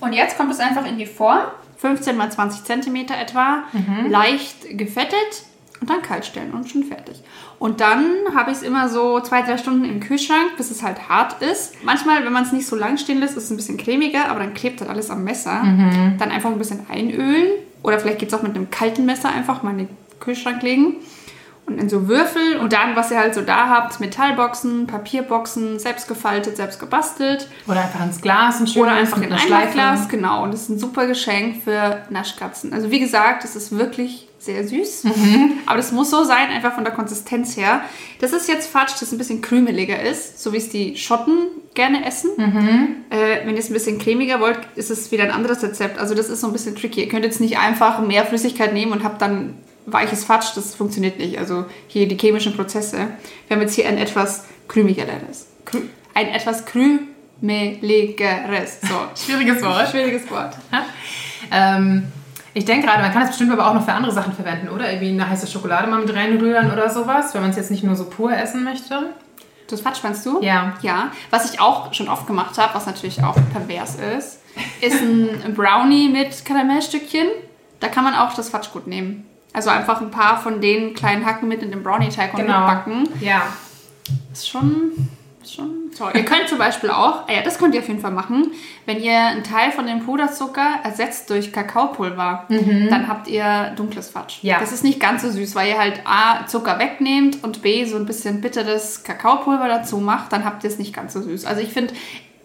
Und 0.00 0.12
jetzt 0.12 0.36
kommt 0.36 0.52
es 0.52 0.60
einfach 0.60 0.84
in 0.86 0.98
die 0.98 1.06
Form. 1.06 1.46
15 1.78 2.16
mal 2.16 2.30
20 2.30 2.64
Zentimeter 2.64 3.18
etwa. 3.18 3.64
Leicht 4.08 4.78
gefettet. 4.78 5.44
Und 5.82 5.90
dann 5.90 6.00
kalt 6.00 6.24
stellen 6.24 6.52
und 6.52 6.70
schon 6.70 6.84
fertig. 6.84 7.20
Und 7.58 7.80
dann 7.80 8.04
habe 8.36 8.52
ich 8.52 8.58
es 8.58 8.62
immer 8.62 8.88
so 8.88 9.18
zwei, 9.18 9.42
drei 9.42 9.58
Stunden 9.58 9.84
im 9.84 9.98
Kühlschrank, 9.98 10.56
bis 10.56 10.70
es 10.70 10.80
halt 10.80 11.08
hart 11.08 11.42
ist. 11.42 11.74
Manchmal, 11.82 12.24
wenn 12.24 12.32
man 12.32 12.44
es 12.44 12.52
nicht 12.52 12.68
so 12.68 12.76
lang 12.76 12.98
stehen 12.98 13.18
lässt, 13.18 13.36
ist 13.36 13.44
es 13.46 13.50
ein 13.50 13.56
bisschen 13.56 13.78
cremiger, 13.78 14.28
aber 14.28 14.38
dann 14.38 14.54
klebt 14.54 14.80
halt 14.80 14.88
alles 14.88 15.10
am 15.10 15.24
Messer. 15.24 15.60
Dann 16.18 16.30
einfach 16.30 16.50
ein 16.50 16.58
bisschen 16.58 16.86
einölen. 16.88 17.48
Oder 17.82 17.98
vielleicht 17.98 18.20
geht 18.20 18.28
es 18.28 18.34
auch 18.34 18.42
mit 18.42 18.54
einem 18.54 18.70
kalten 18.70 19.04
Messer 19.06 19.30
einfach 19.30 19.64
mal 19.64 19.72
in 19.72 19.78
den 19.78 19.88
Kühlschrank 20.20 20.62
legen. 20.62 20.98
Und 21.66 21.78
in 21.78 21.88
so 21.88 22.08
Würfel 22.08 22.56
und 22.58 22.72
dann, 22.72 22.96
was 22.96 23.10
ihr 23.12 23.18
halt 23.18 23.34
so 23.34 23.40
da 23.40 23.68
habt, 23.68 24.00
Metallboxen, 24.00 24.88
Papierboxen, 24.88 25.78
selbst 25.78 26.08
gefaltet, 26.08 26.56
selbst 26.56 26.80
gebastelt. 26.80 27.48
Oder 27.68 27.82
einfach 27.82 28.04
ins 28.04 28.20
Glas 28.20 28.60
ein 28.60 28.80
Oder 28.80 28.92
einfach 28.92 29.22
in 29.22 29.32
ein 29.32 29.38
Schleife. 29.38 29.74
Glas, 29.74 30.08
genau. 30.08 30.42
Und 30.42 30.52
das 30.52 30.62
ist 30.62 30.70
ein 30.70 30.78
super 30.78 31.06
Geschenk 31.06 31.62
für 31.62 32.02
Naschkatzen. 32.10 32.72
Also 32.72 32.90
wie 32.90 32.98
gesagt, 32.98 33.44
es 33.44 33.54
ist 33.54 33.78
wirklich 33.78 34.28
sehr 34.38 34.66
süß. 34.66 35.04
Aber 35.66 35.76
das 35.76 35.92
muss 35.92 36.10
so 36.10 36.24
sein, 36.24 36.48
einfach 36.48 36.74
von 36.74 36.82
der 36.82 36.92
Konsistenz 36.92 37.56
her. 37.56 37.82
Das 38.20 38.32
ist 38.32 38.48
jetzt 38.48 38.68
Fatsch, 38.68 39.00
das 39.00 39.12
ein 39.12 39.18
bisschen 39.18 39.40
krümeliger 39.40 40.02
ist, 40.02 40.42
so 40.42 40.52
wie 40.52 40.56
es 40.56 40.68
die 40.68 40.96
Schotten 40.96 41.46
gerne 41.74 42.04
essen. 42.04 42.30
Äh, 43.10 43.46
wenn 43.46 43.54
ihr 43.54 43.60
es 43.60 43.70
ein 43.70 43.72
bisschen 43.72 43.98
cremiger 43.98 44.40
wollt, 44.40 44.58
ist 44.74 44.90
es 44.90 45.12
wieder 45.12 45.22
ein 45.22 45.30
anderes 45.30 45.62
Rezept. 45.62 45.98
Also 45.98 46.14
das 46.14 46.28
ist 46.28 46.40
so 46.40 46.48
ein 46.48 46.52
bisschen 46.52 46.74
tricky. 46.74 47.02
Ihr 47.02 47.08
könnt 47.08 47.24
jetzt 47.24 47.40
nicht 47.40 47.58
einfach 47.58 48.00
mehr 48.00 48.26
Flüssigkeit 48.26 48.72
nehmen 48.72 48.90
und 48.90 49.04
habt 49.04 49.22
dann 49.22 49.54
weiches 49.86 50.24
Fatsch. 50.24 50.54
Das 50.54 50.74
funktioniert 50.74 51.18
nicht. 51.18 51.38
Also 51.38 51.64
hier 51.88 52.08
die 52.08 52.16
chemischen 52.16 52.54
Prozesse. 52.54 53.08
Wir 53.48 53.56
haben 53.56 53.62
jetzt 53.62 53.74
hier 53.74 53.88
ein 53.88 53.98
etwas 53.98 54.44
krümigeres. 54.68 55.46
Krü 55.64 55.82
ein 56.14 56.28
etwas 56.28 56.64
krümeligeres. 56.66 58.80
So, 58.82 58.94
Schwieriges 59.24 59.62
Wort. 59.62 59.88
schwieriges 59.88 60.30
Wort. 60.30 60.56
Ähm, 61.50 62.04
ich 62.54 62.64
denke 62.66 62.86
gerade, 62.86 63.02
man 63.02 63.12
kann 63.12 63.22
es 63.22 63.30
bestimmt 63.30 63.52
aber 63.52 63.68
auch 63.68 63.74
noch 63.74 63.84
für 63.84 63.92
andere 63.92 64.12
Sachen 64.12 64.34
verwenden, 64.34 64.68
oder? 64.68 64.90
Irgendwie 64.90 65.08
eine 65.08 65.28
heiße 65.28 65.46
Schokolade 65.46 65.88
mal 65.88 66.00
mit 66.00 66.14
reinrühren 66.14 66.70
oder 66.70 66.90
sowas, 66.90 67.32
wenn 67.34 67.40
man 67.40 67.50
es 67.50 67.56
jetzt 67.56 67.70
nicht 67.70 67.82
nur 67.82 67.96
so 67.96 68.04
pur 68.04 68.36
essen 68.36 68.62
möchte. 68.64 69.14
Das 69.68 69.80
Fatsch 69.80 70.02
meinst 70.02 70.26
du? 70.26 70.42
Ja. 70.42 70.74
Ja. 70.82 71.12
Was 71.30 71.50
ich 71.50 71.60
auch 71.60 71.94
schon 71.94 72.08
oft 72.08 72.26
gemacht 72.26 72.58
habe, 72.58 72.74
was 72.74 72.84
natürlich 72.84 73.24
auch 73.24 73.36
pervers 73.52 73.96
ist, 74.18 74.40
ist 74.82 75.00
ein 75.00 75.54
Brownie 75.54 76.10
mit 76.10 76.44
Karamellstückchen. 76.44 77.26
Da 77.80 77.88
kann 77.88 78.04
man 78.04 78.14
auch 78.14 78.34
das 78.34 78.50
Fatsch 78.50 78.70
gut 78.70 78.86
nehmen. 78.86 79.26
Also 79.52 79.70
einfach 79.70 80.00
ein 80.00 80.10
paar 80.10 80.40
von 80.40 80.60
den 80.60 80.94
kleinen 80.94 81.24
Hacken 81.26 81.48
mit 81.48 81.62
in 81.62 81.70
den 81.70 81.82
Brownie-Teig 81.82 82.32
und 82.34 82.40
Genau. 82.40 82.60
mitbacken. 82.60 83.08
Ja. 83.20 83.42
Ist 84.32 84.48
schon, 84.48 85.08
ist 85.42 85.54
schon 85.54 85.90
toll. 85.96 86.10
ihr 86.14 86.24
könnt 86.24 86.48
zum 86.48 86.56
Beispiel 86.58 86.88
auch, 86.90 87.28
ah 87.28 87.32
ja, 87.32 87.42
das 87.42 87.58
könnt 87.58 87.74
ihr 87.74 87.80
auf 87.82 87.88
jeden 87.88 88.00
Fall 88.00 88.10
machen, 88.12 88.50
wenn 88.86 89.00
ihr 89.02 89.14
einen 89.16 89.44
Teil 89.44 89.70
von 89.70 89.86
dem 89.86 90.00
Puderzucker 90.06 90.80
ersetzt 90.84 91.28
durch 91.28 91.52
Kakaopulver, 91.52 92.46
dann 92.48 93.08
habt 93.08 93.28
ihr 93.28 93.72
dunkles 93.76 94.08
Fatsch. 94.08 94.38
Ja. 94.42 94.58
Das 94.58 94.72
ist 94.72 94.84
nicht 94.84 94.98
ganz 95.00 95.22
so 95.22 95.30
süß, 95.30 95.54
weil 95.54 95.68
ihr 95.68 95.78
halt 95.78 96.00
A, 96.06 96.46
Zucker 96.46 96.78
wegnehmt 96.78 97.44
und 97.44 97.60
B, 97.62 97.84
so 97.84 97.96
ein 97.96 98.06
bisschen 98.06 98.40
bitteres 98.40 99.04
Kakaopulver 99.04 99.68
dazu 99.68 99.98
macht, 99.98 100.32
dann 100.32 100.44
habt 100.46 100.64
ihr 100.64 100.70
es 100.70 100.78
nicht 100.78 100.94
ganz 100.94 101.12
so 101.12 101.20
süß. 101.20 101.44
Also 101.44 101.60
ich 101.60 101.72
finde, 101.72 101.92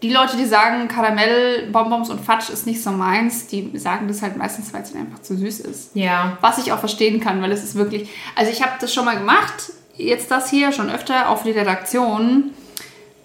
die 0.02 0.12
Leute, 0.12 0.38
die 0.38 0.46
sagen, 0.46 0.88
Karamell, 0.88 1.68
Bonbons 1.72 2.10
und 2.10 2.22
Fatsch 2.22 2.50
ist 2.50 2.68
nicht 2.68 2.84
so 2.84 2.92
meins, 2.92 3.48
die 3.48 3.72
sagen 3.78 4.08
das 4.08 4.22
halt 4.22 4.38
meistens, 4.38 4.72
weil 4.74 4.84
es 4.84 4.94
einfach 4.96 5.22
zu 5.22 5.36
süß 5.36 5.62
ist. 5.62 5.96
Ja. 5.96 6.38
Was 6.42 6.60
ich 6.60 6.72
auch 6.72 6.80
verstehen 6.80 7.20
kann, 7.20 7.42
weil 7.42 7.52
es 7.52 7.64
ist 7.64 7.76
wirklich. 7.76 8.10
Also 8.36 8.52
ich 8.52 8.62
habe 8.62 8.74
das 8.80 8.94
schon 8.94 9.06
mal 9.06 9.18
gemacht, 9.18 9.72
jetzt 9.96 10.30
das 10.30 10.50
hier 10.50 10.72
schon 10.72 10.90
öfter 10.90 11.30
auf 11.30 11.44
die 11.44 11.52
Redaktion. 11.52 12.52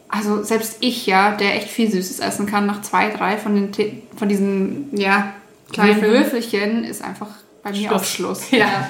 Also 0.08 0.42
selbst 0.42 0.78
ich, 0.80 1.06
ja, 1.06 1.32
der 1.32 1.56
echt 1.56 1.68
viel 1.68 1.90
Süßes 1.90 2.20
essen 2.20 2.46
kann, 2.46 2.66
nach 2.66 2.82
zwei, 2.82 3.10
drei 3.10 3.36
von, 3.38 3.54
den, 3.54 4.02
von 4.16 4.28
diesen 4.28 4.96
ja, 4.96 5.32
kleinen. 5.72 6.02
Würfelchen, 6.02 6.84
ist 6.84 7.02
einfach 7.02 7.28
bei 7.62 7.70
mir 7.70 7.88
Schluss. 7.88 7.92
auf 7.92 8.06
Schluss. 8.06 8.50
Ja. 8.50 8.88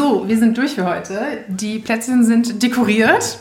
So, 0.00 0.26
wir 0.26 0.38
sind 0.38 0.56
durch 0.56 0.76
für 0.76 0.86
heute. 0.86 1.44
Die 1.46 1.78
Plätzchen 1.78 2.24
sind 2.24 2.62
dekoriert. 2.62 3.38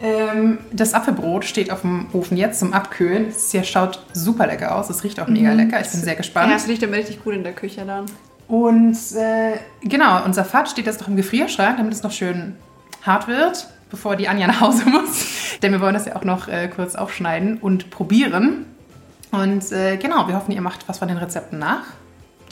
Ähm, 0.00 0.56
das 0.72 0.94
Apfelbrot 0.94 1.44
steht 1.44 1.70
auf 1.70 1.82
dem 1.82 2.06
Ofen 2.14 2.38
jetzt 2.38 2.60
zum 2.60 2.72
Abkühlen. 2.72 3.26
Es 3.26 3.54
schaut 3.68 4.02
super 4.14 4.46
lecker 4.46 4.74
aus. 4.74 4.88
Es 4.88 5.04
riecht 5.04 5.20
auch 5.20 5.28
mega 5.28 5.52
lecker. 5.52 5.78
Ich 5.82 5.90
bin 5.90 6.00
sehr 6.00 6.14
gespannt. 6.14 6.48
Ja, 6.48 6.56
es 6.56 6.66
riecht 6.66 6.82
immer 6.82 6.96
richtig 6.96 7.22
gut 7.22 7.34
in 7.34 7.42
der 7.42 7.52
Küche 7.52 7.84
dann. 7.84 8.06
Und 8.46 8.96
äh, 9.16 9.58
genau, 9.82 10.24
unser 10.24 10.46
Fat 10.46 10.70
steht 10.70 10.86
jetzt 10.86 11.02
noch 11.02 11.08
im 11.08 11.16
Gefrierschrank, 11.16 11.76
damit 11.76 11.92
es 11.92 12.02
noch 12.02 12.12
schön 12.12 12.56
hart 13.02 13.28
wird, 13.28 13.68
bevor 13.90 14.16
die 14.16 14.28
Anja 14.28 14.46
nach 14.46 14.62
Hause 14.62 14.86
muss. 14.88 15.26
Denn 15.60 15.72
wir 15.72 15.82
wollen 15.82 15.92
das 15.92 16.06
ja 16.06 16.16
auch 16.16 16.24
noch 16.24 16.48
äh, 16.48 16.68
kurz 16.68 16.94
aufschneiden 16.94 17.58
und 17.58 17.90
probieren. 17.90 18.64
Und 19.30 19.72
äh, 19.72 19.98
genau, 19.98 20.26
wir 20.26 20.36
hoffen, 20.36 20.52
ihr 20.52 20.62
macht 20.62 20.88
was 20.88 21.00
von 21.00 21.08
den 21.08 21.18
Rezepten 21.18 21.58
nach. 21.58 21.84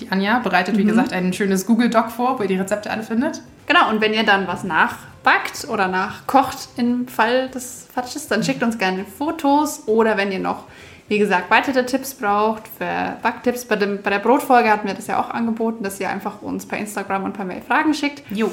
Die 0.01 0.11
Anja 0.11 0.39
bereitet, 0.41 0.77
wie 0.77 0.85
Mhm. 0.85 0.89
gesagt, 0.89 1.13
ein 1.13 1.33
schönes 1.33 1.67
Google-Doc 1.67 2.11
vor, 2.11 2.39
wo 2.39 2.43
ihr 2.43 2.49
die 2.49 2.57
Rezepte 2.59 2.91
alle 2.91 3.03
findet. 3.03 3.41
Genau, 3.67 3.89
und 3.91 4.01
wenn 4.01 4.13
ihr 4.15 4.25
dann 4.25 4.47
was 4.47 4.63
nachbackt 4.65 5.67
oder 5.69 5.89
nachkocht 5.89 6.69
im 6.77 7.09
Fall 7.09 7.49
des 7.49 7.89
Fatsches, 7.93 8.29
dann 8.29 8.43
schickt 8.45 8.63
uns 8.63 8.79
gerne 8.79 9.05
Fotos 9.05 9.83
oder 9.87 10.17
wenn 10.17 10.31
ihr 10.33 10.39
noch, 10.39 10.65
wie 11.09 11.19
gesagt, 11.19 11.51
weitere 11.51 11.85
Tipps 11.87 12.15
braucht 12.15 12.63
für 12.69 13.17
Backtipps. 13.23 13.65
Bei, 13.65 13.77
dem, 13.77 14.03
bei 14.03 14.11
der 14.11 14.19
Brotfolge 14.19 14.71
hatten 14.71 14.87
wir 14.87 14.95
das 14.95 15.07
ja 15.07 15.19
auch 15.21 15.31
angeboten, 15.31 15.83
dass 15.83 15.99
ihr 16.01 16.09
einfach 16.11 16.43
uns 16.43 16.67
per 16.67 16.79
Instagram 16.79 17.25
und 17.25 17.33
per 17.33 17.45
Mail 17.45 17.63
Fragen 17.63 17.95
schickt. 17.95 18.23
Jo. 18.31 18.53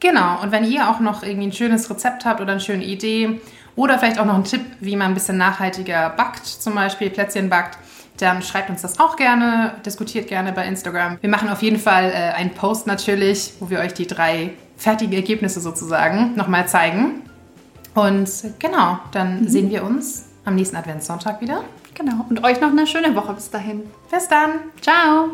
Genau, 0.00 0.42
und 0.42 0.52
wenn 0.52 0.64
ihr 0.64 0.88
auch 0.90 1.00
noch 1.00 1.22
irgendwie 1.22 1.46
ein 1.48 1.52
schönes 1.52 1.88
Rezept 1.88 2.24
habt 2.26 2.40
oder 2.40 2.52
eine 2.52 2.60
schöne 2.60 2.84
Idee 2.84 3.40
oder 3.74 3.98
vielleicht 3.98 4.18
auch 4.18 4.26
noch 4.26 4.34
einen 4.34 4.44
Tipp, 4.44 4.60
wie 4.80 4.96
man 4.96 5.08
ein 5.08 5.14
bisschen 5.14 5.38
nachhaltiger 5.38 6.10
backt, 6.10 6.46
zum 6.46 6.74
Beispiel 6.74 7.08
Plätzchen 7.10 7.48
backt, 7.48 7.78
dann 8.18 8.42
schreibt 8.42 8.70
uns 8.70 8.82
das 8.82 9.00
auch 9.00 9.16
gerne, 9.16 9.74
diskutiert 9.84 10.28
gerne 10.28 10.52
bei 10.52 10.66
Instagram. 10.66 11.18
Wir 11.20 11.30
machen 11.30 11.48
auf 11.48 11.62
jeden 11.62 11.78
Fall 11.78 12.10
äh, 12.10 12.32
einen 12.34 12.50
Post 12.50 12.86
natürlich, 12.86 13.54
wo 13.60 13.70
wir 13.70 13.80
euch 13.80 13.94
die 13.94 14.06
drei 14.06 14.50
fertigen 14.76 15.14
Ergebnisse 15.14 15.60
sozusagen 15.60 16.34
nochmal 16.36 16.68
zeigen. 16.68 17.22
Und 17.94 18.28
genau, 18.58 18.98
dann 19.12 19.48
sehen 19.48 19.70
wir 19.70 19.84
uns 19.84 20.26
am 20.44 20.56
nächsten 20.56 20.76
Adventssonntag 20.76 21.40
wieder. 21.40 21.64
Genau, 21.94 22.26
und 22.28 22.42
euch 22.44 22.60
noch 22.60 22.70
eine 22.70 22.86
schöne 22.86 23.14
Woche 23.14 23.32
bis 23.34 23.50
dahin. 23.50 23.82
Bis 24.10 24.28
dann! 24.28 24.50
Ciao! 24.80 25.30